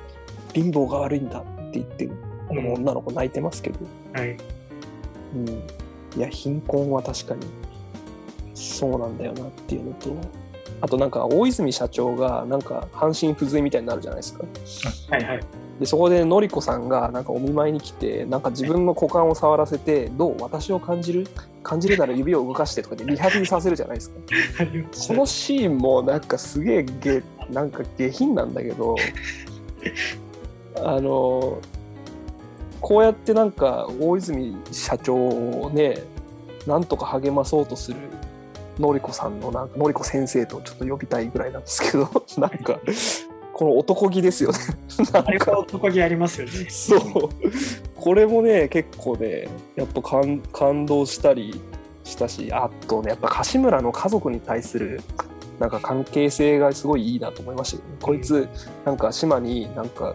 [0.53, 1.43] 貧乏が悪いんだっ
[1.73, 2.09] て言って
[2.49, 4.37] この女の子泣いてますけど、うん、はい。
[5.35, 5.63] うん、
[6.17, 7.41] いや貧困は確かに
[8.55, 10.11] そうなんだよなっていうのと
[10.81, 14.45] あとなんか大泉社長がなんか半身不随みたいになるじゃないですか。
[15.11, 15.41] はいはい。
[15.81, 20.37] でそこでのりこさんがなんかお見舞いに来てなんか自分の股間を触らせて「どう？
[20.41, 21.27] 私を感じる？
[21.65, 24.17] 感じるなら指を動かして」とかでリハビリさせるじゃないですか。
[25.09, 28.95] このシーンもなんかすげえ下なんか下品なんだけど
[30.77, 31.59] あの
[32.85, 36.03] こうやってなんか大泉社長をね
[36.67, 37.97] なんとか励まそうとする
[38.79, 42.79] のりこさんのなんかのりこ先生とちょっと呼びたいぐらいなんですけど なんか
[43.55, 44.59] この男気ですよね。
[45.13, 46.53] なんか男気ありますよね。
[46.69, 47.01] そう。
[47.97, 51.59] これもね結構ねやっぱ感感動したり
[52.03, 55.01] したしあとねやっぱ柏村の家族に対する
[55.59, 58.47] なんか関係性がすごいいいなと思いました、ね、こいつ
[58.85, 60.15] なんか島になんか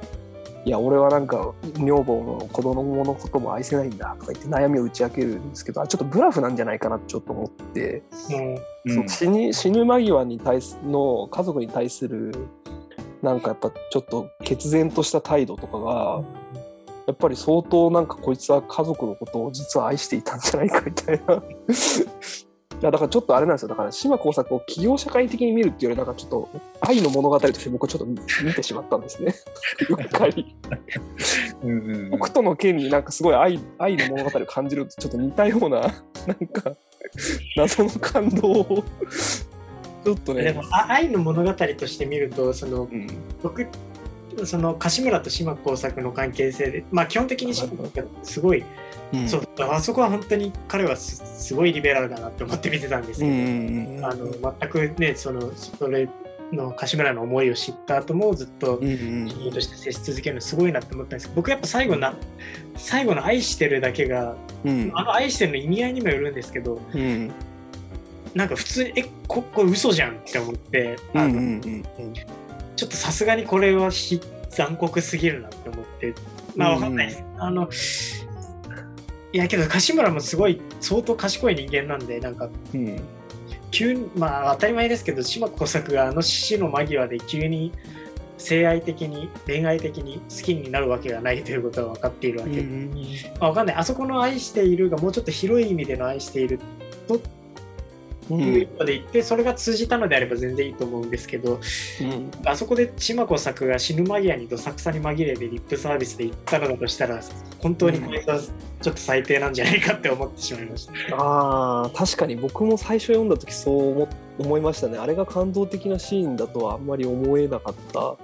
[0.70, 8.04] いや俺はなんか女房の子供のことも愛せないんだとか言って悩みを打ち明けるんですけどちょっとブラフなんじゃないかなってちょっと思って、
[8.86, 12.36] うん、死に死ぬ間際に対すの家族に対する
[13.24, 16.22] なんかやっぱちょっと決然とした態度とかが
[17.08, 21.41] やっぱり相当なんかこいつは家族のことを実は愛していたんじゃないかみたいな
[22.81, 23.68] だからちょっとあれなんですよ。
[23.68, 26.49] だから島耕作を企業社会的に見るっていうよりなんかちょっと
[26.81, 29.34] 愛の物語として僕はちょっと見てしまったんですね。
[29.89, 30.56] うっかり。
[32.15, 36.76] 北斗の剣になんかすごい愛愛の物語を感じるとちょっと似たようななんか
[37.57, 38.84] 謎の感動を。
[40.03, 40.43] ちょっとね。
[40.43, 43.07] でも愛の物語として見るとその、うん、
[43.43, 43.68] 僕
[44.45, 48.64] その柏村と島耕作の関係性でまあ基本的に島耕作すごい、
[49.11, 56.07] うん、そうあそこは本当に彼はすごいリベラルだなって思って見てたんですけど、あの全くねそのそれ
[56.52, 62.15] の柏村の思いを知った後もずっと親友として接し続けるのすごいなって思ったんですけど僕やっぱ最後な
[62.76, 67.31] 最後の「愛してる」だけが、うん、あの「愛してる」の意味合いにもよるんですけど、うん、
[68.34, 71.61] なんか普通にえここれ嘘じゃんって思ってあの、
[72.76, 73.90] ちょっとさすがにこれは
[74.49, 76.14] 残酷すぎるなって思って
[76.56, 77.69] まあわかんないです、あの
[79.31, 82.99] いやけど柏村もすごい相当賢い人間なんでなんか、うん、
[83.72, 87.72] 急にまあ当たり前ですけど島耕作があの死の間際で急に
[88.39, 92.53] 性愛的に恋愛的に好きになるわけがないということは分かっているわけ。
[92.53, 92.93] で、うん、
[93.39, 93.76] まあ、分かんない。
[93.76, 96.60] あそこの愛しているがもうちょっと広い意味での愛している
[97.07, 97.19] と
[98.38, 101.60] いう一歩で言って、それが通じたのであれば全然いいと思うんですけど、
[102.01, 107.22] うん、あそこで島子作が死ぬ間際にどさくさに紛れでリップサービスで言ったのだとしたら
[107.60, 108.39] 本当にこれは
[108.81, 114.07] ちょっと最低なんじゃないかって思ってしまいました、うん、ああ確かに僕も最初読んだ時そう思
[114.39, 114.97] 思いましたね。
[114.97, 118.15] あれが感動的なシーンだとはあんまり思えなかった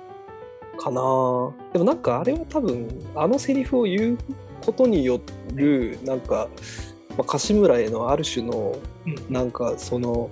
[0.82, 1.52] かな。
[1.74, 4.18] でもなんかあれは多分あのセリフを言う
[4.66, 5.20] ことによ
[5.54, 6.48] るなんか
[7.18, 8.78] まあ、柏村へのある種の
[9.30, 10.30] なんかその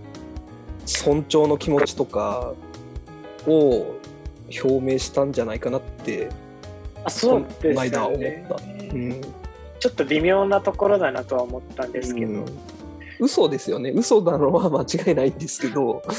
[0.86, 2.54] 尊重の気持ちとか
[3.48, 3.96] を
[4.64, 6.30] 表明したんじゃないかなって
[7.06, 7.98] あそうですね。
[7.98, 9.22] 思った、うん、
[9.80, 12.46] ちょっと微妙なところだなとは思ったんですけど、うん、
[13.20, 13.92] 嘘ですよね。
[13.92, 16.02] 嘘なのは間違いないんですけど。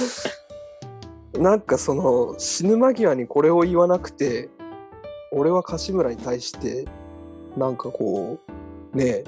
[1.38, 4.48] なんかその死ぬ間際にこれを言わなくて
[5.32, 6.84] 俺は柏村に対して
[7.56, 8.38] なんかこ
[8.94, 9.24] うね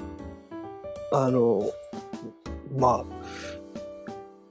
[1.11, 1.69] あの
[2.75, 3.17] まあ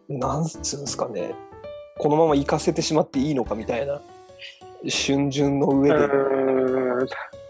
[0.09, 1.35] なんつうんですかね。
[1.99, 4.01] このまま行かせてしまっていいのかみたいな。
[4.85, 5.97] 春巡の上で。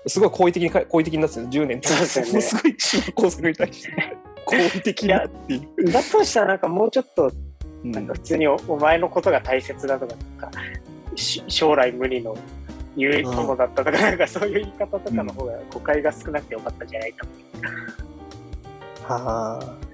[0.06, 2.76] すごい好意的に好意的になってる10年ってすごい
[3.12, 7.32] 工作に対して好意的なっていうだとしたらなんかもうちょっと
[7.82, 10.50] なんか普通にお,、お前のことが大切だとかなんか
[11.48, 12.36] 将来無理の
[12.96, 17.26] 言う友だったとか、なんかそういう言い方とかの方が誤解が少なくてよかったんじゃないか
[19.08, 19.86] ああ。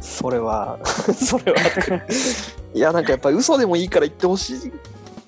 [0.00, 1.58] それは それは
[2.74, 4.72] いやなんかやっぱり嘘でもいいから言ってほしいっ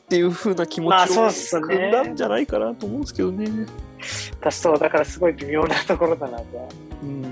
[0.09, 3.66] ていうふうな気持ちを組んだんじゃないかなと思うんですけどね。
[4.40, 6.45] 私そうだからすごい微妙なところだなと。
[7.03, 7.23] うん。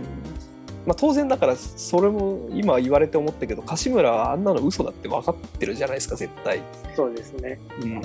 [0.85, 6.61] まあ、当然だからそれも今言われて思ったけど柏村はあんなの嘘だって分かってるじゃないですか絶対。
[6.95, 8.03] そうですね、うん、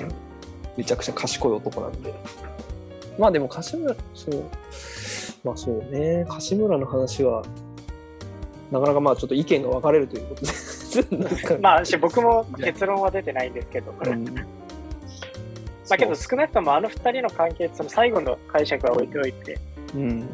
[0.76, 2.14] めちゃくちゃ賢い男なんで。
[3.18, 4.44] まあでも柏村そう。
[5.44, 6.24] まあそうね。
[6.28, 7.42] 柏村の話は
[8.72, 11.58] なかなかまあちょっと意見が分かれるということで。
[11.60, 14.42] まあ僕も結論は出てないんですけど、うん、ま
[15.90, 19.58] あけど少なくともあの2人の関係その最後の解釈は置いておいて、
[19.94, 20.28] うん、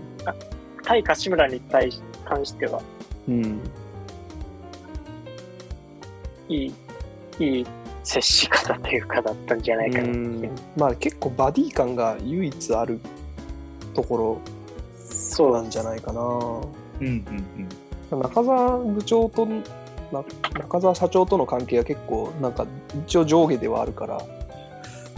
[0.84, 2.80] 対柏村に対し関しては、
[3.28, 3.60] うん、
[6.48, 6.74] いい
[7.40, 7.66] いい
[8.04, 10.48] 接し方というかだったんじゃないかな。
[10.76, 13.00] まあ結構バディ感が唯一ある
[13.94, 14.40] ところ
[14.96, 16.20] そうなんじゃないかな。
[16.20, 16.62] うん
[17.00, 20.24] うんうん中澤部長とな
[20.54, 22.66] 中澤社長との関係は結構なんか
[23.06, 24.20] 一応上下ではあるから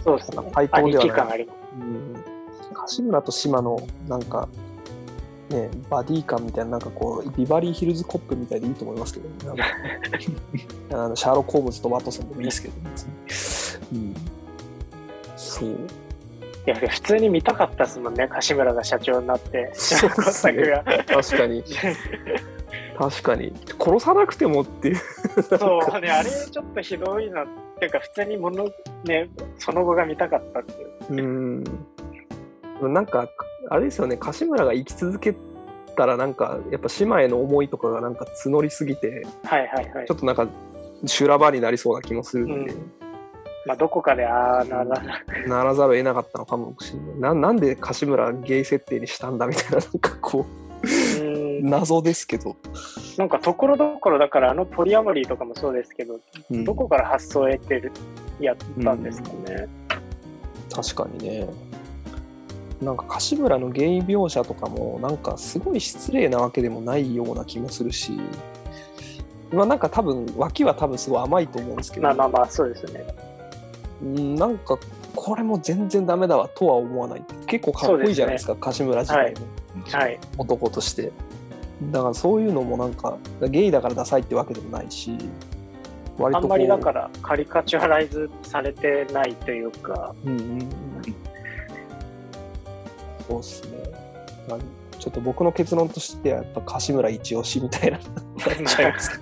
[0.03, 0.37] そうですね。
[0.53, 1.47] 対等ではない。
[1.79, 2.23] うん。
[2.73, 4.49] 柏村と島のなんか
[5.49, 9.63] ねバディ感みたいななんかこうビバリーヒルズコップみたいでいいと思いますけど、ね、
[10.91, 13.99] あのシャーロック・ホームズとワトソンでもいいですけど、別に。
[13.99, 14.15] うん、
[15.37, 15.77] そう
[16.67, 19.71] いや普通に見たかったですもんね柏村が社長になって。
[19.73, 21.63] そう島耕作が確かに。
[22.97, 23.53] 確かに。
[23.79, 24.95] 殺さなくてもっていう。
[25.41, 27.43] そうねあれちょっとひどいな。
[27.43, 27.47] っ
[27.79, 28.69] ていうか普通にもの
[29.05, 30.71] ねその後が見たかったって
[31.13, 31.23] いう。
[32.81, 32.93] うん。
[32.93, 33.27] なんか
[33.69, 35.35] あれですよね柏村が生き続け
[35.95, 40.05] たらなんかやっぱ島への思いとかがなんか募りすぎてはいはいはい。
[40.05, 40.47] ちょっとなんか
[41.07, 42.73] 修羅場になりそうな気もするんで、
[43.65, 45.01] まあどこかでああならな
[45.47, 47.35] ならざるを得なかったのかもしれない。
[47.35, 51.69] ななんで柏村ゲイ設定にしたんだみたいななんかこううん。
[51.69, 52.55] 謎ですけど、
[53.17, 56.19] なんかところどころだからあのポリアモリーとかもそうですけど
[56.49, 56.63] うん。
[56.63, 57.91] どこから発想を得てる
[58.39, 59.67] やったんですかね、
[60.73, 61.47] 確かにね。
[62.81, 68.19] なんか柏村のゲイ描写とかもなんかすごい失礼なわけでもないような気もするし。
[69.53, 73.05] まあなんか多分脇は多分すごい甘いと思うんですけど、まあまあまあそうですよね。
[73.25, 73.30] うん
[74.01, 74.77] なんか
[75.15, 77.23] これも全然ダメだわとは思わない。
[77.47, 80.19] 結構かっこいいじゃないですか柏村自体も、はい。
[80.37, 81.11] 男として。
[81.83, 83.17] だからそういうのもなんか
[83.49, 85.17] ゲイだからダサいってわけでもないし
[86.15, 90.13] 割とあんまりだからカリカチュアライズされてないというか。
[90.23, 90.69] うんうんうん。
[93.27, 93.77] そうっすね。
[94.47, 94.59] まあ
[94.99, 97.97] ちょっと僕の結論としてはやっぱ柏村一押しみたいな。
[97.97, 98.07] なっ
[98.67, 99.21] ちゃいます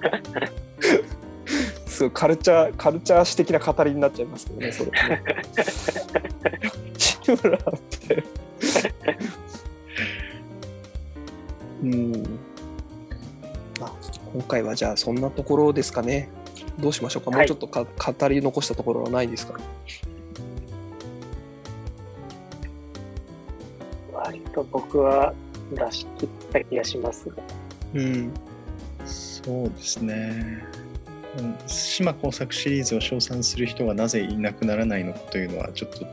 [1.99, 5.23] すごいカルチャーカルチャー史的な語りになっちゃいますけどねそれはね。
[6.93, 8.23] 柏村って。
[11.84, 12.11] うん。
[13.81, 13.91] まあ
[14.34, 16.30] 今回はじゃあそんなところですかね。
[16.80, 17.31] どうしましょうか？
[17.31, 19.59] もうちょっとか、語り残したところはないですか？
[24.13, 25.34] 割と僕は
[25.73, 27.35] 出し切った気がしますが
[27.93, 28.34] うん。
[29.05, 30.63] そうですね。
[31.38, 36.06] うん島工作シリーズを称賛する人がなぜいなくならないのかというのはちょっと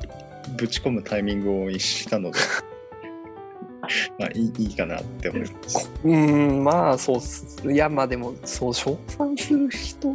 [0.57, 2.39] ぶち込むタイミングを逸したので
[4.19, 5.91] まあいいいいかなって思います。
[6.05, 6.13] うー
[6.53, 7.71] ん、まあそうっす。
[7.71, 10.13] いや、まあでも、そう、称賛する人、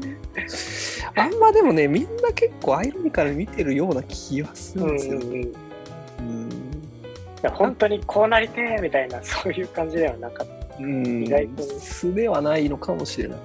[1.15, 5.19] あんまでもね、みんな結構アイロニカルに見てるような気はするんですよ。
[5.19, 5.47] うんうんい
[6.19, 6.49] うん。
[7.41, 13.39] や本当にこうなりてーみたいなそういう感じではなかったうん意外と素ではないのかもしれない。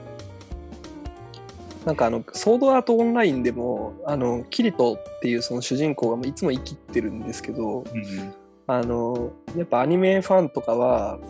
[1.86, 8.34] なんかあの、ソードアートオンラインでも、あの、キリトっていうその主人公がいつも生きってるんですけど、うん
[8.66, 11.20] あの、やっぱアニメファンとかは、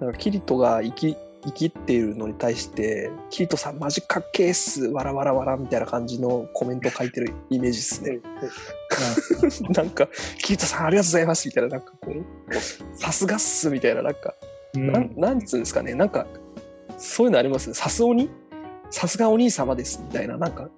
[0.00, 8.20] なんかキリトが生き、生きっているのに対して、キリトさんマジかっけーっす、わらわらわらみたいな感じのコメント書いてるイメージですね。
[9.76, 10.08] なんか、
[10.38, 14.34] キリトさんありがとうございますみたいな、なんかこう、さすがっすみたいな、なんか、
[14.74, 15.12] うんなん。
[15.14, 16.26] なんつうんですかね、なんか、
[16.96, 17.74] そういうのあります？
[17.74, 18.30] さすおに
[18.92, 20.68] さすがお兄様ですみたいな、なんか、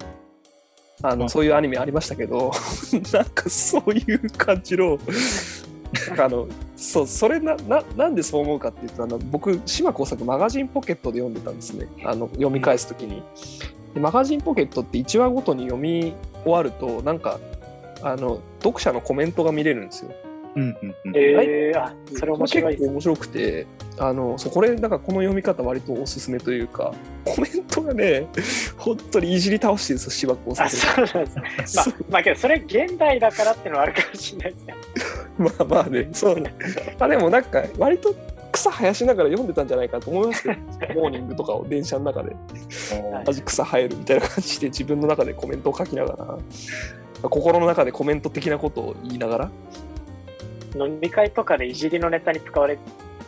[1.03, 2.53] あの、あそういうアニメありましたけど、
[3.13, 4.99] なんかそういう感じの、
[6.17, 6.47] あの、
[6.77, 11.89] そう、それな、な、なんでそう思うかっていうと、あの、僕、島耕作マガジンポケットで読んでたんですね。
[12.05, 13.23] あの、読み返すときに。
[13.95, 16.15] でマガジンポケットって1話ごとに読み
[16.45, 17.41] 終わると、なんか、
[18.03, 20.13] あの、読者のコメントが見れるんですよ。
[20.57, 21.17] うんうんうん。
[21.17, 22.81] えー、あそれ面白いです。
[22.81, 23.67] 結構面白くて
[23.99, 26.93] あのそうこれだからこの読み方割とおすすめというか
[27.25, 28.27] コメントがね
[28.77, 31.77] 本当にいじり倒してるんですよ芝あ工そうなんです。
[31.77, 34.75] まあ まあけどそれ現代だからっていうのはあるかもしれないですね。
[35.39, 36.55] まあまあねそうね。
[36.99, 38.15] あでもなんか割と
[38.53, 40.55] 草生やしながら読んでたんじゃないかと思いますけ
[40.95, 42.37] ど モーニングとかを電車の中では
[43.23, 43.25] い。
[43.27, 46.39] マジ草生えるみたいな感じで自分の中でコメントを書きなが
[47.23, 49.51] ら心の中でコメント的なことを言いながら
[50.75, 52.79] 飲み会とかでいじりのネタに使われ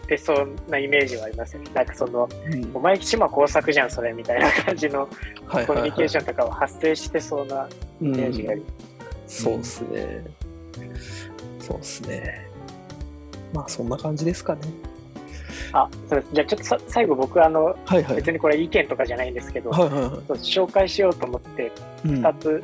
[0.06, 5.08] てそうなイメージはありますよねなんかそのうんお前島工作じゃんそれみたいな感じの
[5.46, 7.68] はいコミュニケーショョンとかを発生してそうな
[8.00, 8.62] イメージがあり
[9.26, 10.24] そうですね。
[11.60, 12.48] そうですね。
[13.52, 14.60] まあそんな感じですかね。
[15.72, 18.16] あそうですじゃあちょっとさ最後僕あのはいはい。
[18.16, 19.92] 別にこれ意見とかじゃないんですけど、はいはい
[20.38, 21.72] 紹介しようと思って
[22.04, 22.62] うん2つ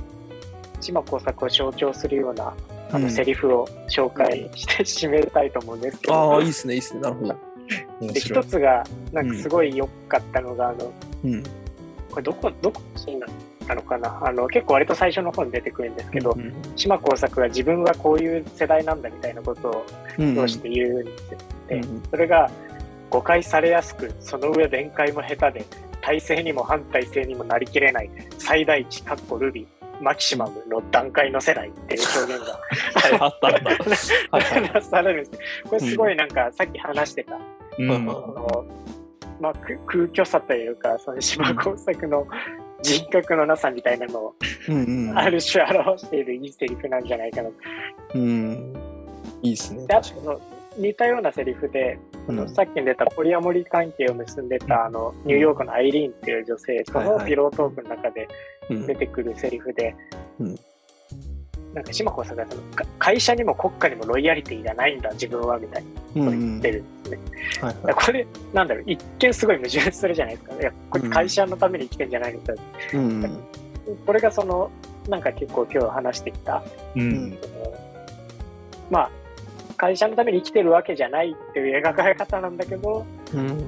[0.80, 2.54] 島工作を象徴するような
[2.92, 3.02] あうん。
[3.04, 7.00] のセリフを紹介して締めたいと思うんですけど、ああ、いいですね、いいですね。
[7.00, 7.36] なるほど。
[8.12, 10.92] で一つがなんかすごい良かったのが、あの
[11.24, 11.42] うん。
[12.10, 13.30] これどこどこのシーンだっ
[13.66, 14.20] たのかな？
[14.26, 19.86] あの結構割と最初の方に出てくるんですけど、うん島工作が自分はこういう世代なんだみたいなことを
[20.18, 21.38] うんどうして言うんですよ、
[21.68, 22.50] でうんそれが
[23.08, 25.66] 誤解されやすくその上弁解も下手で
[26.02, 34.36] 体制にも反体制にもなりきれない最大値、かっこルビー、マキシマムの段階の世代っていう表現がは い、あったあった。
[34.36, 35.42] はいはい話されるんです。
[35.68, 37.38] これすごいなんかさっき話してた、
[37.78, 38.64] うんの
[39.40, 42.26] まあ、く空虚さというか、その島工作の
[42.82, 44.34] 人格のなさみたいなのを
[44.68, 45.18] うんうん。
[45.18, 47.50] ある種表しているいいセリフなんじゃないかな。
[48.14, 48.74] うん。
[49.42, 49.86] いいですね。
[49.86, 50.40] であの
[50.76, 51.98] 似たようなセリフで、
[52.28, 59.94] あのうんさっき出たポリアモリ関係を結んでたあのニューヨークのアイリーンっていう女性、そのピロートークの中でうん出てくるセリフで、
[60.38, 60.58] うん
[61.74, 67.18] なんか島子さんがそのか会社にも国家にもロイヤリティがないんだ自分はみたいなこと言ってるんですね。
[67.62, 70.54] はいだからこれなんだろう一見すごい矛盾するじゃないですか。
[70.54, 72.52] いやこれ会社のために生きてんじゃないのか、
[72.92, 73.40] うん。
[74.04, 74.70] これがその
[75.08, 76.62] なんか結構今日話してきた
[76.94, 77.74] うんその
[78.90, 79.10] まあ
[79.78, 83.64] 会社のために生きてるわけじゃないっていう描かれ方なんだけどうん。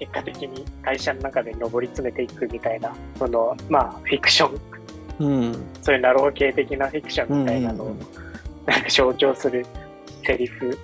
[0.00, 4.60] 結果的に会社の中で上り詰めていくみたいなそのまあフィクション
[5.20, 5.54] うん。
[5.82, 7.98] そういうナロー系的なフィクションみたいなのをうん
[8.66, 9.64] なんか象徴する
[10.24, 10.78] セリフ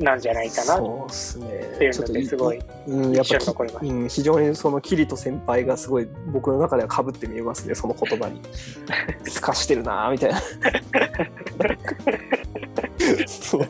[0.00, 1.46] なんじゃないかなっそうっすね。
[1.78, 8.40] ていうのですごいうん、やっぱ印象に残りましうん、非常にそのキリト先輩がすごい僕の中ではかぶって見えますね、その言葉に。
[9.30, 10.40] 透かしてるなぁみたいな。
[13.28, 13.68] そう。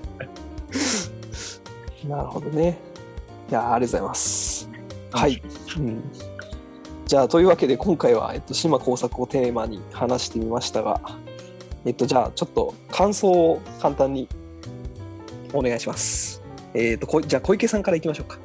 [2.08, 2.78] なるほどね。
[3.50, 4.41] いやありがとうございます。
[5.12, 5.42] はい。
[5.76, 6.02] うん、
[7.06, 11.00] じゃあ、というわけで今回は、えっと、島工作をテーマに話してみましたが、
[11.84, 14.28] えっと、じゃあ、ちょっと感想を簡単に
[15.52, 16.42] お願いします。
[16.74, 18.38] えっと、こじゃあ、小池さんからいきましょうか。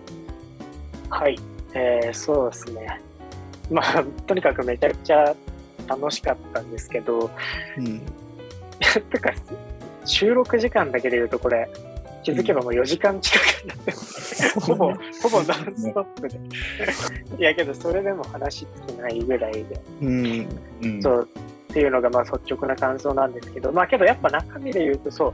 [1.10, 1.16] た。
[1.16, 1.40] はい、
[1.74, 3.02] えー、そうですね。
[3.70, 5.36] まあとにかくめちゃくちゃ
[5.88, 7.30] 楽しかったんですけど、
[7.78, 8.02] うん。
[9.10, 9.32] てか
[10.06, 11.70] 収録時間だけで言うとこれ
[12.28, 14.94] 気づけばもう4時間近くなってます、ほぼ
[15.24, 15.46] ほぼノン
[15.78, 16.38] ストップで。
[17.40, 20.48] いやけどそれでも話尽きないぐらいで、うん。
[20.84, 21.02] うん。
[21.02, 21.30] そう
[21.72, 23.72] っていうのがまあ率直な感想なんですけど。
[23.72, 25.34] まあけどやっぱ中身で言うとそう。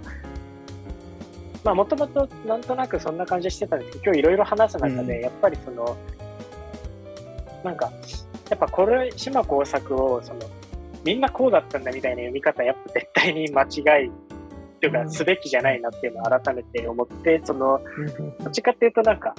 [1.64, 5.22] まあもともとなんとなくそんな感じしてたんですけど今日いろいろ話す中で、うん。
[5.22, 5.98] やっぱりその
[7.64, 7.92] なんか
[8.52, 10.42] やっぱこれ島工作をその
[11.04, 14.12] みんなこうだったんだみたいな読み方やっぱ絶対に間違い
[14.84, 15.10] というかうん。
[15.10, 17.80] すべきじゃないなっていうのを改めて思ってその
[18.40, 19.34] どっちかっていうとなんか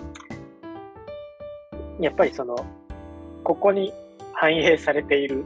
[2.01, 2.57] やっぱりその
[3.43, 3.93] ここに
[4.33, 5.45] 反映されている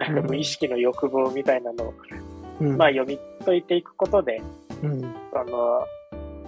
[0.00, 1.94] なんか無意識の欲望みたいなのを、
[2.60, 2.76] うん。
[2.76, 4.42] まあ、読み解いていくことで
[4.82, 5.00] うん。
[5.00, 5.86] その、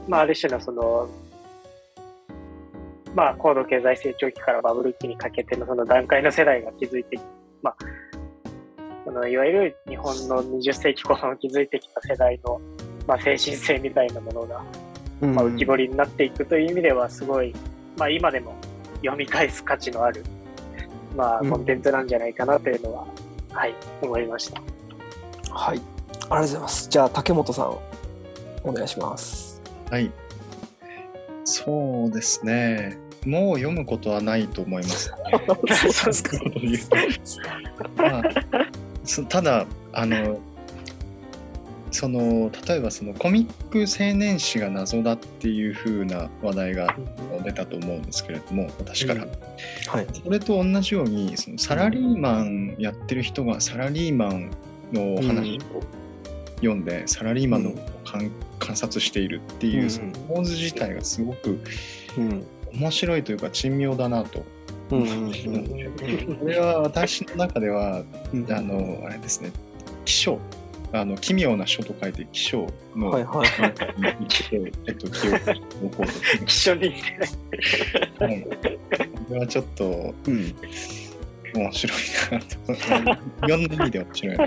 [0.09, 1.09] まあ、ある種のその
[3.15, 7.19] まあ、高度経済成長期からバブル期にかけてのその段階の世代が築いて、
[7.63, 7.77] まあ、
[9.05, 12.61] そのいわゆる日本の20世紀後半を築いてきた世代の、
[13.09, 14.63] まあ、精神性みたいなものが、
[15.23, 17.55] うんまあ、浮き彫りになっていくという意味ではすごい、
[17.97, 18.55] まあ、今でも
[18.97, 20.23] 読み返す価値のある、
[21.17, 23.07] まあ、うんコンテンツなんじゃないかなというのは、
[23.51, 24.61] はい、思いました。
[25.51, 25.79] はい。
[25.79, 26.89] ありがとうございます。
[26.91, 27.79] じゃあ、竹本さん、
[28.63, 29.63] お願いします。
[29.91, 30.13] はい。
[31.45, 32.99] そうですね。
[33.25, 35.17] もう読むことはないと思います、ね。
[35.93, 37.57] そうですか。
[37.97, 38.23] まあ
[39.05, 40.39] そただあの
[41.91, 46.97] その例えばそのコミック青年誌が謎だっていう風な話題が
[47.45, 49.31] 出たと思うんですけれども私から、うん
[49.89, 50.07] はい。
[50.23, 54.51] それと同じようにそのサラリーマンやってる人がサラリーマン
[54.93, 55.83] の話を
[56.57, 57.73] 読んで、サラリーマンの
[58.05, 61.61] 観観察しているっていう、うんその構図自体がすごく
[62.17, 62.47] うん。
[62.75, 64.45] 面白いというか珍妙だなと。
[64.91, 65.33] うん。
[66.39, 68.03] これは私の中では
[68.33, 69.51] うんあのあれですね
[70.05, 70.39] 気象
[70.93, 72.67] あの奇妙な書と書いて気象
[72.97, 73.75] の、はいはいはい。
[74.87, 76.09] えっと記憶に残る
[76.47, 76.95] 一緒に
[78.19, 80.55] はいこれはちょっとうん。
[81.55, 81.99] 面白い
[82.31, 84.47] なといろんな意味で面白いな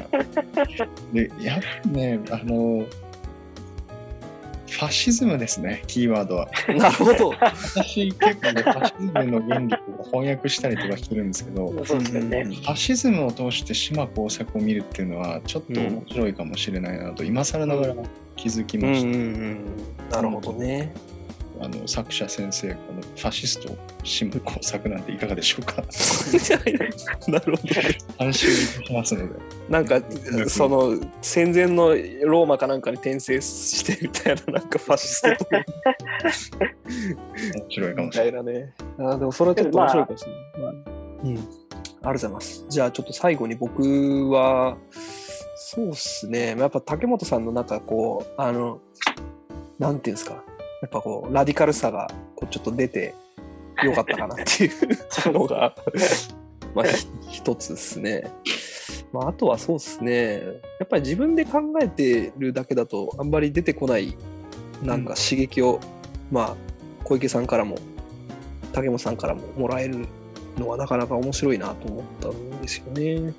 [1.12, 2.86] でやっぱねあの
[4.72, 7.34] ファシズムですねキーワードはなるほど。
[7.42, 12.46] 私結構ねファシズムの原理とか翻訳したりとかしてるんですけどそうですよね。
[12.46, 17.96] ファシズムを通して島工作を見るっていうのはちょっと面白いかもしれないなと今更ながら
[18.38, 19.60] 気づきうんうました、んうん。
[20.10, 20.94] なるほどね。
[21.64, 25.76] あの作者先生このファシスト島工作なんていかがでしょうか？
[27.32, 27.74] なるほど。
[28.20, 29.40] 監修しますので
[29.70, 30.02] なんか、
[30.48, 35.46] その戦前のローマかなんかに転生してみたいな、なんかファシスト
[37.60, 38.74] 面白いかもみしたれないね。
[38.98, 40.32] あーでもそれはちょっと面白いかもしれ
[40.64, 40.74] ない。
[41.24, 41.38] うん。
[41.38, 42.66] ありがとうございます。
[42.70, 43.82] じゃあちょっと最後に僕
[44.32, 44.78] は、
[45.56, 46.56] そうっすね。
[46.58, 48.80] やっぱ竹本さんのなんかこう、あの、
[49.80, 50.44] なんていうんですか？
[50.82, 53.14] やっぱこう、ラディカルさがこうちょっと出て、
[53.84, 54.72] 良かったかなっていう
[55.34, 55.74] のが
[56.76, 56.86] まあ
[57.30, 58.30] 一つですね。
[59.12, 60.42] まあ、あとはそうですね、
[60.80, 64.16] やっぱり自分で考えてるだけだと、あんまり出てこない
[64.84, 66.56] なんか刺激を、うん、まあ、
[67.04, 67.78] 小池さんからも、
[68.72, 70.08] 竹本さんからももらえる
[70.58, 73.34] のはなかなか面白いなと思ったんですよね。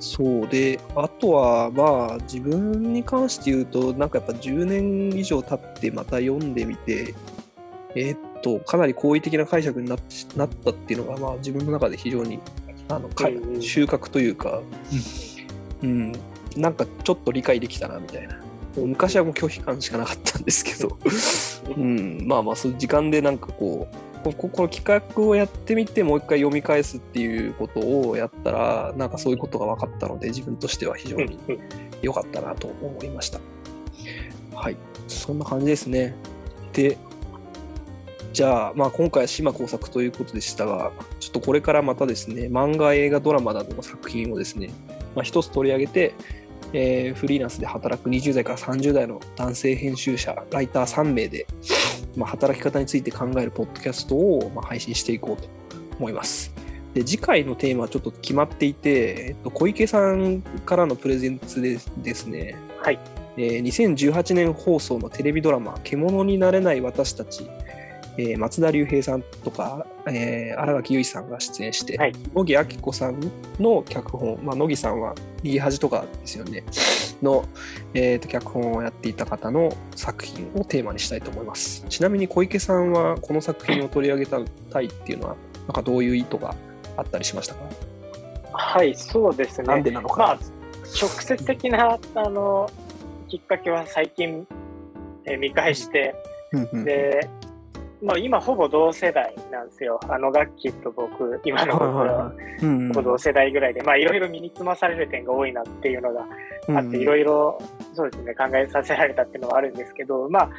[0.00, 7.14] そうで、あとはまあ自分に関して言うと、なんかやっぱ10年以上経ってまた読んでみて、
[7.94, 9.96] えー、っと、かなり好意的な解釈にな
[10.36, 12.38] なったっていうのが、まあ自分の中で非常に
[12.88, 13.28] あのか
[13.60, 14.62] 収穫というか、
[15.82, 16.12] うん、うん、
[16.56, 18.40] なんかちょっと理解できたなみたいな。
[18.76, 20.96] 昔はもう拒否感しかなかったんですけど、
[21.76, 24.84] うん、まあまあそういう時間でなんかこうここの企
[25.16, 31.38] 画をやってみてもう一回読み返すっていうことをやったらなんかそういうことが分かったので自分としては非常に
[32.02, 33.40] 良かったなと思いました。
[34.54, 34.76] はい
[35.06, 36.14] そんな感じですね。
[36.72, 36.96] で
[38.32, 44.70] じゃあ、まあ、今回は島工作ということでしたがちょっとこれからまたですね漫画映画ドラマなどの作品をですね、
[45.16, 46.14] まあ、一つ取り上げて
[46.72, 51.46] えー、フリーランスで働く20代から30代の男性編集者、ライター3名で、
[52.18, 55.48] まあ、働き方について考えるポッドキャストを、まあ、配信していこうと
[55.98, 56.52] 思います。
[56.94, 62.98] で次回のテーマはちょっと決まっていて、えっと、小池さんからのプレゼンツでですね、はい。
[63.36, 67.46] えー、2018年放送のテレビドラマ「獣になれない私たち」
[68.18, 73.20] えー、松田龍平さんとか、えー、新垣結衣さんが出演して、はい、野木明子さん
[73.60, 75.14] の脚本、まあ、野木さんは
[75.44, 76.64] 「逃げ恥」とかですよね。
[77.22, 77.44] の、
[77.94, 81.84] えーと、脚本をやっていた方の作品をテーマにしたいと思います。
[81.88, 85.36] ちなみに小池さんはこの作品を取り上げたいっていうのは
[85.66, 86.54] なんかどういう意図が
[86.96, 87.60] あったりしましたか？
[88.52, 89.68] はいそうですね。
[89.68, 90.38] なんでなのか、まあ、
[91.00, 92.68] 直接的なあの
[93.28, 94.46] きっかけは最近、
[95.24, 96.14] えー、見返して、
[96.72, 97.28] で
[98.00, 99.98] まあ、今ほぼ同世代なんですよ。
[100.08, 102.32] あの楽器と僕、今の僕は。
[102.88, 106.24] ほぼ同世代ぐらいで、まあいろいろ身につまされる点が多いなっていうのが
[106.76, 107.60] あって、いろいろ
[107.94, 110.50] そうですね、考えさせられたっていうのはあるんですけど、まあ、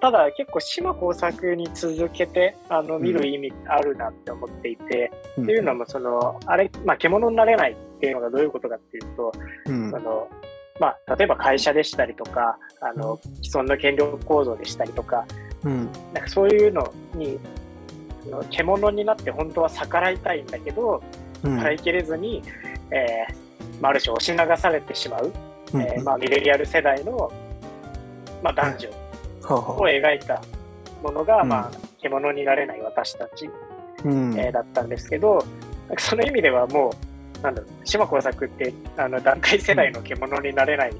[0.00, 9.32] ただ結構島工作に続けてあの見る意味あるなって思っていて、っていうのもその、あれ、まあ獣になれないっていうのがどういうことかっていうと、
[9.66, 10.28] その、
[10.80, 15.24] まあ、例えば会社でしたりとか、あの、既存の権力構造でしたりとか、
[15.64, 17.38] うん、なんかそういうのに
[18.50, 21.02] 獣になって本当は逆らいたいんだけど、
[21.42, 22.42] 逆いきれずに、
[22.90, 25.32] えー、ある種押し流されてしまう、
[25.74, 27.32] うん、えー、まあ、ミレリアル世代の、
[28.42, 28.88] まあ、男女
[29.48, 30.42] を描いた
[31.02, 31.70] ものが、まあ、
[32.00, 33.50] 獣になれない私たち、
[34.04, 35.44] うん、えー、だったんですけど、
[35.98, 37.11] その意味ではもう、
[37.42, 40.92] なんだろう、島耕作ってあの段階世代の獣になれない、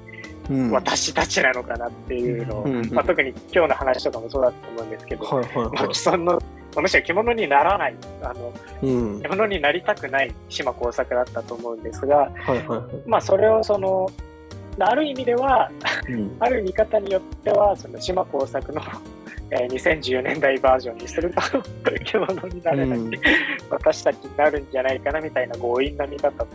[0.71, 2.91] 私たちなのかなっていうのを、うん。
[2.93, 6.43] まあ、特に今日の話とかもそうだと思うんですけど、はいはいはい、まあ、既存の
[6.81, 8.53] むしろ獣にならないあの、
[8.83, 14.11] うん、獣になりたくない島耕作だったと思うんですが、はいはいはい、まあそれをその
[14.79, 15.71] ある意味では、
[16.09, 18.81] うん、ある見方によってはその島耕作の
[19.55, 21.41] えー、2010年代バージョンにすると
[22.05, 23.11] 獣になれない、うん、
[23.69, 26.51] 私たちになるんじゃないかなみたいな強引な見方も、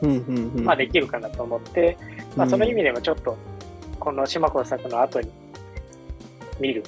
[0.00, 1.98] うんうんうん、まあ、できるかなと思って、
[2.34, 3.36] まあ、その意味でもちょっと、
[3.98, 5.30] この島耕作の後に
[6.58, 6.82] 見る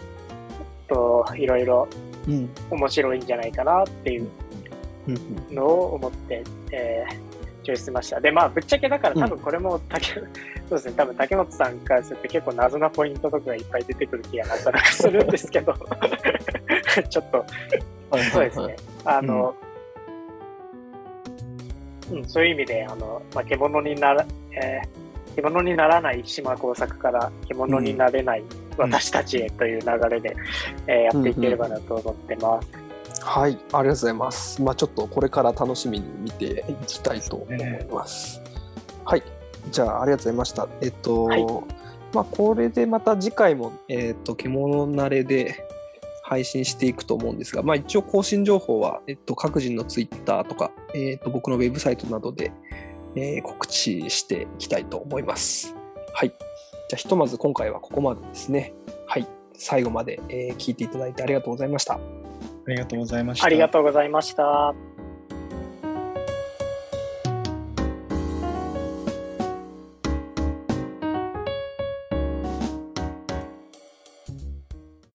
[0.88, 1.86] と、いろいろ
[2.70, 4.28] 面白いんじゃないかなっていう
[5.50, 7.31] のを思って、えー、
[7.62, 8.20] チョイスしました。
[8.20, 15.74] で、まあ、ぶっちゃけだから多分これも竹、うん、そうですね、多分竹本さんからすると結構謎なポイントとかがいっぱい出てくる気がなんとなくするんですけど、
[17.09, 17.44] ちょっと、
[18.32, 18.76] そうですね。
[19.05, 19.55] あの、
[22.10, 25.02] うん、うん、そういう意味で、あの、まあ、獣になら、えー
[25.36, 28.43] 獣にならない島工作から獣になれない
[28.76, 30.39] 私たちへという流れで、うん、
[30.90, 32.91] えー、やっていければなと思ってます。
[33.24, 34.62] はい、ありがとうございます。
[34.62, 38.40] まあ、ちょっとこれから楽しみに見ていきたいと思います。
[38.40, 38.44] ね、
[39.05, 39.23] はい、
[39.70, 40.69] じゃあありがとうございました。
[40.81, 41.47] えっと、はい、
[42.12, 45.66] まあこれでまた次回もえっと獣慣れで
[46.24, 52.53] 配信していくと思うんですが、まあ一応更新情報はえっと各人のツイッターとかえっと僕のウェブサイトなどで
[53.15, 55.74] えー、告知していきたいと思います。
[56.15, 56.31] はい。
[56.31, 56.39] じゃ
[56.94, 58.74] あ、ひとまず今回はここまでですね。
[59.07, 59.27] はい。
[59.55, 61.99] 最後まで、えー、聞いていただいてありがとうございました。
[62.66, 63.47] ありがとうございました。
[63.47, 64.74] ありがとうございました。